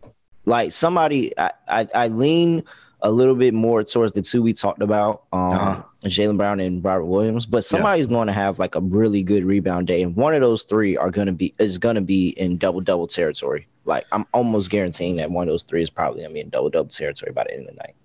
[0.45, 2.63] Like somebody, I, I, I lean
[3.01, 5.83] a little bit more towards the two we talked about, um, uh-huh.
[6.05, 7.45] Jaylen Brown and Robert Williams.
[7.45, 8.13] But somebody's yeah.
[8.13, 11.11] going to have like a really good rebound day, and one of those three are
[11.11, 13.67] going to be is going to be in double double territory.
[13.85, 16.49] Like I'm almost guaranteeing that one of those three is probably going to be in
[16.49, 17.95] double double territory by the end of the night.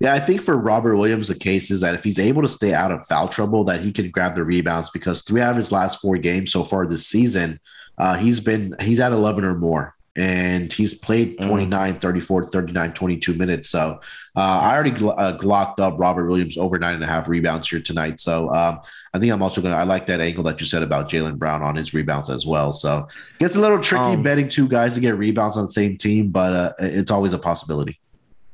[0.00, 2.72] Yeah, I think for Robert Williams, the case is that if he's able to stay
[2.72, 5.70] out of foul trouble, that he can grab the rebounds because three out of his
[5.70, 7.60] last four games so far this season,
[7.98, 11.48] uh, he's been he's at 11 or more and he's played mm.
[11.48, 13.68] 29, 34, 39, 22 minutes.
[13.68, 14.00] So
[14.36, 17.68] uh, I already gl- uh, glocked up Robert Williams over nine and a half rebounds
[17.68, 18.18] here tonight.
[18.20, 18.80] So um,
[19.14, 21.36] I think I'm also going to, I like that angle that you said about Jaylen
[21.36, 22.72] Brown on his rebounds as well.
[22.72, 25.70] So it gets a little tricky um, betting two guys to get rebounds on the
[25.70, 28.00] same team, but uh, it's always a possibility.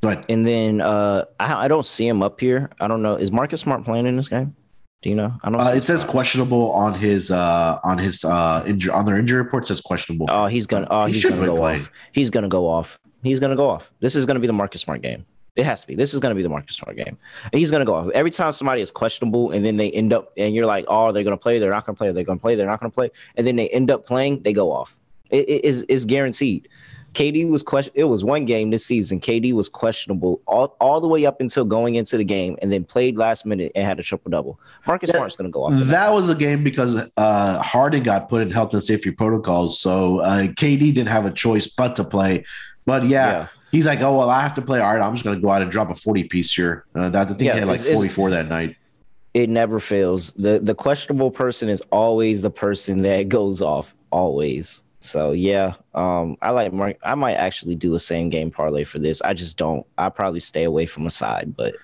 [0.07, 0.27] Go ahead.
[0.29, 2.71] And then uh, I, I don't see him up here.
[2.81, 3.17] I don't know.
[3.17, 4.55] Is Marcus Smart playing in this game?
[5.03, 5.33] Do you know?
[5.43, 5.61] I don't.
[5.61, 9.67] Uh, it says questionable on his uh on his uh injury on their injury report.
[9.67, 10.27] says questionable.
[10.31, 10.87] Oh, he's gonna.
[10.91, 11.81] Oh, he he's gonna go playing.
[11.81, 11.91] off.
[12.13, 12.99] He's gonna go off.
[13.23, 13.93] He's gonna go off.
[14.01, 15.27] This is gonna be the Marcus Smart game.
[15.57, 15.95] It has to be.
[15.95, 17.17] This is going to be the Marcus Smart game.
[17.51, 18.11] And he's going to go off.
[18.13, 21.25] Every time somebody is questionable and then they end up, and you're like, oh, they're
[21.25, 22.91] going to play, they're not going to play, they're going to play, they're not going
[22.91, 23.11] to play.
[23.37, 24.99] And then they end up playing, they go off.
[25.31, 26.69] It, it is it's guaranteed.
[27.17, 27.95] KD was question.
[27.97, 29.21] It was one game this season.
[29.21, 32.85] KD was questionable all, all the way up until going into the game, and then
[32.85, 34.61] played last minute and had a triple double.
[34.87, 35.73] Marcus that, Smart's going to go off.
[35.73, 40.21] That was a game because uh, Harden got put in health and safety protocols, so
[40.21, 42.45] uh, KD didn't have a choice but to play.
[42.85, 43.31] But yeah.
[43.31, 43.49] yeah.
[43.73, 44.81] He's like, oh well, I have to play.
[44.81, 46.85] All right, I'm just going to go out and drop a 40 piece here.
[46.95, 48.77] Uh, that the thing yeah, had like 44 that night
[49.35, 50.33] it never fails.
[50.33, 53.95] The the questionable person is always the person that goes off.
[54.11, 54.83] Always.
[55.07, 56.97] So yeah, um, I like Mark.
[57.03, 59.23] I might actually do a same game parlay for this.
[59.23, 59.87] I just don't.
[59.97, 61.75] I probably stay away from a side, but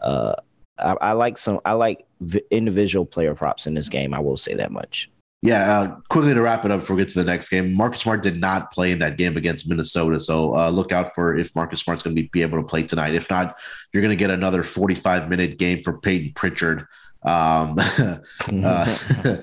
[0.00, 0.34] uh,
[0.78, 1.60] I, I, like some.
[1.64, 4.12] I like v- individual player props in this game.
[4.12, 5.10] I will say that much.
[5.42, 7.74] Yeah, uh, quickly to wrap it up before we get to the next game.
[7.74, 11.36] Marcus Smart did not play in that game against Minnesota, so uh, look out for
[11.36, 13.12] if Marcus Smart's going to be, be able to play tonight.
[13.12, 13.58] If not,
[13.92, 16.86] you're going to get another 45 minute game for Payton Pritchard
[17.24, 18.18] um, uh,
[19.24, 19.36] uh,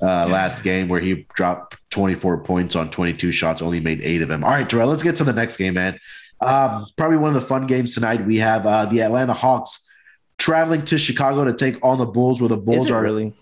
[0.00, 4.42] last game where he dropped 24 points on 22 shots, only made eight of them.
[4.42, 5.98] All right, Terrell, let's get to the next game, man.
[6.40, 8.26] Um, probably one of the fun games tonight.
[8.26, 9.88] We have uh, the Atlanta Hawks
[10.36, 13.32] traveling to Chicago to take on the Bulls, where the Bulls are really.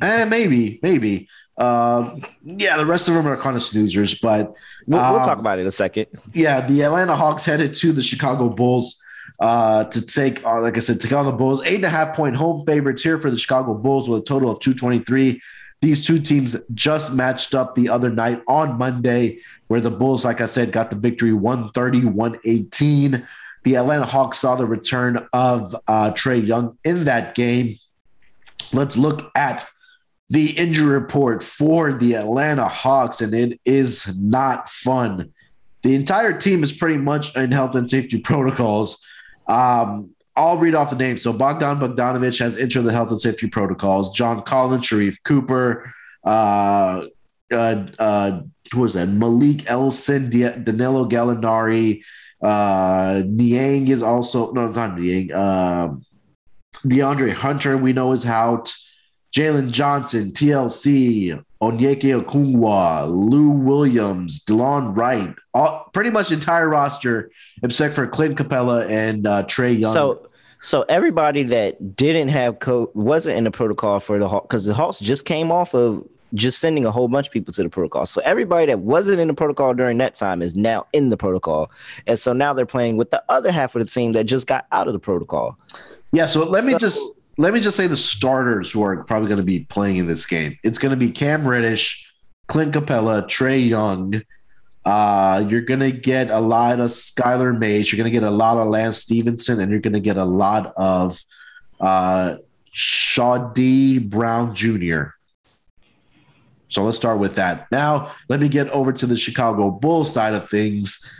[0.00, 1.28] Eh, maybe, maybe.
[1.58, 4.54] Um, yeah, the rest of them are kind of snoozers, but
[4.86, 6.06] we'll, um, we'll talk about it in a second.
[6.32, 9.02] Yeah, the Atlanta Hawks headed to the Chicago Bulls
[9.40, 11.60] uh, to take, uh, like I said, take on the Bulls.
[11.64, 14.48] Eight and a half point home favorites here for the Chicago Bulls with a total
[14.48, 15.42] of 223.
[15.82, 20.40] These two teams just matched up the other night on Monday, where the Bulls, like
[20.40, 23.26] I said, got the victory 130 118.
[23.64, 27.78] The Atlanta Hawks saw the return of uh, Trae Young in that game.
[28.72, 29.64] Let's look at
[30.28, 35.32] the injury report for the Atlanta Hawks, and it is not fun
[35.86, 39.04] the entire team is pretty much in health and safety protocols.
[39.46, 41.22] Um, I'll read off the names.
[41.22, 44.10] So Bogdan Bogdanovic has entered the health and safety protocols.
[44.10, 45.90] John Collins, Sharife Cooper,
[46.24, 47.06] uh,
[47.50, 48.40] uh, uh,
[48.72, 49.08] who was that?
[49.08, 52.02] Malik Ellison, Danilo Gallinari,
[52.42, 55.32] uh, Niang is also no, not Niang.
[55.32, 56.04] Um,
[56.84, 58.74] DeAndre Hunter, we know is out.
[59.34, 67.30] Jalen Johnson, TLC, Onyeka Okongwu, Lou Williams, Delon Wright, all, pretty much entire roster
[67.62, 69.92] except for Clint Capela and uh, Trae Young.
[69.92, 70.28] So,
[70.60, 74.74] so everybody that didn't have code wasn't in the protocol for the Hawks because the
[74.74, 78.04] Hawks just came off of just sending a whole bunch of people to the protocol.
[78.04, 81.70] So everybody that wasn't in the protocol during that time is now in the protocol,
[82.06, 84.66] and so now they're playing with the other half of the team that just got
[84.72, 85.56] out of the protocol.
[86.12, 86.26] Yeah.
[86.26, 89.38] So let me so, just let me just say the starters who are probably going
[89.38, 90.58] to be playing in this game.
[90.62, 92.10] It's going to be Cam Reddish,
[92.46, 94.22] Clint Capela, Trae Young.
[94.84, 97.90] Uh, you're going to get a lot of Skylar Mays.
[97.90, 100.24] You're going to get a lot of Lance Stephenson, and you're going to get a
[100.24, 101.20] lot of
[101.80, 102.36] uh,
[102.74, 105.08] Chaundee Brown Jr.
[106.68, 107.70] So let's start with that.
[107.70, 111.10] Now, let me get over to the Chicago Bulls side of things.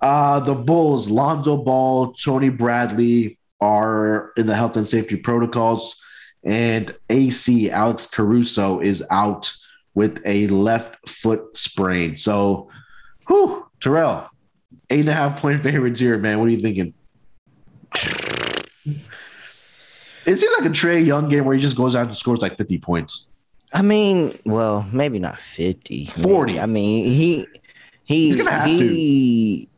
[0.00, 6.00] Uh, the Bulls, Lonzo Ball, Tony Bradley, are in the health and safety protocols.
[6.44, 9.52] And AC, Alex Caruso, is out
[9.94, 12.16] with a left foot sprain.
[12.16, 12.68] So,
[13.26, 14.28] whew, Terrell,
[14.90, 16.38] eight and a half point favorites here, man.
[16.38, 16.92] What are you thinking?
[20.26, 22.56] It seems like a Trae Young game where he just goes out and scores like
[22.56, 23.28] 50 points.
[23.72, 26.06] I mean, well, maybe not 50.
[26.06, 26.52] 40.
[26.52, 26.60] Maybe.
[26.60, 27.46] I mean, he
[28.04, 29.68] he He's gonna have he,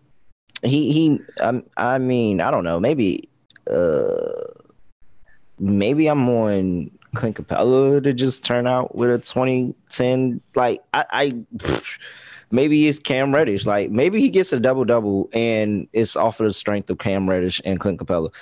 [0.62, 0.68] to.
[0.68, 3.29] he he um, I mean, I don't know, maybe
[3.71, 4.45] uh,
[5.59, 10.41] maybe I'm on Clint Capela to just turn out with a 2010.
[10.55, 12.12] Like I, I
[12.51, 13.67] maybe it's Cam Reddish.
[13.67, 17.29] Like maybe he gets a double double and it's off of the strength of Cam
[17.29, 18.33] Reddish and Clint Capela.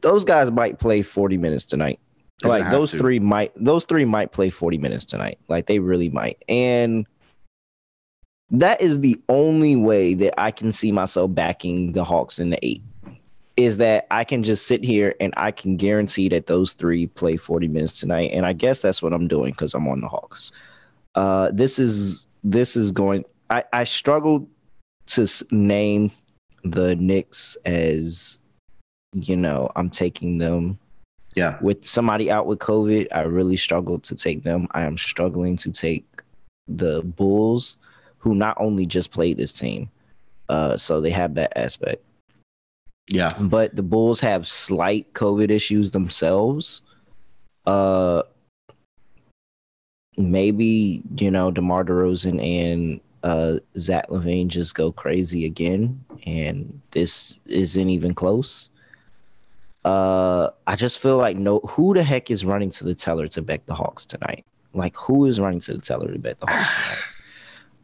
[0.00, 2.00] Those guys might play 40 minutes tonight.
[2.42, 2.98] They're like those to.
[2.98, 5.38] three might those three might play 40 minutes tonight.
[5.48, 6.42] Like they really might.
[6.48, 7.06] And
[8.50, 12.64] that is the only way that I can see myself backing the Hawks in the
[12.64, 12.82] eight
[13.56, 17.36] is that I can just sit here and I can guarantee that those three play
[17.36, 18.30] 40 minutes tonight.
[18.32, 20.52] And I guess that's what I'm doing because I'm on the Hawks.
[21.14, 23.24] Uh, this is this is going.
[23.48, 24.48] I, I struggled
[25.06, 26.10] to name
[26.64, 28.40] the Knicks as
[29.12, 30.78] you know I'm taking them.
[31.34, 34.68] Yeah, with somebody out with COVID, I really struggled to take them.
[34.72, 36.06] I am struggling to take
[36.68, 37.78] the Bulls,
[38.18, 39.90] who not only just played this team,
[40.48, 42.02] uh, so they have that aspect.
[43.08, 43.30] Yeah.
[43.38, 46.82] But the Bulls have slight COVID issues themselves.
[47.64, 48.22] Uh
[50.16, 57.38] maybe, you know, DeMar DeRozan and uh Zach LaVine just go crazy again and this
[57.46, 58.70] isn't even close.
[59.84, 63.42] Uh I just feel like no who the heck is running to the teller to
[63.42, 64.44] bet the Hawks tonight?
[64.74, 66.98] Like who is running to the teller to bet the Hawks tonight?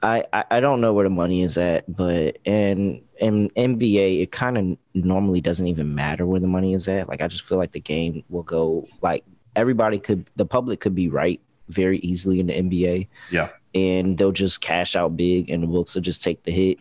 [0.04, 4.32] I, I, I don't know where the money is at, but in in NBA, it
[4.32, 7.08] kind of normally doesn't even matter where the money is at.
[7.08, 10.94] Like I just feel like the game will go like everybody could, the public could
[10.94, 13.06] be right very easily in the NBA.
[13.30, 16.78] Yeah, and they'll just cash out big, and the books will just take the hit.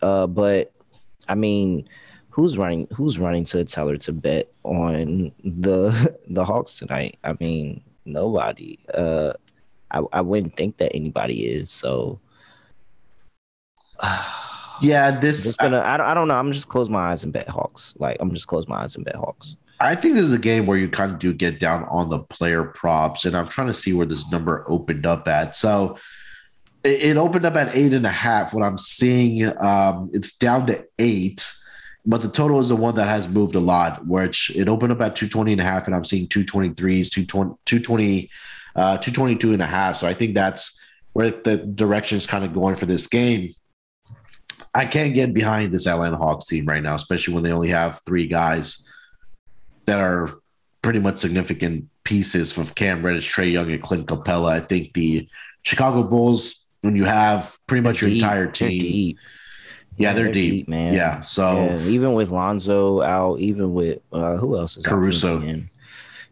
[0.00, 0.72] Uh, but
[1.28, 1.86] I mean,
[2.30, 2.88] who's running?
[2.94, 7.18] Who's running to the teller to bet on the the Hawks tonight?
[7.22, 8.78] I mean, nobody.
[8.94, 9.34] Uh,
[9.90, 11.70] I I wouldn't think that anybody is.
[11.70, 12.18] So
[14.80, 15.78] yeah, this is gonna.
[15.78, 16.34] I, I, don't, I don't know.
[16.34, 17.94] I'm just close my eyes and bet Hawks.
[17.98, 19.56] Like I'm just close my eyes and bet Hawks.
[19.78, 22.20] I think this is a game where you kind of do get down on the
[22.20, 25.54] player props, and I'm trying to see where this number opened up at.
[25.54, 25.98] So
[26.82, 28.54] it, it opened up at eight and a half.
[28.54, 31.52] What I'm seeing, um, it's down to eight,
[32.06, 34.06] but the total is the one that has moved a lot.
[34.06, 38.30] Which it opened up at 220 and a half, and I'm seeing 223s, 220, 220
[38.76, 39.96] uh, 222 and a half.
[39.96, 40.78] So I think that's
[41.14, 43.54] where the direction is kind of going for this game.
[44.76, 48.00] I can't get behind this Atlanta Hawks team right now, especially when they only have
[48.04, 48.86] three guys
[49.86, 50.30] that are
[50.82, 54.50] pretty much significant pieces of Cam Reddish, Trae Young, and Clint Capela.
[54.50, 55.28] I think the
[55.62, 58.22] Chicago Bulls, when you have pretty much your deep.
[58.22, 59.16] entire team,
[59.96, 60.52] yeah, they're, they're deep.
[60.52, 60.68] deep.
[60.68, 60.92] man.
[60.92, 65.40] Yeah, so yeah, even with Lonzo out, even with uh, who else is Caruso?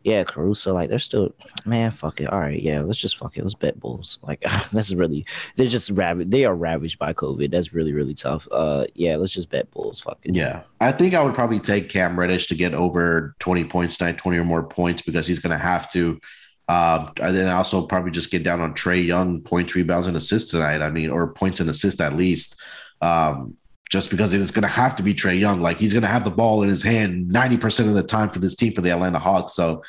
[0.05, 1.35] Yeah, Caruso, like they're still,
[1.65, 2.29] man, fuck it.
[2.29, 3.43] All right, yeah, let's just fuck it.
[3.43, 4.19] Let's bet Bulls.
[4.27, 5.25] Like that's really,
[5.57, 6.31] they're just ravaged.
[6.31, 7.51] They are ravaged by COVID.
[7.51, 8.47] That's really, really tough.
[8.51, 10.01] Uh, yeah, let's just bet Bulls.
[10.01, 10.35] Fuck it.
[10.35, 14.19] Yeah, I think I would probably take Cam Reddish to get over twenty points tonight,
[14.19, 16.21] twenty or more points because he's gonna have to.
[16.69, 20.51] Um, and then also probably just get down on Trae Young points, rebounds, and assists
[20.51, 20.83] tonight.
[20.83, 22.61] I mean, or points and assists at least.
[23.01, 23.57] Um,
[23.91, 25.61] just because it is going to have to be Trae Young.
[25.61, 28.39] Like he's going to have the ball in his hand 90% of the time for
[28.39, 29.55] this team for the Atlanta Hawks.
[29.55, 29.83] So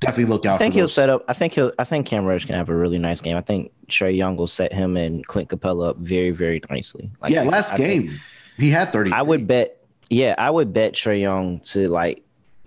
[0.00, 0.56] definitely look out.
[0.56, 1.24] I think he'll set up.
[1.28, 1.72] I think he'll.
[1.78, 3.36] I think Cam Reddish can have a really nice game.
[3.36, 7.10] I think Trae Young will set him and Clint Capela up very, very nicely.
[7.20, 8.20] Like yeah, last I game think,
[8.58, 9.12] he had 30.
[9.12, 9.84] I would bet.
[10.10, 12.22] Yeah, I would bet Trae Young to like.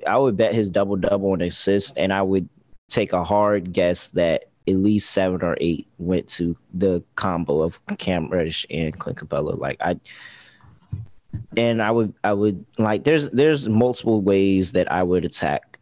[0.07, 2.47] I would bet his double double and assist, and I would
[2.89, 7.79] take a hard guess that at least seven or eight went to the combo of
[7.97, 9.57] Cam Reddish and Clint Capela.
[9.57, 9.99] Like I
[11.57, 15.79] and I would I would like there's there's multiple ways that I would attack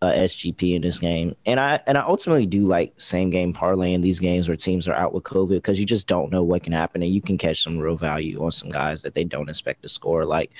[0.00, 3.94] a SGP in this game, and I and I ultimately do like same game parlay
[3.94, 6.62] in these games where teams are out with COVID because you just don't know what
[6.62, 9.48] can happen, and you can catch some real value on some guys that they don't
[9.48, 10.24] expect to score.
[10.24, 10.52] Like,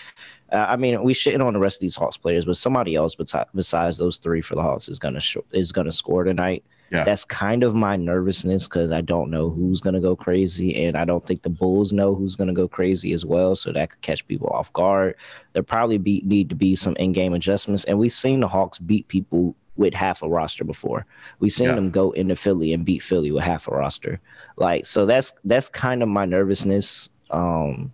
[0.53, 3.15] uh, I mean, we shitting on the rest of these Hawks players, but somebody else
[3.55, 6.65] besides those three for the Hawks is gonna sh- is gonna score tonight.
[6.91, 7.05] Yeah.
[7.05, 10.85] That's kind of my nervousness because I don't know who's going to go crazy.
[10.85, 13.55] And I don't think the Bulls know who's going to go crazy as well.
[13.55, 15.17] So that could catch people off guard.
[15.53, 17.85] There probably be, need to be some in game adjustments.
[17.85, 21.07] And we've seen the Hawks beat people with half a roster before.
[21.41, 21.75] We've seen yeah.
[21.75, 24.21] them go into Philly and beat Philly with half a roster.
[24.57, 27.11] Like, so that's that's kind of my nervousness.
[27.31, 27.93] Um,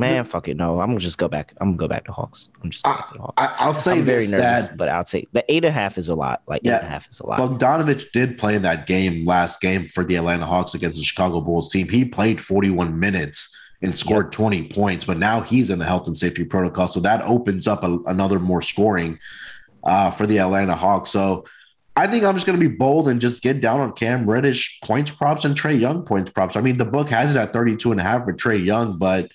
[0.00, 0.56] Man, fuck it.
[0.56, 1.52] No, I'm gonna just go back.
[1.60, 2.48] I'm gonna go back to Hawks.
[2.62, 3.34] I'm just I, Hawks.
[3.36, 5.98] I, will say I'm very nervous, that, but I'll say the eight and a half
[5.98, 6.42] is a lot.
[6.46, 7.40] Like yeah, eight and a half is a lot.
[7.40, 11.40] Bogdanovic did play in that game last game for the Atlanta Hawks against the Chicago
[11.40, 11.88] Bulls team.
[11.88, 14.32] He played 41 minutes and scored yep.
[14.32, 17.84] 20 points, but now he's in the health and safety protocol, so that opens up
[17.84, 19.18] a, another more scoring
[19.84, 21.10] uh, for the Atlanta Hawks.
[21.10, 21.44] So.
[21.96, 24.80] I think I'm just going to be bold and just get down on Cam Reddish
[24.80, 26.56] points props and Trae Young points props.
[26.56, 29.30] I mean, the book has it at 32 and a half for Trae Young, but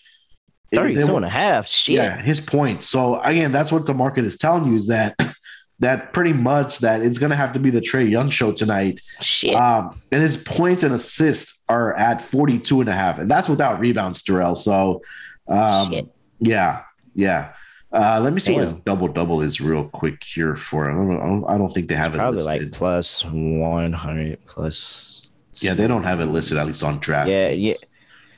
[0.74, 1.68] 32 and a half.
[1.68, 1.95] Shit.
[1.95, 2.88] Yeah, his points.
[2.88, 5.16] So again, that's what the market is telling you is that
[5.80, 9.01] that pretty much that it's gonna have to be the Trae Young show tonight.
[9.22, 9.55] Shit.
[9.55, 13.80] Um, and his points and assists are at 42 and a half, and that's without
[13.80, 14.55] rebounds, Darrell.
[14.55, 15.01] So
[15.47, 16.07] um, Shit.
[16.39, 17.53] yeah, yeah.
[17.91, 18.55] Uh, let me see Damn.
[18.55, 20.89] what his double double is real quick here for.
[20.89, 22.63] I don't, I don't think they have it's it probably listed.
[22.63, 25.32] like plus 100 plus.
[25.61, 27.30] Yeah, they don't have it listed at least on draft.
[27.30, 27.76] Yeah, yeah.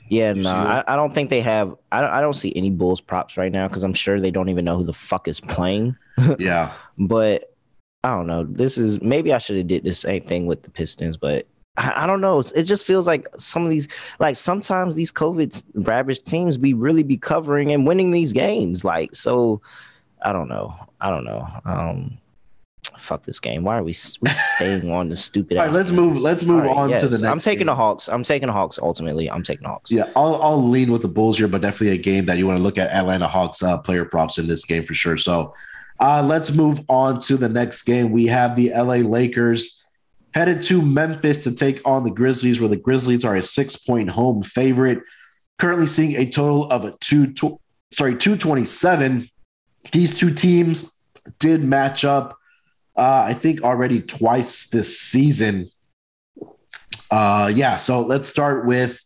[0.09, 1.75] Yeah, no, I, I, don't think they have.
[1.91, 4.49] I don't, I don't see any Bulls props right now because I'm sure they don't
[4.49, 5.95] even know who the fuck is playing.
[6.39, 7.53] yeah, but
[8.03, 8.45] I don't know.
[8.45, 11.47] This is maybe I should have did the same thing with the Pistons, but
[11.77, 12.39] I, I don't know.
[12.39, 13.87] It just feels like some of these,
[14.19, 18.83] like sometimes these COVID ravaged teams, be really be covering and winning these games.
[18.83, 19.61] Like so,
[20.21, 20.73] I don't know.
[21.01, 21.47] I don't know.
[21.65, 22.17] Um,
[22.97, 23.63] fuck this game.
[23.63, 25.57] Why are we, we staying on the stupid?
[25.57, 25.99] All right, let's games?
[25.99, 26.21] move.
[26.21, 27.01] Let's move right, on yes.
[27.01, 27.31] to the next.
[27.31, 27.67] I'm taking game.
[27.67, 28.07] the Hawks.
[28.09, 28.79] I'm taking the Hawks.
[28.81, 29.91] Ultimately, I'm taking the Hawks.
[29.91, 32.57] Yeah, I'll, I'll lean with the Bulls here, but definitely a game that you want
[32.57, 35.17] to look at Atlanta Hawks uh, player props in this game for sure.
[35.17, 35.53] So
[35.99, 38.11] uh, let's move on to the next game.
[38.11, 39.83] We have the LA Lakers
[40.33, 44.09] headed to Memphis to take on the Grizzlies, where the Grizzlies are a six point
[44.09, 44.99] home favorite.
[45.57, 47.59] Currently seeing a total of a two, two
[47.91, 49.29] sorry, 227.
[49.91, 50.93] These two teams
[51.39, 52.37] did match up
[52.97, 55.69] uh, I think already twice this season.
[57.11, 58.99] Uh, yeah, so let's start with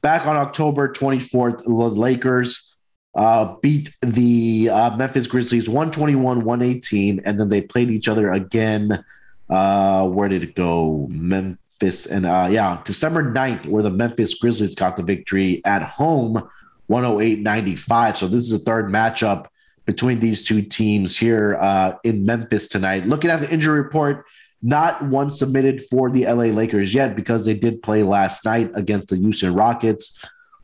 [0.00, 2.74] back on October 24th, the Lakers
[3.14, 9.04] uh, beat the uh, Memphis Grizzlies 121 118, and then they played each other again.
[9.48, 11.06] Uh, where did it go?
[11.10, 16.42] Memphis, and uh, yeah, December 9th, where the Memphis Grizzlies got the victory at home
[16.88, 18.16] 108 95.
[18.16, 19.46] So this is the third matchup
[19.86, 23.06] between these two teams here uh, in Memphis tonight.
[23.06, 24.24] Looking at the injury report,
[24.62, 29.10] not one submitted for the LA Lakers yet because they did play last night against
[29.10, 30.18] the Houston Rockets.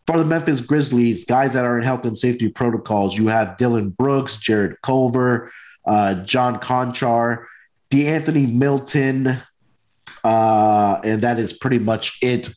[0.06, 3.90] For the Memphis Grizzlies, guys that are in health and safety protocols, you have Dillon
[3.90, 5.52] Brooks, Jarrett Culver,
[5.86, 7.44] uh, John Konchar,
[7.90, 9.36] De'Anthony Melton,
[10.24, 12.48] uh, and that is pretty much it.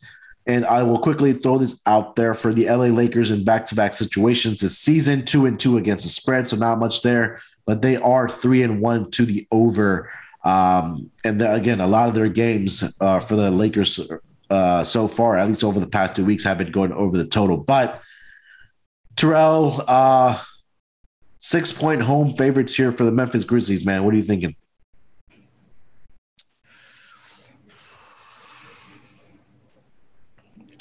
[0.46, 3.74] And I will quickly throw this out there for the LA Lakers in back to
[3.74, 6.46] back situations this season, two and two against the spread.
[6.46, 10.10] So not much there, but they are three and one to the over.
[10.44, 13.98] Um, and the, again, a lot of their games uh, for the Lakers
[14.50, 17.26] uh, so far, at least over the past two weeks, have been going over the
[17.26, 17.56] total.
[17.56, 18.02] But
[19.16, 20.38] Terrell, uh,
[21.40, 24.04] six point home favorites here for the Memphis Grizzlies, man.
[24.04, 24.56] What are you thinking?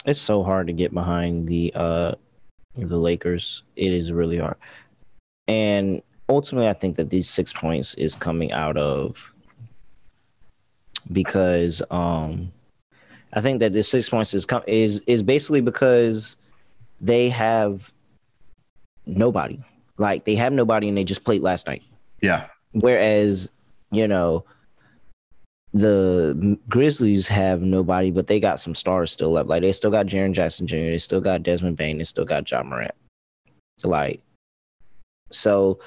[0.05, 2.13] It's so hard to get behind the uh
[2.75, 3.63] the Lakers.
[3.75, 4.57] It is really hard.
[5.47, 9.33] And ultimately I think that these 6 points is coming out of
[11.11, 12.51] because um
[13.33, 16.37] I think that this 6 points is com- is is basically because
[17.01, 17.91] they have
[19.05, 19.59] nobody.
[19.97, 21.83] Like they have nobody and they just played last night.
[22.21, 22.47] Yeah.
[22.71, 23.51] Whereas,
[23.91, 24.45] you know,
[25.73, 29.49] the Grizzlies have nobody, but they got some stars still left.
[29.49, 32.49] Like they still got Jaren Jackson Jr., they still got Desmond Bane, they still got
[32.49, 32.93] Ja Morant.
[33.83, 34.21] Like,
[35.31, 35.79] so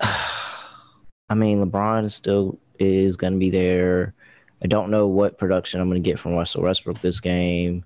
[0.00, 4.14] I mean, LeBron still is going to be there.
[4.62, 7.84] I don't know what production I'm going to get from Russell Westbrook this game.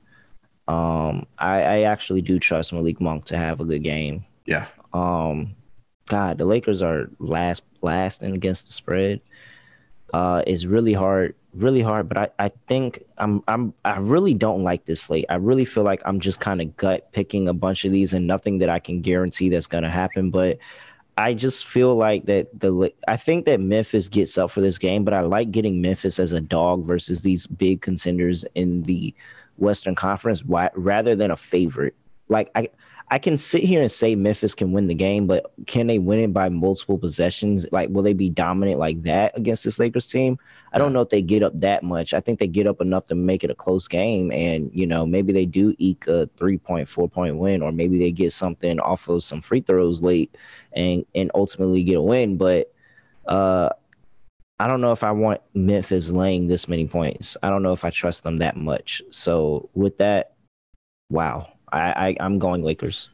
[0.69, 4.25] Um, I, I actually do trust Malik Monk to have a good game.
[4.47, 4.69] Yeah.
[4.93, 5.55] Um,
[6.07, 9.21] God, the Lakers are last last and against the spread.
[10.13, 12.09] Uh, is really hard, really hard.
[12.09, 15.25] But I, I think I'm I'm I really don't like this slate.
[15.31, 18.27] I really feel like I'm just kind of gut picking a bunch of these and
[18.27, 20.31] nothing that I can guarantee that's gonna happen.
[20.31, 20.59] But
[21.17, 25.05] I just feel like that the I think that Memphis gets up for this game,
[25.05, 29.15] but I like getting Memphis as a dog versus these big contenders in the
[29.59, 30.43] Western Conference
[30.75, 31.95] rather than a favorite.
[32.29, 32.69] Like I
[33.13, 36.19] I can sit here and say Memphis can win the game, but can they win
[36.19, 37.67] it by multiple possessions?
[37.71, 40.39] Like, will they be dominant like that against this Lakers team?
[40.73, 42.15] I don't know if they get up that much.
[42.15, 45.05] I think they get up enough to make it a close game, and you know
[45.05, 48.81] maybe they do eke a three point, four point win, or maybe they get something
[48.81, 50.35] off of some free throws late,
[50.73, 52.39] and and ultimately get a win.
[52.39, 52.73] But
[53.27, 53.69] uh,
[54.59, 57.37] I don't know if I want Memphis laying this many points.
[57.43, 59.03] I don't know if I trust them that much.
[59.11, 60.33] So with that,
[61.11, 61.52] wow.
[61.73, 63.09] I, I am going Lakers.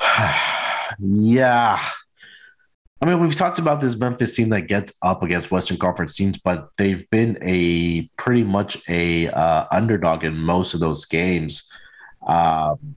[0.98, 1.78] yeah.
[3.02, 6.38] I mean, we've talked about this Memphis team that gets up against Western Conference teams,
[6.38, 11.70] but they've been a pretty much a uh, underdog in most of those games.
[12.26, 12.96] Um,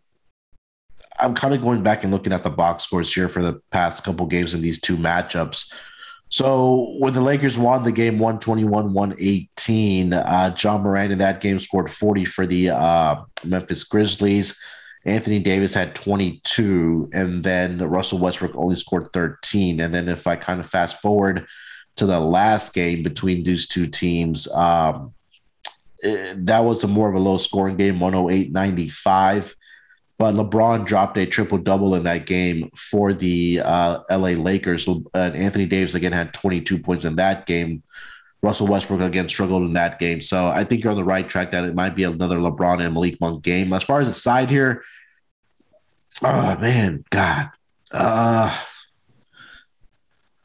[1.19, 4.05] I'm kind of going back and looking at the box scores here for the past
[4.05, 5.73] couple games in these two matchups.
[6.30, 11.59] So when the Lakers won the game 121 118, uh, Ja Morant in that game
[11.59, 14.59] scored 40 for the uh, Memphis Grizzlies.
[15.05, 19.80] Anthony Davis had 22, and then Russell Westbrook only scored 13.
[19.80, 21.47] And then if I kind of fast forward
[21.95, 25.13] to the last game between these two teams, um,
[26.03, 29.55] eh, that was a more of a low scoring game 108 95.
[30.20, 34.86] But LeBron dropped a triple double in that game for the uh, LA Lakers.
[34.86, 37.84] And Anthony Davis again had 22 points in that game.
[38.41, 40.22] Russell Westbrook again struggled in that game.
[40.22, 42.93] So I think you're on the right track that it might be another LeBron and
[42.93, 43.72] Malik Monk game.
[43.72, 44.84] As far as the side here,
[46.22, 47.49] oh man, God.
[47.91, 48.55] Uh,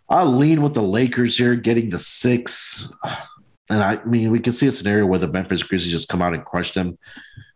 [0.09, 2.89] I'll lean with the Lakers here, getting the six.
[3.69, 6.35] And I mean, we can see a scenario where the Memphis Grizzlies just come out
[6.35, 6.99] and crush them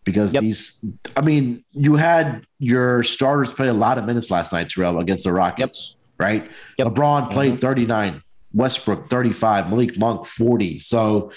[0.09, 0.43] because yep.
[0.43, 0.83] these,
[1.19, 5.25] I mean, you had your starters play a lot of minutes last night, Terrell, against
[5.25, 6.19] the Rockets, yep.
[6.19, 6.51] right?
[6.79, 6.89] Yep.
[6.89, 7.67] LeBron played mm-hmm.
[7.67, 8.23] 39,
[8.55, 10.79] Westbrook 35, Malik Monk 40.
[10.79, 11.31] So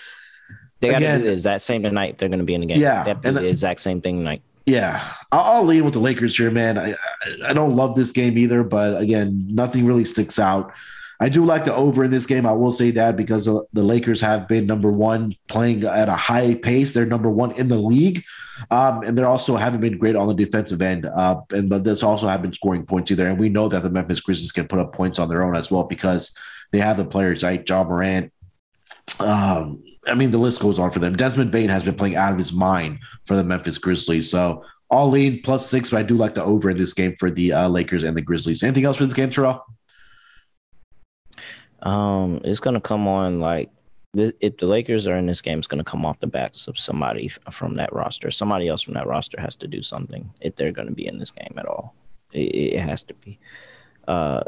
[0.79, 2.17] they got to do the exact same tonight.
[2.17, 2.79] They're going to be in the game.
[2.79, 3.03] Yeah.
[3.03, 4.41] They and the exact same thing tonight.
[4.65, 5.03] Yeah,
[5.33, 6.77] I'll, I'll lean with the Lakers here, man.
[6.77, 6.95] I,
[7.43, 10.71] I don't love this game either, but again, nothing really sticks out.
[11.21, 12.47] I do like the over in this game.
[12.47, 16.55] I will say that because the Lakers have been number one playing at a high
[16.55, 16.95] pace.
[16.95, 18.23] They're number one in the league.
[18.71, 21.05] Um, and they're also haven't been great on the defensive end.
[21.05, 23.27] Uh, and but this also have been scoring points either.
[23.27, 25.69] And we know that the Memphis Grizzlies can put up points on their own as
[25.69, 26.35] well because
[26.71, 27.67] they have the players, right?
[27.69, 28.33] Ja Morant.
[29.19, 31.15] Um, I mean, the list goes on for them.
[31.15, 34.31] Desmond Bane has been playing out of his mind for the Memphis Grizzlies.
[34.31, 37.29] So all lean plus six, but I do like the over in this game for
[37.29, 38.63] the uh, Lakers and the Grizzlies.
[38.63, 39.63] Anything else for this game, Terrell?
[41.81, 43.69] Um, it's gonna come on like
[44.13, 47.29] if the Lakers are in this game, it's gonna come off the backs of somebody
[47.49, 48.29] from that roster.
[48.29, 51.31] Somebody else from that roster has to do something if they're gonna be in this
[51.31, 51.95] game at all.
[52.33, 53.39] It, it has to be.
[54.07, 54.43] Uh,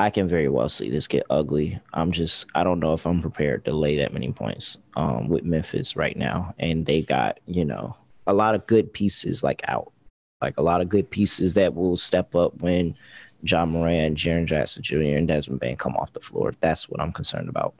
[0.00, 1.78] I can very well see this get ugly.
[1.92, 5.44] I'm just I don't know if I'm prepared to lay that many points um, with
[5.44, 7.96] Memphis right now, and they got you know
[8.26, 9.92] a lot of good pieces like out,
[10.40, 12.96] like a lot of good pieces that will step up when
[13.42, 16.52] Ja Morant, Jaren Jackson Jr., and Desmond Bane come off the floor.
[16.60, 17.74] That's what I'm concerned about.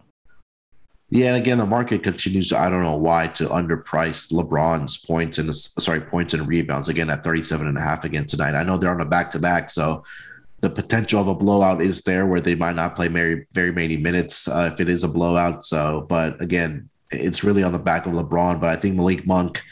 [1.13, 2.53] Yeah, and again, the market continues.
[2.53, 7.25] I don't know why to underprice LeBron's points and sorry points and rebounds again at
[7.25, 8.55] 37 and a half again tonight.
[8.55, 10.05] I know they're on a back to back, so
[10.61, 13.97] the potential of a blowout is there where they might not play very very many
[13.97, 15.65] minutes uh, if it is a blowout.
[15.65, 18.61] So, but again, it's really on the back of LeBron.
[18.61, 19.63] But I think Malik Monk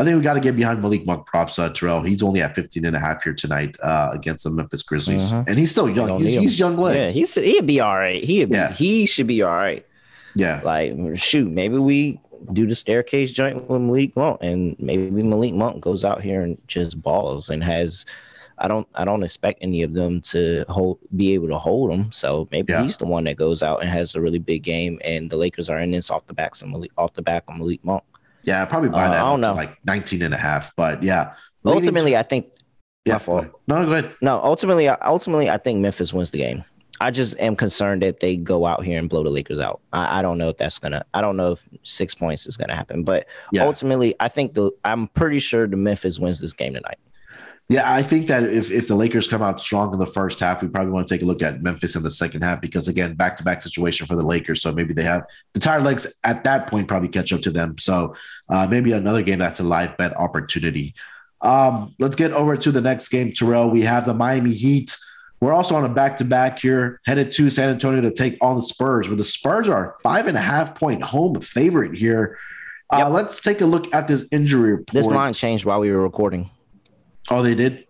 [0.00, 2.02] I think we got to get behind Malik Monk props, uh, Terrell.
[2.02, 5.32] He's only at 15 and a half here tonight uh, against the Memphis Grizzlies.
[5.32, 5.44] Uh-huh.
[5.48, 6.20] And he's still young.
[6.20, 7.16] He's, he's, young legs.
[7.16, 8.22] Yeah, he's, he'd be all right.
[8.22, 8.72] He'd be, yeah.
[8.72, 9.84] He should be all right.
[10.36, 10.60] Yeah.
[10.62, 12.20] Like, shoot, maybe we
[12.52, 16.56] do the staircase joint with Malik Monk and maybe Malik Monk goes out here and
[16.68, 18.06] just balls and has
[18.58, 22.10] I don't I don't expect any of them to hold be able to hold him.
[22.12, 22.82] So maybe yeah.
[22.82, 25.68] he's the one that goes out and has a really big game and the Lakers
[25.68, 28.04] are in this off the back of Malik off the back of Malik Monk.
[28.44, 29.24] Yeah, probably buy uh, that.
[29.24, 29.54] I don't know.
[29.54, 30.74] like 19 and a half.
[30.76, 31.34] But yeah.
[31.64, 32.46] Ultimately, to, I think
[33.04, 34.14] yeah, No, go ahead.
[34.20, 36.64] No, ultimately, ultimately, I think Memphis wins the game.
[37.00, 39.80] I just am concerned that they go out here and blow the Lakers out.
[39.92, 41.04] I, I don't know if that's gonna.
[41.14, 43.64] I don't know if six points is gonna happen, but Yeah.
[43.64, 44.72] ultimately, I think the.
[44.84, 46.98] I'm pretty sure the Memphis wins this game tonight.
[47.70, 50.62] Yeah, I think that if, if the Lakers come out strong in the first half,
[50.62, 53.14] we probably want to take a look at Memphis in the second half because again,
[53.14, 54.62] back to back situation for the Lakers.
[54.62, 57.76] So maybe they have the tired legs at that point probably catch up to them.
[57.76, 58.14] So
[58.48, 60.94] uh, maybe another game that's a live bet opportunity.
[61.42, 63.68] Um, let's get over to the next game, Terrell.
[63.68, 64.96] We have the Miami Heat.
[65.40, 68.56] We're also on a back to back here, headed to San Antonio to take on
[68.56, 72.38] the Spurs, where the Spurs are five and a half point home favorite here.
[72.90, 73.08] Uh, Yep.
[73.10, 74.94] let's take a look at this injury report.
[74.94, 76.50] This line changed while we were recording.
[77.30, 77.86] Oh, they did.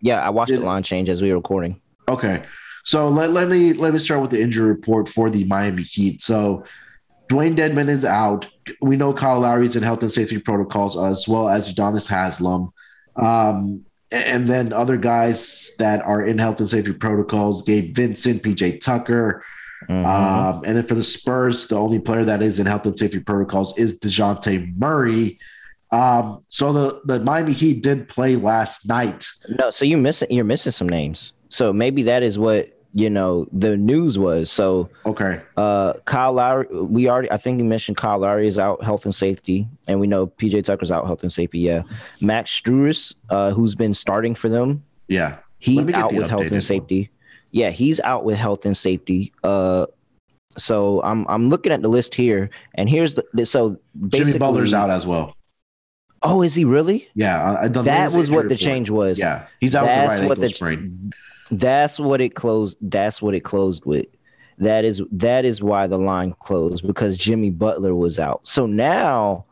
[0.00, 1.80] Yeah, I watched Did- the line change as we were recording.
[2.08, 2.44] Okay.
[2.84, 6.22] So let, let me let me start with the injury report for the Miami Heat.
[6.22, 6.64] So
[7.28, 8.48] Dewayne Dedmon is out.
[8.80, 12.70] We know Kyle Lowry's in health and safety protocols as well as Udonis Haslem.
[13.16, 18.80] Um, and then other guys that are in health and safety protocols, Gabe Vincent, PJ
[18.80, 19.44] Tucker.
[19.88, 20.04] Mhm.
[20.06, 23.20] Um, and then for the Spurs, the only player that is in health and safety
[23.20, 25.38] protocols is Dejounte Murray.
[25.92, 29.26] Um, so the, the Miami Heat did play last night.
[29.58, 31.32] no, so you missing you're missing some names.
[31.48, 34.50] So maybe that is what you know the news was.
[34.52, 35.40] So Okay.
[35.56, 39.14] uh Kyle Lowry, we already I think you mentioned Kyle Lowry is out health and
[39.14, 41.58] safety, and we know PJ Tucker's out health and safety.
[41.58, 41.82] Yeah,
[42.20, 45.38] Max Strus, uh, who's been starting for them, Yeah.
[45.58, 47.10] He's out with health and safety.
[47.50, 49.32] Yeah, he's out with health and safety.
[49.44, 49.86] Uh,
[50.56, 53.76] so I'm I'm looking at the list here, and here's the so
[54.08, 55.36] Jimmy Butler's out as well.
[56.22, 57.08] Oh, is he really?
[57.14, 59.18] Yeah, I, I done That was what the change was.
[59.18, 61.12] Yeah, he's out That's what the right the ankle sprain.
[61.50, 62.78] That's what it closed.
[62.80, 64.06] That's what it closed with.
[64.58, 68.46] That is that is why the line closed because Jimmy Butler was out.
[68.46, 69.46] So now,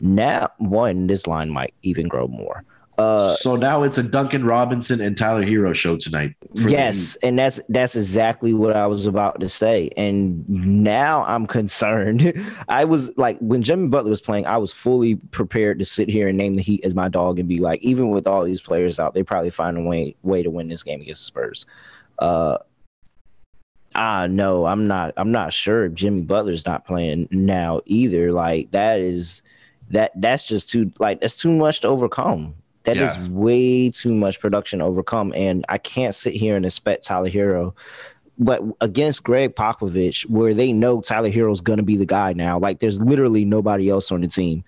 [0.00, 2.64] now one this line might even grow more.
[2.98, 6.34] Uh, so now it's a Duncan Robinson and Tyler Herro show tonight.
[6.54, 9.90] for the yes, and that's that's exactly what I was about to say.
[9.96, 12.32] And now I'm concerned.
[12.68, 16.28] I was like when Jimmy Butler was playing, I was fully prepared to sit here
[16.28, 18.98] and name the Heat as my dog and be like, even with all these players
[18.98, 21.66] out, they probably find a way way to win this game against the Spurs.
[22.18, 22.58] Uh
[23.94, 28.32] Ah no, I'm not I'm not sure if Jimmy Butler's not playing now either.
[28.32, 29.42] Like that is
[29.90, 32.54] that that's just too like that's too much to overcome.
[32.86, 33.28] That is Yeah.
[33.30, 35.32] way too much production to overcome.
[35.36, 37.74] And I can't sit here and expect Tyler Herro.
[38.38, 42.78] But against Gregg Popovich, where they know Tyler Herro's gonna be the guy now, like
[42.80, 44.64] there's literally nobody else on the team.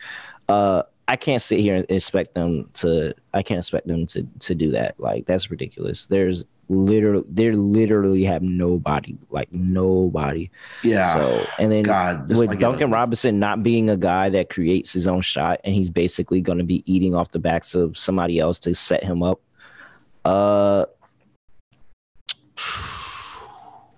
[0.49, 4.55] Uh I can't sit here and expect them to I can't expect them to to
[4.55, 4.99] do that.
[4.99, 6.07] Like that's ridiculous.
[6.07, 10.51] There's literally they literally have nobody, like nobody.
[10.83, 11.15] yeah.
[11.15, 12.91] So and then God, with Duncan.
[12.91, 16.65] Robinson not being a guy that creates his own shot and he's basically going to
[16.65, 19.41] be eating off the backs of somebody else to set him up.
[20.25, 20.85] Uh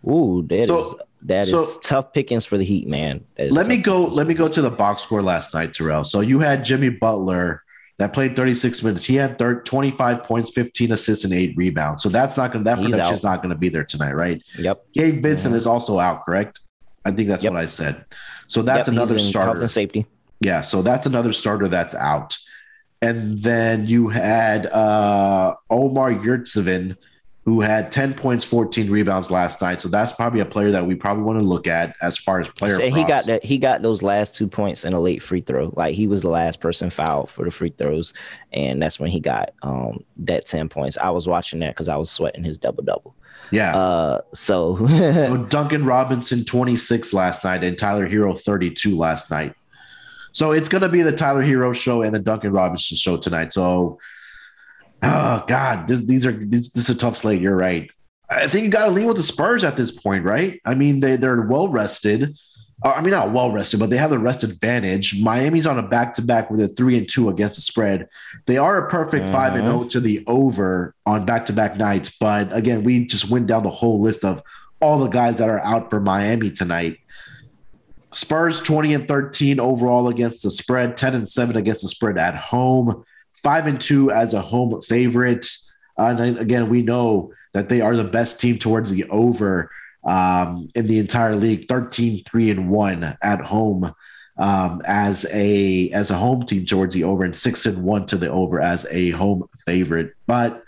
[0.08, 3.22] Ooh, that is So- that is so- tough pickings for the Heat, man.
[3.38, 4.06] Let me go.
[4.06, 6.04] Let me go to the box score last night, Terrell.
[6.04, 7.62] So you had Jimmy Butler
[8.00, 9.04] that played 36 minutes.
[9.04, 12.02] He had thir- 25 points, 15 assists, and eight rebounds.
[12.02, 12.64] So that's not going.
[12.64, 13.30] to That He's production's out.
[13.30, 14.42] not going to be there tonight, right?
[14.58, 14.82] Yep.
[14.94, 15.58] Gabe Vincent Mhm.
[15.58, 16.60] is also out, correct?
[17.04, 17.52] I think that's Yep.
[17.52, 18.06] what I said.
[18.46, 19.68] So that's Yep, another starter.
[19.68, 20.06] safety.
[20.40, 22.38] Yeah, so that's another starter that's out.
[23.02, 26.96] And then you had uh, Omer Yurtseven,
[27.44, 29.80] who had 10 points, 14 rebounds last night.
[29.80, 32.48] So that's probably a player that we probably want to look at as far as
[32.48, 32.72] player.
[32.72, 35.72] So he got that he got those last two points in a late free throw.
[35.74, 38.12] Like he was the last person fouled for the free throws,
[38.52, 40.98] and that's when he got um that 10 points.
[40.98, 43.14] I was watching that because I was sweating his double double.
[43.50, 43.76] Yeah.
[43.76, 49.54] Uh so So Duncan Robinson 26 last night and Tyler Herro 32 last night.
[50.32, 53.52] So it's going to be the Tyler Herro show and the Duncan Robinson show tonight.
[53.52, 53.98] So,
[55.02, 57.40] oh God, this, these are this, this is a tough slate.
[57.40, 57.90] You're right.
[58.28, 60.60] I think you got to lean with the Spurs at this point, right?
[60.64, 62.38] I mean, they they're well rested.
[62.82, 65.20] Uh, I mean, not well rested, but they have the rest advantage.
[65.20, 68.08] Miami's on a back to back where they're three and two against the spread.
[68.46, 72.10] They are a perfect five and zero to the over on back to back nights.
[72.18, 74.42] But again, we just went down the whole list of
[74.80, 76.98] all the guys that are out for Miami tonight.
[78.12, 82.34] Spurs 20 and 13 overall against the spread, 10 and 7 against the spread at
[82.34, 83.04] home,
[83.42, 85.46] 5 and 2 as a home favorite.
[85.98, 89.70] Uh, and again, we know that they are the best team towards the over
[90.04, 93.92] um, in the entire league, 13 3 and 1 at home.
[94.38, 98.16] Um, as a as a home team towards the over and six and one to
[98.16, 100.64] the over as a home favorite, but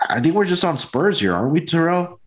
[0.00, 2.17] I think we're just on Spurs here, aren't we, Terrell?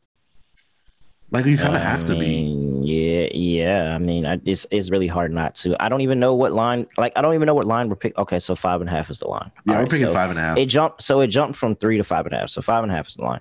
[1.32, 2.58] Like you kind of have to be.
[2.84, 3.96] Yeah, yeah.
[3.96, 5.82] I mean, I, it's it's really hard not to.
[5.82, 6.88] I don't even know what line.
[6.98, 8.20] Like, I don't even know what line we're picking.
[8.20, 9.50] Okay, so five and a half is the line.
[9.66, 10.58] Yeah, All we're right, picking so five and a half.
[10.58, 11.02] It jumped.
[11.02, 12.50] So it jumped from three to five and a half.
[12.50, 13.40] So five and a half is the line.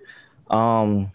[0.51, 1.11] Um,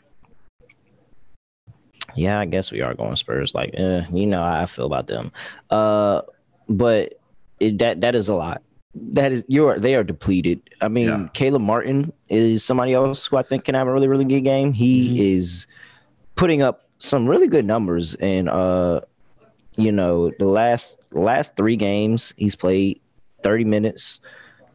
[2.16, 3.54] Yeah, I guess we are going Spurs.
[3.54, 5.32] Like, eh, you know how I feel about them.
[5.70, 6.22] Uh,
[6.68, 7.20] but
[7.60, 8.62] it, that that is a lot.
[8.94, 10.62] That is you're they are depleted.
[10.82, 11.28] I mean, yeah.
[11.34, 14.72] Caleb Martin is somebody else who I think can have a really really good game.
[14.72, 15.38] He mm-hmm.
[15.38, 15.68] is
[16.36, 19.02] putting up some really good numbers, and uh,
[19.78, 23.02] you know the last last three games he's played
[23.44, 24.20] thirty minutes.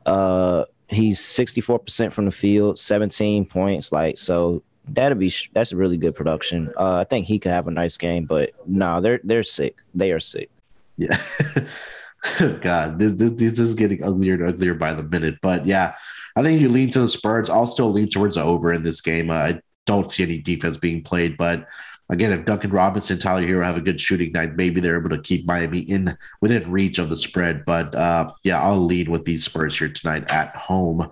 [0.07, 3.93] Uh, he's sixty four percent from the field, seventeen points.
[3.93, 6.73] Like so, that'd be that's a really good production.
[6.77, 9.79] Uh, I think he could have a nice game, but no, nah, they're they're sick.
[9.95, 10.51] They are sick.
[10.97, 11.19] Yeah.
[12.61, 15.39] God, this, this, this, is getting uglier and uglier by the minute.
[15.41, 15.95] But yeah,
[16.37, 17.49] I think you lean to the Spurs.
[17.49, 19.31] I'll still lean towards the over in this game.
[19.31, 21.67] Uh, I don't see any defense being played, but
[22.11, 25.21] again, if Duncan Robinson, Tyler Herro have a good shooting night, maybe they're able to
[25.21, 27.65] keep Miami in within reach of the spread.
[27.65, 31.09] But uh, yeah, I'll lead with these Spurs here tonight at home.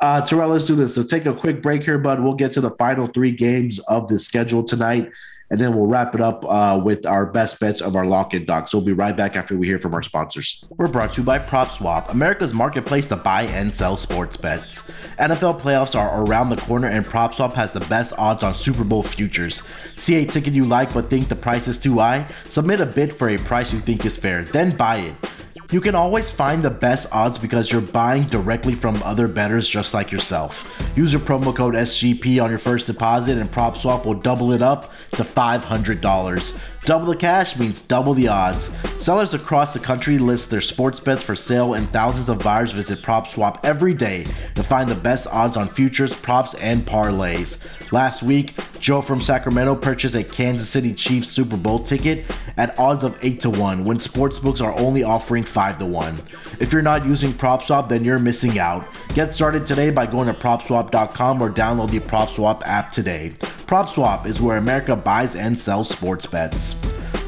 [0.00, 0.96] Uh, Terrell, let's do this.
[0.96, 2.20] Let's take a quick break here, bud.
[2.20, 5.10] We'll get to the final three games of the schedule tonight
[5.54, 8.44] and then we'll wrap it up uh, with our best bets of our lock in
[8.44, 8.72] docs.
[8.72, 10.64] So we'll be right back after we hear from our sponsors.
[10.68, 14.90] We're brought to you by PropSwap, America's marketplace to buy and sell sports bets.
[15.20, 19.04] NFL playoffs are around the corner, and PropSwap has the best odds on Super Bowl
[19.04, 19.62] futures.
[19.94, 22.26] See a ticket you like but think the price is too high?
[22.48, 25.43] Submit a bid for a price you think is fair, then buy it.
[25.70, 29.94] You can always find the best odds because you're buying directly from other bettors just
[29.94, 30.70] like yourself.
[30.94, 34.92] Use your promo code SGP on your first deposit and PropSwap will double it up
[35.12, 36.58] to $500.
[36.84, 38.70] Double the cash means double the odds.
[39.02, 43.00] Sellers across the country list their sports bets for sale, and thousands of buyers visit
[43.00, 44.24] PropSwap every day
[44.54, 47.58] to find the best odds on futures, props, and parlays.
[47.90, 52.26] Last week, Joe from Sacramento purchased a Kansas City Chiefs Super Bowl ticket
[52.58, 56.14] at odds of 8 to 1 when sportsbooks are only offering 5 to 1.
[56.60, 58.84] If you're not using PropSwap, then you're missing out.
[59.14, 63.34] Get started today by going to propswap.com or download the PropSwap app today.
[63.40, 66.73] PropSwap is where America buys and sells sports bets.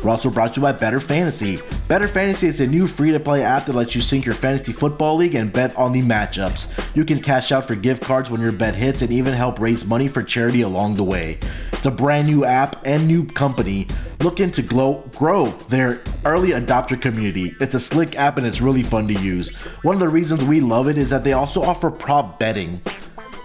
[0.02, 1.58] We're also brought to you by Bettor Fantasy.
[1.88, 4.72] Bettor Fantasy is a new free to play app that lets you sync your fantasy
[4.72, 6.94] football league and bet on the matchups.
[6.94, 9.84] You can cash out for gift cards when your bet hits and even help raise
[9.84, 11.38] money for charity along the way.
[11.72, 13.88] It's a brand new app and new company
[14.20, 17.54] looking to grow, grow their early adopter community.
[17.60, 19.54] It's a slick app and it's really fun to use.
[19.82, 22.80] One of the reasons we love it is that they also offer prop betting.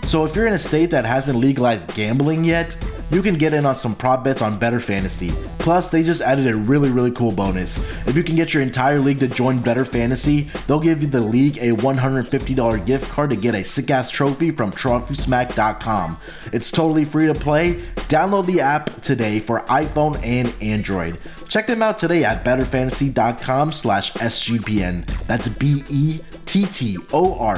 [0.07, 2.75] So if you're in a state that hasn't legalized gambling yet,
[3.11, 5.29] you can get in on some prop bets on Bettor Fantasy.
[5.59, 7.77] Plus, they just added a really, really cool bonus.
[8.07, 11.21] If you can get your entire league to join Better Fantasy, they'll give you the
[11.21, 16.17] league a $150 gift card to get a sick ass trophy from TrophySmack.com.
[16.53, 17.81] It's totally free to play.
[18.07, 21.19] Download the app today for iPhone and Android.
[21.47, 25.05] Check them out today at bettorfantasy.com slash SGPN.
[25.27, 25.91] That's B-E-T-T-O-R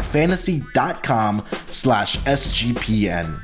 [0.01, 3.39] fantasy.com slash SGPN.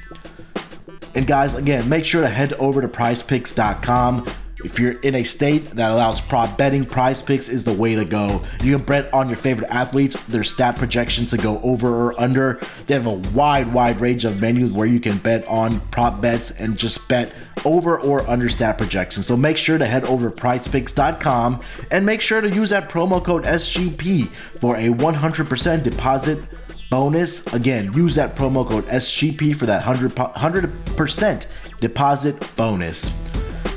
[1.13, 4.25] And guys, again, make sure to head over to prizepicks.com.
[4.65, 8.03] If you're in a state that allows prop betting, prize picks is the way to
[8.03, 8.43] go.
[8.61, 12.59] You can bet on your favorite athletes, their stat projections to go over or under.
[12.87, 16.51] They have a wide, wide range of menus where you can bet on prop bets
[16.51, 17.33] and just bet
[17.63, 19.27] over or under stat projections.
[19.27, 21.61] So make sure to head over to prizepicks.com
[21.91, 24.27] and make sure to use that promo code SGP
[24.59, 26.43] for a 100% deposit
[26.89, 27.45] bonus.
[27.53, 31.45] Again, use that promo code SGP for that 100, 100%
[31.79, 33.11] deposit bonus.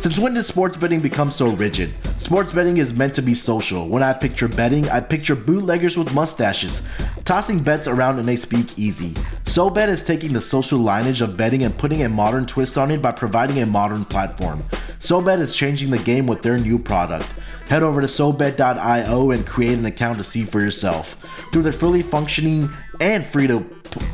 [0.03, 1.95] Since when did sports betting become so rigid?
[2.21, 3.89] Sports betting is meant to be social.
[3.89, 6.83] When I picture betting, I picture bootleggers with mustaches,
[7.25, 9.11] tossing bets around in a speakeasy.
[9.45, 13.01] SoBet is taking the social lineage of betting and putting a modern twist on it
[13.01, 14.65] by providing a modern platform.
[14.99, 17.27] SoBet is changing the game with their new product.
[17.69, 21.17] Head over to SoBet.io and create an account to see for yourself.
[21.53, 22.69] Through their fully functioning
[23.01, 23.59] and free to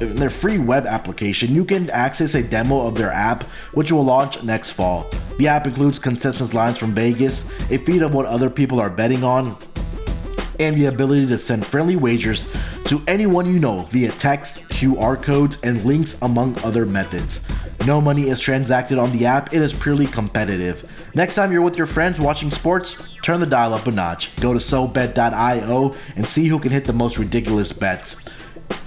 [0.00, 3.44] their free web application, you can access a demo of their app,
[3.74, 5.06] which will launch next fall.
[5.38, 9.24] The app includes consensus lines from Vegas, a feed of what other people are betting
[9.24, 9.56] on,
[10.59, 12.44] and the ability to send friendly wagers
[12.86, 17.46] to anyone you know via text, QR codes, and links, among other methods.
[17.86, 20.90] No money is transacted on the app, it is purely competitive.
[21.14, 24.34] Next time you're with your friends watching sports, turn the dial up a notch.
[24.36, 28.16] Go to SoBet.io and see who can hit the most ridiculous bets.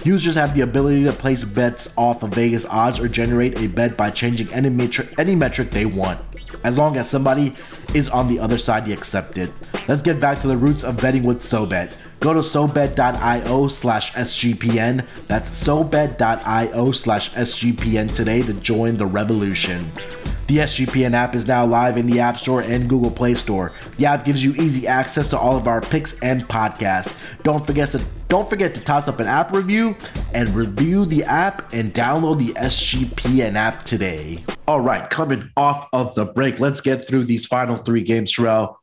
[0.04, 3.96] Users have the ability to place bets off of Vegas odds or generate a bet
[3.96, 6.20] by changing any metric, any metric they want.
[6.64, 7.54] As long as somebody
[7.94, 9.52] is on the other side, you accept it.
[9.86, 11.96] Let's get back to the roots of betting with SoBet.
[12.18, 15.06] Go to SoBet.io slash SGPN.
[15.28, 19.86] That's SoBet.io slash SGPN today to join the revolution.
[20.48, 23.72] The SGPN app is now live in the App Store and Google Play Store.
[23.98, 27.16] The app gives you easy access to all of our picks and podcasts.
[27.42, 29.94] Don't forget to don't forget to toss up an app review
[30.32, 34.42] and review the app and download the SGPN app today.
[34.66, 38.80] All right, coming off of the break, let's get through these final three games, Terrell.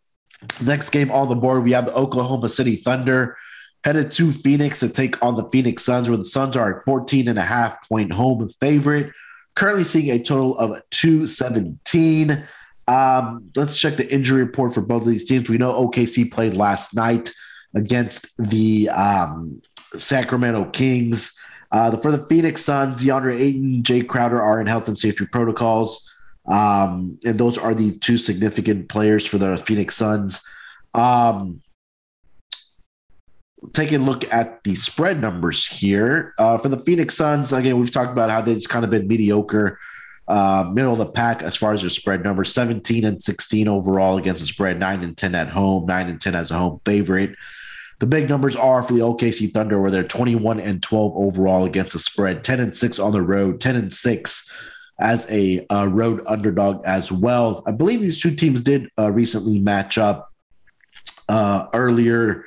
[0.61, 3.35] Next game on the board, we have the Oklahoma City Thunder
[3.83, 7.27] headed to Phoenix to take on the Phoenix Suns, where the Suns are a 14
[7.27, 9.11] and a half point home favorite.
[9.55, 12.47] Currently seeing a total of 217.
[12.87, 15.49] Um, let's check the injury report for both of these teams.
[15.49, 17.31] We know OKC played last night
[17.75, 19.61] against the um,
[19.97, 21.37] Sacramento Kings.
[21.71, 26.09] Uh, for the Phoenix Suns, DeAndre Ayton, Jae Crowder are in health and safety protocols.
[26.47, 30.41] Um, and those are the two significant players for the Phoenix Suns.
[30.93, 31.61] Um,
[33.73, 37.53] taking a look at the spread numbers here uh, for the Phoenix Suns.
[37.53, 39.77] Again, we've talked about how they've kind of been mediocre,
[40.27, 44.17] uh, middle of the pack as far as their spread numbers 17 and 16 overall
[44.17, 47.35] against the spread, 9 and 10 at home, 9 and 10 as a home favorite.
[47.99, 51.93] The big numbers are for the OKC Thunder, where they're 21 and 12 overall against
[51.93, 54.51] the spread, 10 and 6 on the road, 10 and 6
[54.99, 57.61] as a uh, road underdog as well.
[57.65, 60.31] I believe these two teams did uh, recently match up
[61.27, 62.45] uh, earlier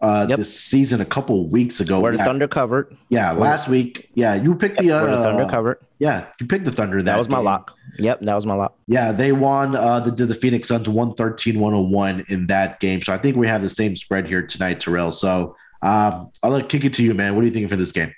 [0.00, 0.38] uh, yep.
[0.38, 2.00] this season a couple weeks ago.
[2.00, 2.24] Where the yeah.
[2.24, 2.96] Thunder covered.
[3.08, 4.10] Yeah, last week.
[4.14, 5.78] Yeah, you picked yep, the, uh, the Thunder covered.
[5.98, 6.98] Yeah, you picked the Thunder.
[6.98, 7.36] That, that was game.
[7.36, 7.76] my lock.
[7.98, 8.76] Yep, that was my lock.
[8.86, 13.02] Yeah, they won uh, the, the Phoenix Suns 113 101 in that game.
[13.02, 15.12] So I think we have the same spread here tonight, Terrell.
[15.12, 17.34] So um, I'll kick it to you, man.
[17.34, 18.12] What are you thinking for this game?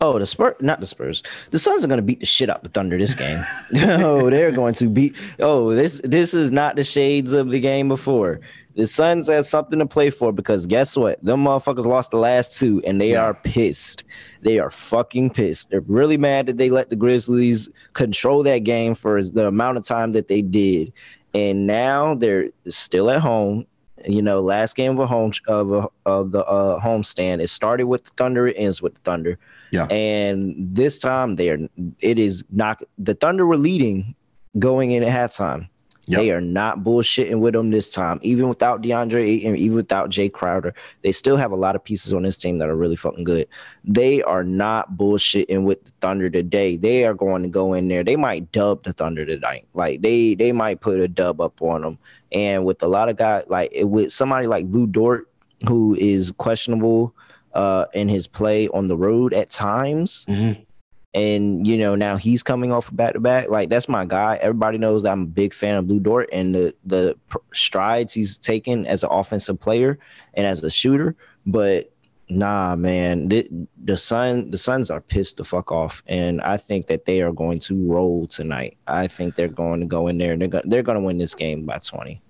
[0.00, 1.22] Oh, the Spurs, not the Spurs.
[1.50, 3.44] The Suns are going to beat the shit out the Thunder this game.
[3.74, 5.16] oh, they're going to beat.
[5.38, 8.40] Oh, this this is not the shades of the game before.
[8.76, 11.22] The Suns have something to play for because guess what?
[11.24, 13.22] Them motherfuckers lost the last two and they yeah.
[13.22, 14.04] are pissed.
[14.42, 15.70] They are fucking pissed.
[15.70, 19.84] They're really mad that they let the Grizzlies control that game for the amount of
[19.84, 20.92] time that they did.
[21.34, 23.66] And now they're still at home.
[24.06, 27.40] You know, last game of a home of a, of the uh, homestand.
[27.40, 28.48] It started with the Thunder.
[28.48, 29.38] It ends with the Thunder.
[29.70, 29.86] Yeah.
[29.86, 31.58] And this time, they're
[32.00, 34.14] it is not the Thunder were leading
[34.58, 35.68] going in at halftime
[36.06, 36.20] Yep.
[36.20, 38.20] They are not bullshitting with them this time.
[38.22, 42.12] Even without DeAndre Ayton, even without Jae Crowder, they still have a lot of pieces
[42.12, 43.48] on this team that are really fucking good.
[43.84, 46.76] They are not bullshitting with the Thunder today.
[46.76, 48.04] They are going to go in there.
[48.04, 49.66] They might dub the Thunder tonight.
[49.72, 51.98] Like they they might put a dub up on them.
[52.32, 55.30] And with a lot of guys, like with somebody like Lu Dort,
[55.66, 57.14] who is questionable
[57.54, 60.26] uh, in his play on the road at times.
[60.28, 60.62] Mm-hmm
[61.14, 63.48] and you know now he's coming off back to back.
[63.48, 64.36] Like that's my guy.
[64.42, 67.16] Everybody knows that I'm a big fan of Lu Dort and the the
[67.52, 69.98] strides he's taken as an offensive player
[70.34, 71.14] and as a shooter.
[71.46, 71.92] But
[72.28, 73.48] nah, man, the,
[73.84, 77.32] the Sun the Suns are pissed the fuck off, and I think that they are
[77.32, 78.76] going to roll tonight.
[78.88, 81.18] I think they're going to go in there and they're going they're going to win
[81.18, 82.20] this game by twenty.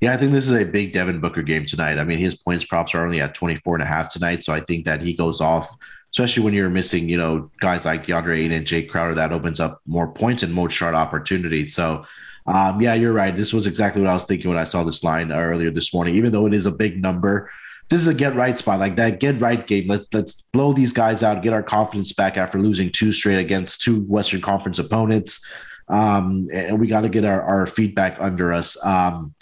[0.00, 1.98] Yeah, I think this is a big Devin Booker game tonight.
[1.98, 4.44] I mean, his points props are only at 24 and a half tonight.
[4.44, 5.74] So I think that he goes off
[6.14, 9.80] especially when you're missing, you know, guys like DeAndre and Jae Crowder, that opens up
[9.84, 11.74] more points and more shot opportunities.
[11.74, 12.06] So,
[12.46, 13.34] um, yeah, you're right.
[13.34, 16.14] This was exactly what I was thinking when I saw this line earlier this morning.
[16.14, 17.50] Even though it is a big number,
[17.88, 19.88] this is a get right spot, like that get right game.
[19.88, 23.82] Let's let's blow these guys out, get our confidence back after losing two straight against
[23.82, 25.44] two Western Conference opponents.
[25.88, 28.82] Um, and we got to get our, our feedback under us.
[28.86, 29.34] Um,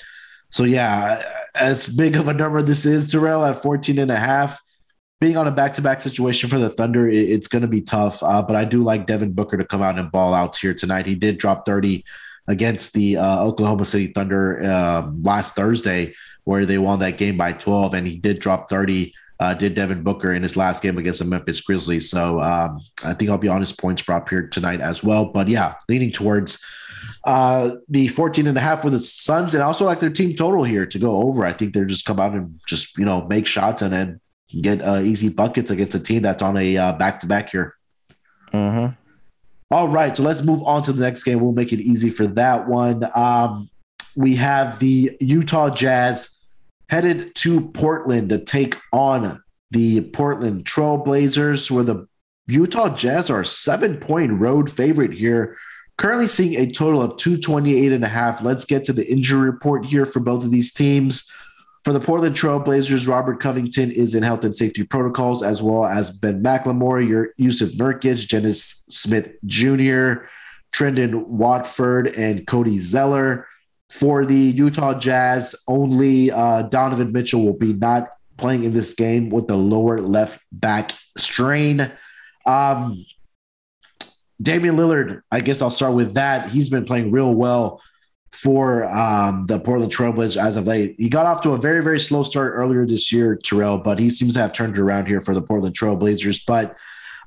[0.48, 1.22] so yeah,
[1.54, 4.62] as big of a number this is, Terrell at 14 and a half
[5.22, 8.20] being on a back-to-back situation for the Thunder, it's going to be tough.
[8.24, 11.06] Uh, but I do like Devin Booker to come out and ball out here tonight.
[11.06, 12.04] He did drop 30
[12.48, 16.12] against the uh, Oklahoma City Thunder um, last Thursday,
[16.42, 19.14] where they won that game by 12, and he did drop 30.
[19.38, 22.10] Uh, did Devin Booker in his last game against the Memphis Grizzlies.
[22.10, 25.26] So um, I think I'll be on his points prop here tonight as well.
[25.26, 26.64] But yeah, leaning towards
[27.24, 30.64] uh, the 14 and a half with the Suns and also like their team total
[30.64, 31.44] here to go over.
[31.44, 34.20] I think they're just come out and just, you know, make shots and then
[34.60, 37.74] get uh, easy buckets against a team that's on a back to back here.
[38.52, 38.94] Mm-hmm.
[39.70, 41.40] All right, so let's move on to the next game.
[41.40, 43.08] We'll make it easy for that one.
[43.14, 43.70] Um,
[44.14, 46.38] we have the Utah Jazz
[46.90, 52.06] headed to Portland to take on the Portland Trailblazers, where the
[52.46, 55.56] Utah Jazz are a seven point road favorite here.
[55.96, 58.42] Currently seeing a total of 228 and a half.
[58.42, 61.32] Let's get to the injury report here for both of these teams.
[61.84, 66.10] For the Portland Trailblazers, Robert Covington is in health and safety protocols, as well as
[66.12, 70.26] Ben McLemore, your Jusuf Nurkic, Dennis Smith Jr.,
[70.72, 73.48] Trendon Watford, and Cody Zeller.
[73.90, 79.28] For the Utah Jazz, only uh, Donovan Mitchell will be not playing in this game
[79.28, 81.90] with the lower left back strain.
[82.46, 83.04] Um,
[84.40, 86.50] Damian Lillard, I guess I'll start with that.
[86.50, 87.82] He's been playing real well
[88.32, 90.94] for um, the Portland Trailblazers as of late.
[90.98, 94.08] He got off to a very, very slow start earlier this year, Terrell, but he
[94.10, 96.42] seems to have turned around here for the Portland Trailblazers.
[96.46, 96.76] But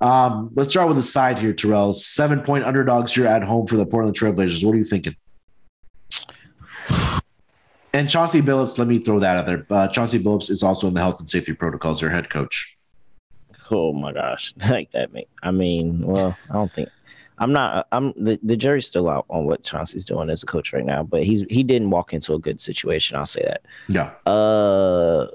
[0.01, 1.93] Um, let's start with the side here, Terrell.
[1.93, 4.61] Seven point underdogs here at home for the Portland Trailblazers.
[4.65, 5.15] What are you thinking?
[7.93, 9.65] And Chauncey Billups, let me throw that out there.
[9.69, 12.77] Uh, Chauncey Billups is also in the health and safety protocols, their head coach.
[13.71, 15.13] Oh my gosh, like that.
[15.13, 16.89] Make, I mean, well, I don't think
[17.37, 17.87] I'm not.
[17.91, 21.03] I'm the, the jury's still out on what Chauncey's doing as a coach right now,
[21.03, 23.17] but he's he didn't walk into a good situation.
[23.17, 23.65] I'll say that.
[23.89, 24.11] Yeah.
[24.25, 25.27] Uh.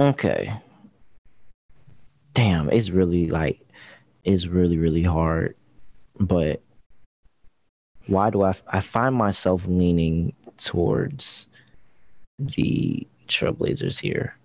[0.00, 0.52] Okay.
[2.34, 3.60] Damn, it's really like,
[4.22, 5.56] it's really really hard,
[6.20, 6.62] but
[8.06, 11.48] why do I I find myself leaning towards
[12.38, 14.36] the Trailblazers here?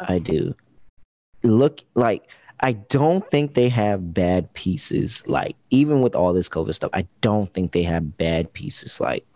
[0.00, 0.54] I do.
[1.42, 2.28] Look like
[2.60, 5.26] I don't think they have bad pieces.
[5.26, 9.00] Like even with all this COVID stuff, I don't think they have bad pieces.
[9.00, 9.26] Like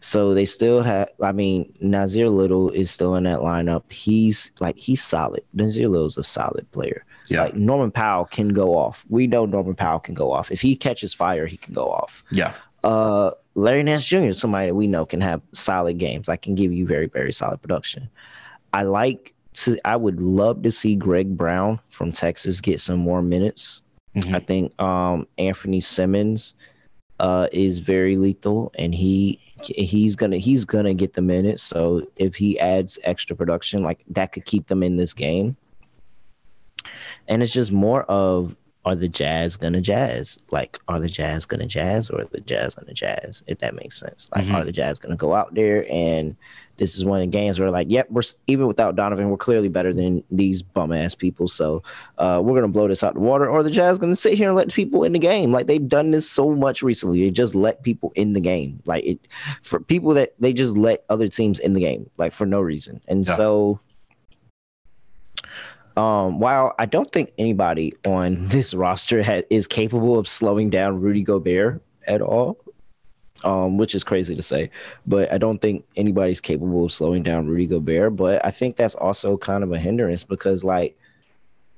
[0.00, 1.10] so they still have.
[1.22, 3.90] I mean, Nassir Little is still in that lineup.
[3.90, 5.44] He's like he's solid.
[5.54, 7.04] Nassir Little is a solid player.
[7.28, 7.44] Yeah.
[7.44, 9.04] Like Norman Powell can go off.
[9.08, 10.50] We know Norman Powell can go off.
[10.50, 12.24] If he catches fire, he can go off.
[12.32, 12.52] Yeah.
[12.82, 14.16] Uh, Larry Nance Jr.
[14.26, 16.28] is somebody that we know can have solid games.
[16.28, 18.10] I can give you very, very solid production.
[18.72, 19.78] I like to.
[19.84, 23.82] I would love to see Greg Brown from Texas get some more minutes.
[24.16, 24.34] Mhm.
[24.34, 26.54] I think um, Anfernee Simons
[27.20, 31.62] uh, is very lethal, and he he's gonna he's gonna get the minutes.
[31.62, 35.56] So if he adds extra production, like that could keep them in this game.
[37.28, 40.42] And it's just more of are the Jazz gonna jazz?
[40.50, 43.44] Like, are the Jazz gonna jazz or are the Jazz gonna jazz?
[43.46, 44.28] If that makes sense.
[44.34, 44.54] Like, Mhm.
[44.54, 46.34] are the Jazz gonna go out there and
[46.78, 49.68] this is one of the games where like, yep, we're even without Donovan, we're clearly
[49.68, 51.46] better than these bum ass people.
[51.46, 51.82] So
[52.18, 54.56] uh, we're gonna blow this out the water, or the Jazz gonna sit here and
[54.56, 55.52] let people in the game.
[55.52, 57.22] Like they've done this so much recently.
[57.24, 58.82] They just let people in the game.
[58.86, 59.28] Like it
[59.62, 63.00] for people that they just let other teams in the game, like for no reason.
[63.06, 63.36] And Yeah.
[63.36, 63.80] so
[65.96, 71.00] um, while I don't think anybody on this roster ha- is capable of slowing down
[71.00, 72.58] Rudy Gobert at all,
[73.44, 74.70] um, which is crazy to say,
[75.06, 78.16] but I don't think anybody's capable of slowing down Rudy Gobert.
[78.16, 80.96] But I think that's also kind of a hindrance because, like,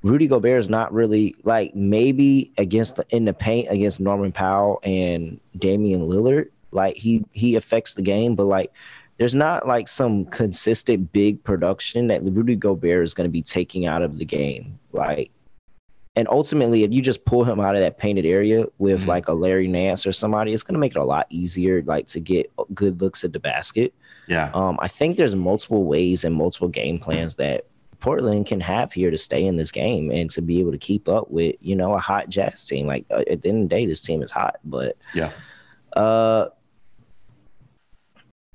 [0.02, 4.80] Rudy Gobert is not really like maybe against the in the paint against Norman Powell
[4.82, 8.70] and Damian Lillard, like he he affects the game, but like
[9.16, 13.86] there's not like some consistent big production that Rudy Gobert is going to be taking
[13.86, 14.78] out of the game.
[14.92, 15.30] Like,
[16.16, 19.06] and ultimately, if you just pull him out of that painted area with Mhm.
[19.08, 22.06] like a Larry Nance or somebody, it's going to make it a lot easier, like
[22.08, 23.92] to get good looks at the basket.
[24.28, 24.50] Yeah.
[24.54, 27.66] Um, I think there's multiple ways and multiple game plans that
[28.00, 31.08] Portland can have here to stay in this game and to be able to keep
[31.08, 32.86] up with, you know, a hot Jazz team.
[32.86, 35.30] Like uh, at the end of the day, this team is hot, but Yeah.
[35.94, 36.48] uh,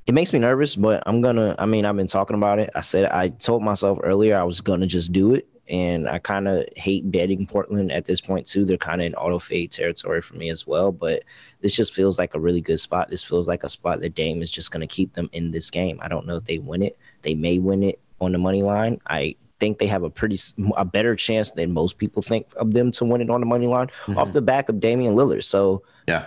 [0.06, 1.56] it makes me nervous, but I'm gonna.
[1.60, 2.70] I mean, I've been talking about it.
[2.74, 6.48] I said I told myself earlier I was gonna just do it, and I kind
[6.48, 8.66] of hate betting Portland at this point too.
[8.66, 10.92] They're kind of in auto fade territory for me as well.
[10.92, 11.24] But
[11.62, 13.10] this just feels like a really good spot.
[13.10, 16.00] This feels like a spot that Dame is just gonna keep them in this game.
[16.02, 16.98] I don't know if they win it.
[17.22, 19.00] They may win it on the money line.
[19.08, 20.38] I think they have a pretty
[20.76, 23.68] a better chance than most people think of them to win it on the money
[23.68, 25.44] line off the back of Damian Lillard.
[25.44, 25.84] So.
[26.08, 26.26] Yeah.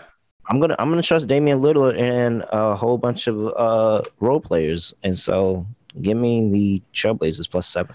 [0.48, 4.92] I'm gonna I'm gonna trust Damian Lillard and a whole bunch of uh role players,
[5.04, 5.64] and so
[6.00, 7.94] give me the Trailblazers plus seven.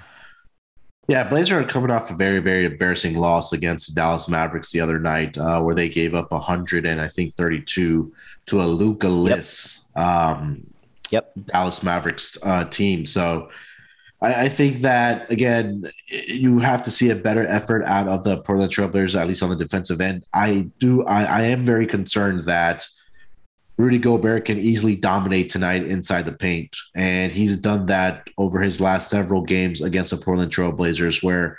[1.08, 4.82] Yeah, Blazer are coming off a very, very embarrassing loss against the Dallas Mavericks the
[4.82, 8.14] other night, uh, where they gave up 100 and I think 32
[8.48, 10.68] to a Luka-less um,
[11.12, 11.32] Yep.
[11.46, 13.06] Dallas Mavericks uh, team.
[13.06, 13.50] So
[14.22, 18.42] I, I think that again, you have to see a better effort out of the
[18.42, 20.26] Portland Trailblazers, at least on the defensive end.
[20.34, 21.06] I do.
[21.06, 22.86] I, I am very concerned that
[23.78, 28.82] Rudy Gobert can easily dominate tonight inside the paint, and he's done that over his
[28.82, 31.58] last several games against the Portland Trailblazers, where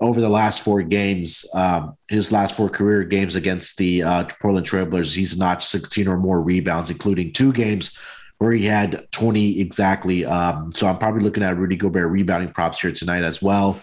[0.00, 4.66] over the last four games, um, his last four career games against the uh, Portland
[4.66, 7.98] Trailblazers, he's notched 16 or more rebounds, including two games
[8.38, 10.26] where he had 20 exactly.
[10.26, 13.80] Um, so I'm probably looking at Rudy Gobert rebounding props here tonight as well.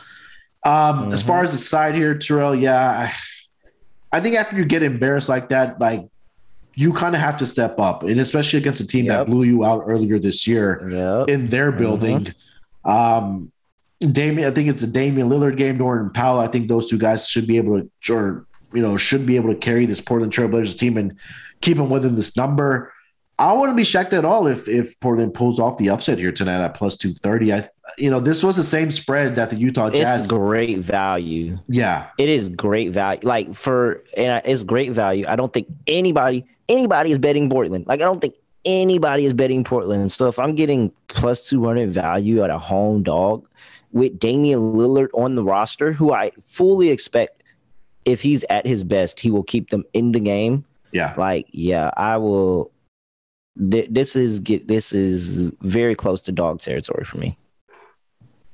[0.64, 1.28] Um, As Mhm.
[1.28, 3.14] far as the side here, Terrell, yeah, I,
[4.12, 6.06] I think after you get embarrassed like that, like
[6.76, 9.66] you kind of have to step up, and especially against a team that blew you
[9.66, 11.30] out earlier this year Yep.
[11.30, 12.34] in their building.
[12.86, 13.52] Um,
[14.00, 15.78] Damian, I think it's a Damian Lillard game.
[15.78, 19.26] Norman Powell, I think those two guys should be able to, or you know, should
[19.26, 21.16] be able to carry this Portland Trailblazers team and
[21.62, 22.92] keep them within this number.
[23.38, 26.64] I wouldn't be shocked at all if if Portland pulls off the upset here tonight
[26.64, 27.54] at plus two thirty.
[27.54, 27.68] I,
[27.98, 30.20] you know, this was the same spread that the Utah Jazz.
[30.22, 31.58] It's great value.
[31.68, 33.20] yeah, It is great value.
[33.24, 35.26] Like for and it's great value.
[35.28, 37.88] I don't think anybody anybody is betting Portland.
[37.88, 38.36] Like I don't think
[38.66, 40.12] anybody is betting Portland.
[40.12, 43.48] So if I'm getting plus two hundred value at a home dog,
[43.92, 47.44] with Damian Lillard on the roster, who I fully expect
[48.06, 50.66] if he's at his best, he will keep them in the game.
[50.92, 51.14] Yeah.
[51.18, 52.72] Like, yeah, I will.
[53.70, 57.38] Th- this is get this is very close to dog territory for me.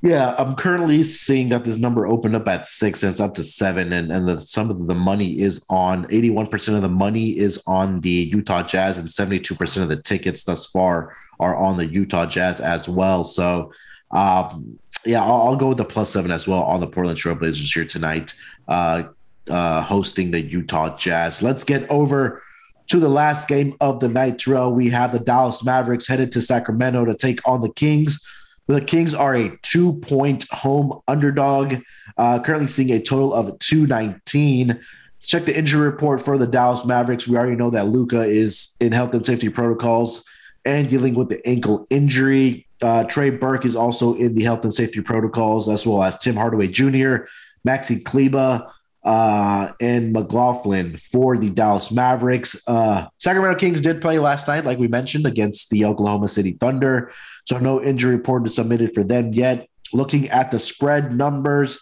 [0.03, 3.43] Yeah, I'm currently seeing that this number opened up at six and it's up to
[3.43, 7.61] seven, and and the, some of the money is on 81% of the money is
[7.65, 12.27] on the Utah Jazz, and 72% of the tickets thus far are on the Utah
[12.27, 13.23] Jazz as well.
[13.23, 13.71] So,
[14.11, 17.73] um, yeah, I'll, I'll, go with the plus seven as well on the Portland Trailblazers
[17.73, 18.35] here tonight,
[18.67, 19.03] uh,
[19.49, 21.41] uh, hosting the Utah Jazz.
[21.41, 22.43] Let's get over
[22.87, 24.73] to the last game of the night, Terrell.
[24.73, 28.23] We have the Dallas Mavericks headed to Sacramento to take on the Kings.
[28.67, 31.75] The Kings are a two point home underdog,
[32.17, 34.67] uh, currently seeing a total of 219.
[34.67, 37.27] Let's check the injury report for the Dallas Mavericks.
[37.27, 40.25] We already know that Luka is in health and safety protocols
[40.65, 42.67] and dealing with the ankle injury.
[42.81, 46.35] Uh, Trey Burke is also in the health and safety protocols, as well as Tim
[46.35, 47.25] Hardaway Jr.,
[47.65, 48.69] Maxi Kleber,
[49.03, 52.61] uh, and McLaughlin for the Dallas Mavericks.
[52.67, 57.13] Uh, Sacramento Kings did play last night, like we mentioned, against the Oklahoma City Thunder.
[57.47, 59.69] So no injury report is submitted for them yet.
[59.93, 61.79] Looking at the spread numbers,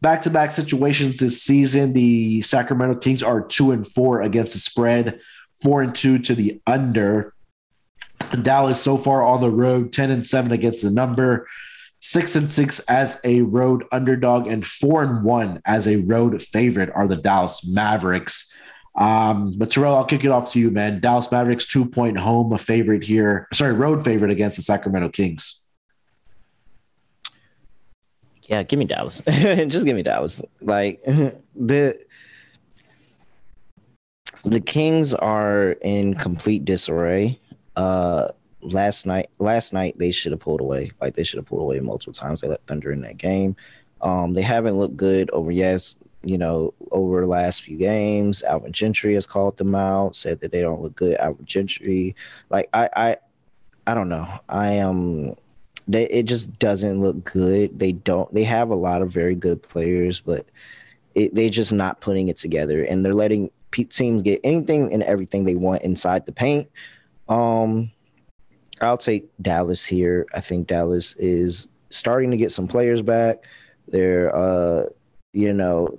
[0.00, 4.60] back to back situations this season, the Sacramento Kings are two and four against the
[4.60, 5.18] spread,
[5.60, 7.34] four and two to the under.
[8.42, 11.48] Dallas so far on the road, 10 and seven against the number,
[11.98, 16.90] six and six as a road underdog, and four and one as a road favorite
[16.94, 18.56] are the Dallas Mavericks.
[18.96, 21.00] Um, but Terrell, I'll kick it off to you, man.
[21.00, 23.46] Dallas Mavericks two point home a favorite here.
[23.52, 25.66] Sorry, road favorite against the Sacramento Kings.
[28.42, 29.22] Yeah, give me Dallas.
[29.28, 30.42] Just give me Dallas.
[30.60, 31.02] Like
[31.54, 31.98] the
[34.44, 37.38] the Kings are in complete disarray.
[37.76, 38.28] Uh
[38.62, 40.90] last night last night they should have pulled away.
[41.00, 42.40] Like they should have pulled away multiple times.
[42.40, 43.54] They let Thunder in that game.
[44.02, 48.42] Um, they haven't looked good over yes you know, over the last few games.
[48.42, 51.16] Alvin Gentry has called them out, said that they don't look good.
[51.16, 52.14] Alvin Gentry,
[52.50, 53.16] like I, I,
[53.86, 54.28] I don't know.
[54.48, 54.90] I am.
[54.90, 55.34] Um,
[55.88, 57.78] they, it just doesn't look good.
[57.78, 58.32] They don't.
[58.32, 60.46] They have a lot of very good players, but
[61.14, 65.44] it, they're just not putting it together, and they're letting teams get anything and everything
[65.44, 66.68] they want inside the paint.
[67.28, 67.90] Um,
[68.80, 70.26] I'll take Dallas here.
[70.34, 73.38] I think Dallas is starting to get some players back.
[73.88, 74.86] They're, uh,
[75.32, 75.98] you know,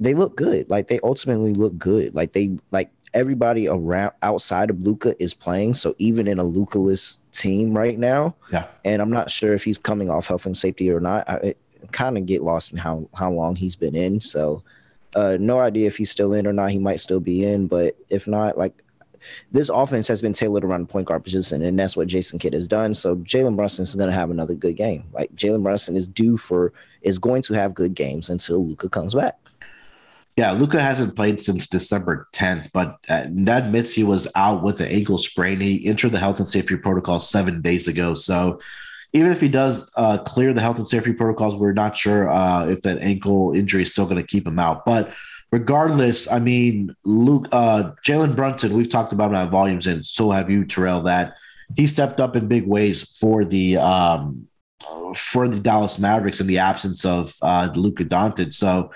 [0.00, 0.68] they look good.
[0.68, 2.14] Like they ultimately look good.
[2.14, 5.74] Like they like everybody around outside of Luka is playing.
[5.74, 8.66] So even in a Luka-less team right now, yeah.
[8.84, 11.28] And I'm not sure if he's coming off health and safety or not.
[11.28, 11.54] I
[11.92, 14.20] kind of get lost in how how long he's been in.
[14.20, 14.62] So
[15.14, 16.70] uh, no idea if he's still in or not.
[16.70, 18.82] He might still be in, but if not, like
[19.50, 22.52] this offense has been tailored around the point guard position, and that's what Jason Kidd
[22.52, 22.94] has done.
[22.94, 25.04] So Jalen Brunson is going to have another good game.
[25.12, 29.14] Like Jalen Brunson is due for is going to have good games until Luka comes
[29.14, 29.38] back.
[30.36, 34.82] Yeah, Luka hasn't played since December 10th, but uh, that admits he was out with
[34.82, 35.60] an ankle sprain.
[35.60, 38.14] He entered the health and safety protocol seven days ago.
[38.14, 38.60] So
[39.14, 42.66] even if he does uh, clear the health and safety protocols, we're not sure uh,
[42.66, 44.84] if that ankle injury is still going to keep him out.
[44.84, 45.14] But
[45.52, 50.50] regardless, I mean, Luke, uh, Jalen Brunson, we've talked about him volumes, and so have
[50.50, 51.36] you, Terrell, that
[51.76, 54.48] he stepped up in big ways for the um,
[55.14, 58.52] for the Dallas Mavericks in the absence of uh, Luka Doncic.
[58.52, 58.90] So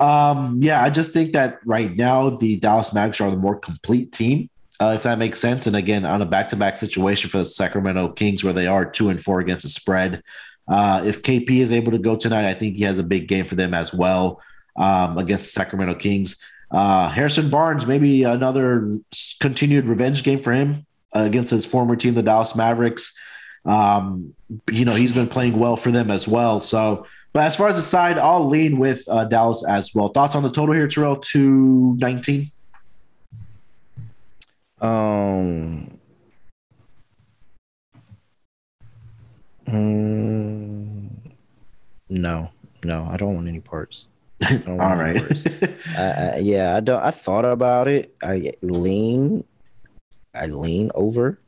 [0.00, 4.12] um, yeah, I just think that right now the Dallas Mavericks are the more complete
[4.12, 4.48] team,
[4.80, 5.66] uh, if that makes sense.
[5.66, 9.22] And again, on a back-to-back situation for the Sacramento Kings, where they are two and
[9.22, 10.22] four against the spread.
[10.66, 13.46] Uh, if KP is able to go tonight, I think he has a big game
[13.46, 14.40] for them as well
[14.76, 16.42] um, against the Sacramento Kings.
[16.70, 18.98] Uh, Harrison Barnes, maybe another
[19.40, 23.18] continued revenge game for him uh, against his former team, the Dallas Mavericks.
[23.64, 24.34] Um,
[24.70, 26.60] you know, he's been playing well for them as well.
[26.60, 30.08] So but as far as the side, I'll lean with uh, Dallas as well.
[30.08, 31.16] Thoughts on the total here, Terrell?
[31.16, 32.50] Two nineteen.
[34.80, 35.96] Um.
[39.66, 41.08] Mm,
[42.08, 42.50] no,
[42.82, 44.08] no, I don't want any parts.
[44.66, 45.22] All right.
[45.96, 47.00] I, yeah, I don't.
[47.00, 48.16] I thought about it.
[48.24, 49.44] I lean.
[50.34, 51.38] I lean over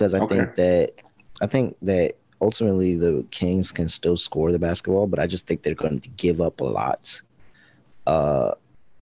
[0.00, 0.14] because.
[0.14, 0.36] I okay.
[0.36, 0.92] think that
[1.40, 5.62] I think that ultimately the Kings can still score the basketball, but I just think
[5.62, 7.20] they're going to give up a lot.
[8.06, 8.52] Uh,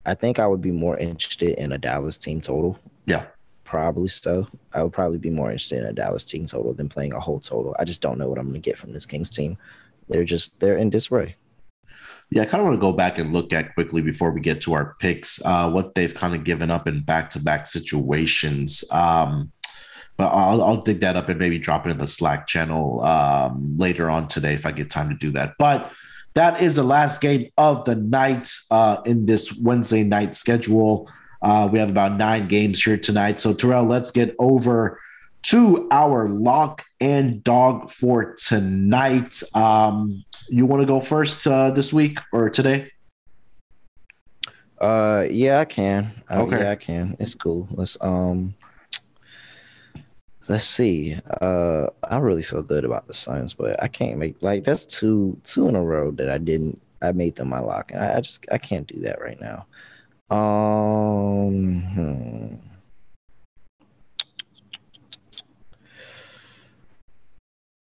[0.06, 2.78] I think I would be more interested in a Dallas team total.
[3.05, 3.27] Yeah.
[3.65, 4.48] Probably so.
[4.73, 7.39] I would probably be more interested in a Dallas team total than playing a whole
[7.39, 7.77] total.
[7.78, 9.59] I just don't know what I'm going to get from this Kings team.
[10.09, 11.36] They're just they're in disarray.
[12.31, 14.60] Yeah, I kind of want to go back and look at quickly before we get
[14.62, 18.85] to our picks, uh, what they've kind of given up in back to back situations.
[18.90, 19.51] Um,
[20.19, 23.78] but I'll, I'll dig that up and maybe drop it in the Slack channel um,
[23.78, 25.55] later on today if I get time to do that.
[25.59, 25.93] But
[26.35, 31.09] that is the last game of the night uh, in this Wednesday night schedule.
[31.40, 33.39] Uh, we have about nine games here tonight.
[33.39, 35.01] So, Terrell, let's get over
[35.43, 39.40] to our lock and dog for tonight.
[39.55, 42.90] Um, you want to go first uh, this week or today?
[44.81, 46.24] Uh, yeah, I can.
[46.28, 47.16] Uh, okay, yeah, I can.
[47.20, 47.69] It's cool.
[47.70, 48.55] Let's um,
[50.49, 51.16] let's see.
[51.41, 55.39] Uh, I really feel good about the Suns, but I can't make like that's two
[55.45, 56.81] two in a row that I didn't.
[57.01, 59.66] I made them my lock, and I, I just I can't do that right now.
[60.35, 61.83] Um.
[61.83, 62.55] Hmm.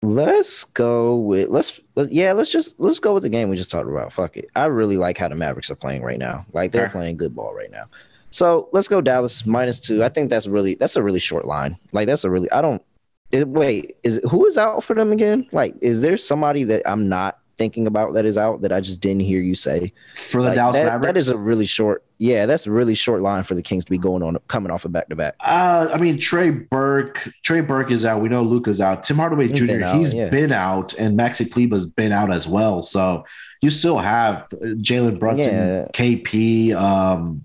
[0.05, 3.89] Let's go with let's yeah let's just let's go with the game we just talked
[3.89, 4.13] about.
[4.13, 4.51] Fuck it.
[4.57, 6.45] I really like how the Mavericks are playing right now.
[6.53, 7.85] Like they're playing good ball right now.
[8.33, 10.03] So let's go Dallas minus two.
[10.03, 11.77] I think that's really that's a really short line.
[11.93, 12.83] Like that's a really I don't.
[13.31, 15.49] It, wait, is who is out for them again?
[15.53, 19.01] Like, is there somebody that I'm not thinking about that is out that I just
[19.01, 21.07] didn't hear you say for the like, Dallas that, Mavericks?
[21.07, 22.05] That is a really short.
[22.19, 24.85] Yeah, that's a really short line for the Kings to be going on coming off
[24.85, 25.35] a of back to back.
[25.41, 27.29] Uh, I mean Trey Burke.
[27.43, 28.23] Trey Burke is out.
[28.23, 29.03] We know Luka's out.
[29.03, 29.67] Tim Hardaway Jr.
[29.67, 30.31] Been out, he's yeah.
[30.31, 32.83] been out, and Maxi Kleber's been out as well.
[32.83, 33.25] So
[33.61, 35.87] you still have Jalen Brunson, yeah.
[35.95, 36.75] KP.
[36.75, 37.45] Um,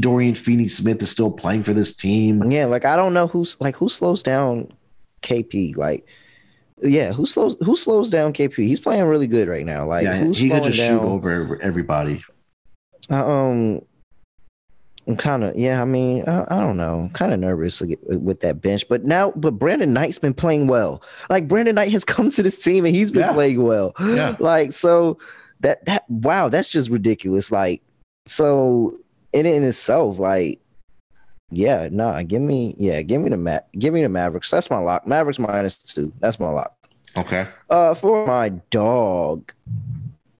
[0.00, 2.50] Dorian Finney Smith is still playing for this team.
[2.50, 4.72] Yeah, like I don't know who's like who slows down
[5.22, 5.76] KP.
[5.76, 6.06] Like,
[6.82, 8.66] yeah, who slows who slows down KP?
[8.66, 9.86] He's playing really good right now.
[9.86, 11.00] Like, yeah, he could just down?
[11.00, 12.24] shoot over everybody.
[13.10, 13.82] um,
[15.06, 15.80] I'm kind of yeah.
[15.80, 17.08] I mean, I, I don't know.
[17.12, 21.02] Kind of nervous with that bench, but now, but Brandon Knight's been playing well.
[21.30, 23.32] Like Brandon Knight has come to this team and he's been yeah.
[23.32, 23.94] playing well.
[24.00, 24.36] Yeah.
[24.46, 25.18] Like so
[25.60, 27.50] that that wow, that's just ridiculous.
[27.50, 27.82] Like
[28.26, 28.98] so
[29.36, 30.60] in in itself, like,
[31.50, 34.50] yeah, no, nah, give me, yeah, give me the Ma- give me the Mavericks.
[34.50, 35.06] That's my lock.
[35.06, 36.12] Mavericks minus two.
[36.20, 36.74] That's my lock.
[37.18, 37.46] Okay.
[37.70, 39.52] Uh, for my dog.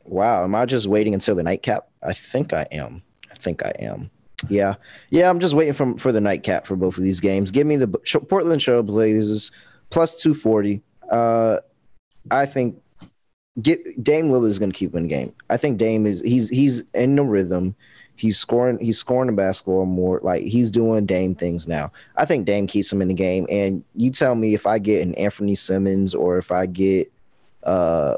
[0.04, 1.88] Wow, am I just waiting until the nightcap?
[2.02, 3.02] I think I am.
[3.30, 4.10] I think I am.
[4.48, 4.74] Yeah,
[5.10, 5.28] yeah.
[5.28, 7.50] I'm just waiting for for the nightcap for both of these games.
[7.50, 9.52] Give me the Portland Trailblazers
[9.90, 10.82] plus two forty.
[11.10, 11.58] Uh,
[12.30, 12.80] I think
[13.60, 15.32] get Dame Lillard is going to keep winning game.
[15.50, 17.74] I think Dame is he's he's in the rhythm.
[18.16, 18.78] He's scoring.
[18.78, 20.20] He's scoring the basketball more.
[20.22, 21.92] Like he's doing Dame things now.
[22.16, 23.46] I think Dame keeps him in the game.
[23.50, 27.12] And you tell me if I get an Anfernee Simons or if I get
[27.62, 28.16] uh,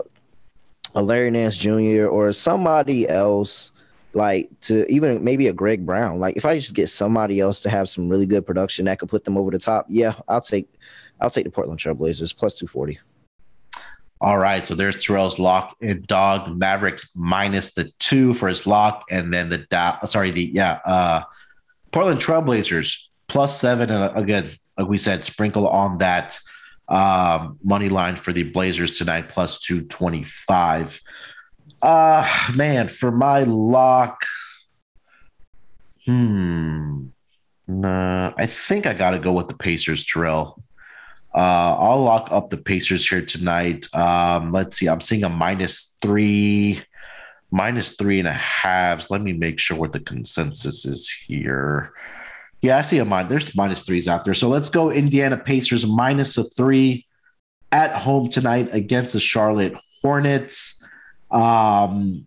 [0.95, 2.07] a Larry Nance Jr.
[2.07, 3.73] or somebody else,
[4.15, 6.21] like to even maybe a Greg Brown.
[6.21, 9.09] Like if I just get somebody else to have some really good production that could
[9.09, 10.69] put them over the top, yeah, I'll take
[11.21, 12.99] I'll take the Portland Trailblazers plus two forty.
[14.21, 19.05] All right, so there's Terrell's lock and dog Mavericks minus the two for his lock,
[19.11, 21.23] and then the da- sorry the yeah uh
[21.93, 26.39] Portland Trailblazers plus seven, and again like we said, sprinkle on that
[26.89, 31.01] um, money line for the Blazers tonight plus two twenty five.
[31.81, 32.27] Uh
[32.57, 34.23] man, for my lock,
[36.07, 37.07] hmm,
[37.69, 40.61] nah, I think I got to go with the Pacers, Terrell.
[41.35, 43.87] Uh, I'll lock up the Pacers here tonight.
[43.95, 44.89] Um, let's see.
[44.89, 46.81] I'm seeing a minus three,
[47.51, 49.11] minus three and a half.
[49.11, 51.93] Let me make sure what the consensus is here.
[52.61, 53.31] Yeah, I see a minus.
[53.31, 54.35] There's minus threes out there.
[54.35, 57.07] So let's go Indiana Pacers minus a three
[57.71, 60.85] at home tonight against the Charlotte Hornets.
[61.31, 62.27] Um,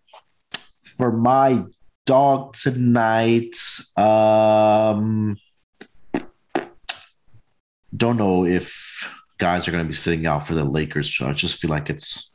[0.96, 1.64] for my
[2.06, 3.56] dog tonight,
[3.96, 5.36] um,
[7.94, 8.91] don't know if
[9.42, 11.16] guys are going to be sitting out for the Lakers.
[11.16, 12.30] So I just feel like it's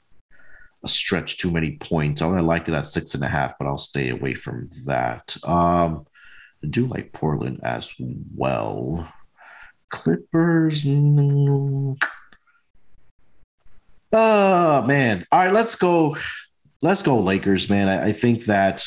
[0.84, 2.22] a stretch too many points.
[2.22, 5.38] I only liked it at six and a half, but I'll stay away from that.
[5.46, 6.06] Um,
[6.62, 7.94] I do like Portland as
[8.36, 9.10] well.
[9.88, 10.84] Clippers.
[10.84, 11.98] Mm,
[14.12, 15.26] oh man.
[15.32, 16.18] All right, let's go.
[16.82, 17.88] Let's go Lakers, man.
[17.88, 18.86] I, I think that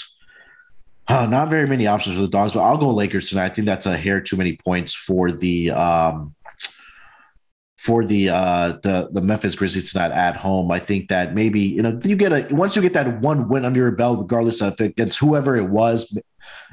[1.08, 3.46] uh, not very many options for the dogs, but I'll go Lakers tonight.
[3.46, 6.34] I think that's a hair too many points for the um,
[7.80, 10.70] for the uh the the Memphis Grizzlies tonight at home.
[10.70, 13.64] I think that maybe you know you get a once you get that one win
[13.64, 16.14] under your belt, regardless of against whoever it was.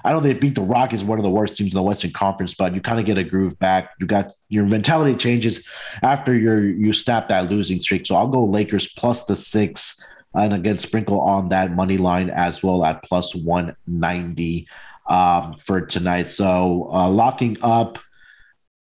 [0.03, 2.55] I know they beat the Rockets, one of the worst teams in the Western Conference,
[2.55, 3.91] but you kind of get a groove back.
[4.01, 5.65] You got your mentality changes
[6.01, 8.05] after your you snap that losing streak.
[8.05, 10.03] So I'll go Lakers plus the six,
[10.33, 14.67] and again sprinkle on that money line as well at plus one ninety
[15.07, 16.27] um, for tonight.
[16.27, 17.97] So uh, locking up.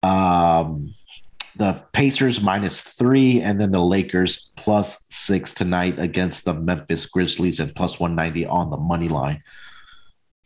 [0.02, 0.95] Um,
[1.56, 7.60] the Pacers minus three, and then the Lakers plus six tonight against the Memphis Grizzlies
[7.60, 9.42] and plus 190 on the money line.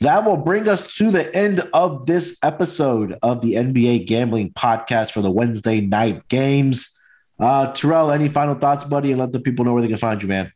[0.00, 5.12] that will bring us to the end of this episode of the NBA Gambling Podcast
[5.12, 6.98] for the Wednesday night games.
[7.38, 9.10] Uh, Terrell, any final thoughts, buddy?
[9.10, 10.52] And let the people know where they can find you, man.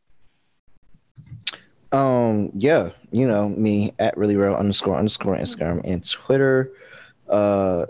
[1.93, 6.73] Um, yeah, you know me at really real underscore underscore Instagram and Twitter.
[7.29, 7.87] Uh,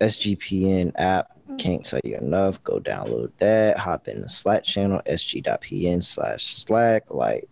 [0.00, 1.31] SGPN app.
[1.58, 2.62] Can't tell you enough.
[2.64, 3.78] Go download that.
[3.78, 7.04] Hop in the Slack channel, sg.pn slash Slack.
[7.10, 7.48] Like,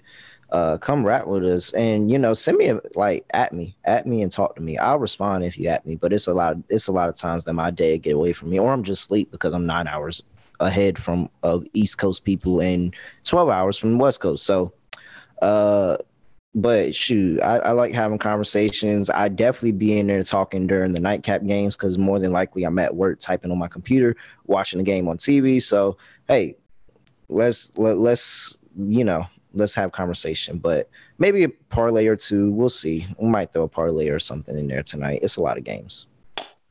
[0.53, 4.07] uh, come rap with us and you know send me a, like at me at
[4.07, 6.57] me and talk to me i'll respond if you at me but it's a lot
[6.69, 9.05] it's a lot of times that my day get away from me or i'm just
[9.05, 10.25] sleep because i'm nine hours
[10.59, 12.95] ahead from of east coast people and
[13.25, 14.73] 12 hours from west coast so
[15.41, 15.97] uh
[16.55, 21.01] but shoot I, I like having conversations i definitely be in there talking during the
[21.01, 24.17] nightcap games because more than likely i'm at work typing on my computer
[24.47, 25.97] watching the game on tv so
[26.27, 26.57] hey
[27.29, 30.59] let's let, let's you know let's have conversation.
[30.59, 32.51] But maybe a parlay or two.
[32.53, 33.07] We'll see.
[33.21, 35.21] We might throw a parlay or something in there tonight.
[35.23, 36.07] It's a lot of games.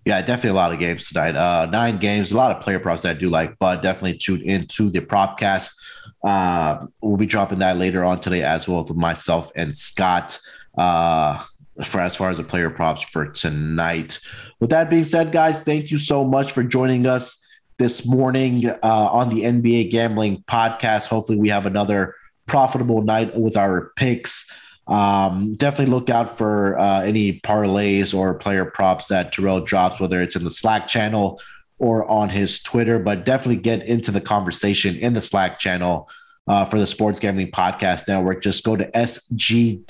[0.06, 1.36] Yeah, definitely a lot of games tonight.
[1.36, 4.42] Uh, nine games, a lot of player props that I do like, but definitely tune
[4.42, 5.76] into the propcast.
[6.24, 10.40] Uh, we'll be dropping that later on today as well with myself and Scott.
[10.78, 11.42] Uh,
[11.86, 14.20] for as far as the player props for tonight.
[14.60, 17.44] With that being said, guys, thank you so much for joining us
[17.78, 21.08] this morning uh, on the NBA Gambling Podcast.
[21.08, 22.16] Hopefully, we have another
[22.46, 24.52] profitable night with our picks.
[24.88, 30.22] Um, definitely look out for uh, any parlays or player props that Terrell drops, whether
[30.22, 31.40] it's in the Slack channel
[31.80, 33.00] or on his Twitter.
[33.00, 36.10] But definitely get into the conversation in the Slack channel
[36.48, 38.44] uh, for the Sports Gambling Podcast Network.
[38.44, 39.82] Just go to sg.pn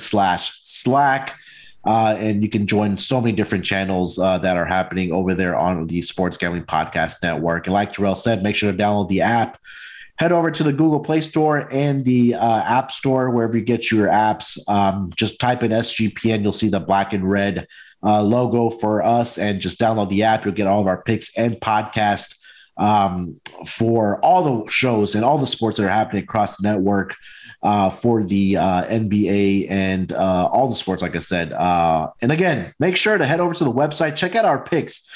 [0.00, 1.36] slash Slack.
[1.84, 5.56] Uh, and you can join so many different channels uh, that are happening over there
[5.56, 7.66] on the Sports Gambling Podcast Network.
[7.66, 9.58] And like Terrell said, make sure to download the app
[10.18, 13.90] head over to the Google Play Store and the uh, App Store, wherever you get
[13.90, 14.58] your apps.
[14.68, 17.66] Um, just type in SGPN, you'll see the black and red
[18.02, 20.44] uh, logo for us, and just download the app.
[20.44, 22.36] You'll get all of our picks and podcast
[22.76, 27.16] um, for all the shows and all the sports that are happening across the network.
[27.60, 31.52] Uh, for the uh, NBA and uh, all the sports, like I said.
[31.52, 35.10] Uh, and again, make sure to head over to the website, check out our picks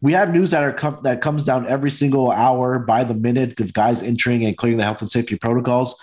[0.00, 3.58] we have news that are com- that comes down every single hour by the minute
[3.60, 6.00] of guys entering and clearing the health and safety protocols.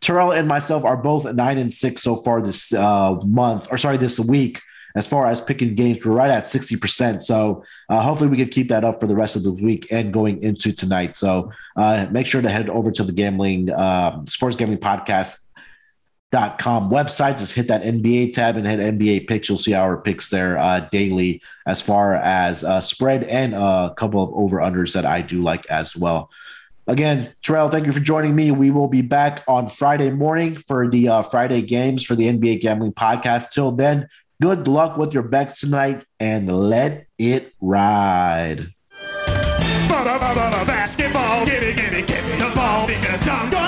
[0.00, 3.96] Terrell and myself are both nine and six so far this uh, month, or sorry,
[3.96, 4.60] this week.
[4.96, 7.22] As far as picking games, we're right at sixty percent.
[7.22, 10.12] So uh, hopefully we can keep that up for the rest of the week and
[10.12, 11.14] going into tonight.
[11.16, 15.46] So uh, make sure to head over to the gambling um, sports gambling podcast
[16.32, 17.38] dot com website.
[17.38, 19.48] Just hit that NBA tab and hit NBA picks.
[19.48, 24.22] You'll see our picks there uh, daily as far as uh, spread and a couple
[24.22, 26.30] of over unders that I do like as well.
[26.88, 28.52] Again, Terrell, thank you for joining me.
[28.52, 32.60] We will be back on Friday morning for the uh, Friday games for the NBA
[32.60, 33.50] Gambling Podcast.
[33.50, 34.08] Till then,
[34.40, 38.72] good luck with your bets tonight and let it ride.
[40.66, 43.65] Basketball, give me, give me, give me the ball because I'm gonna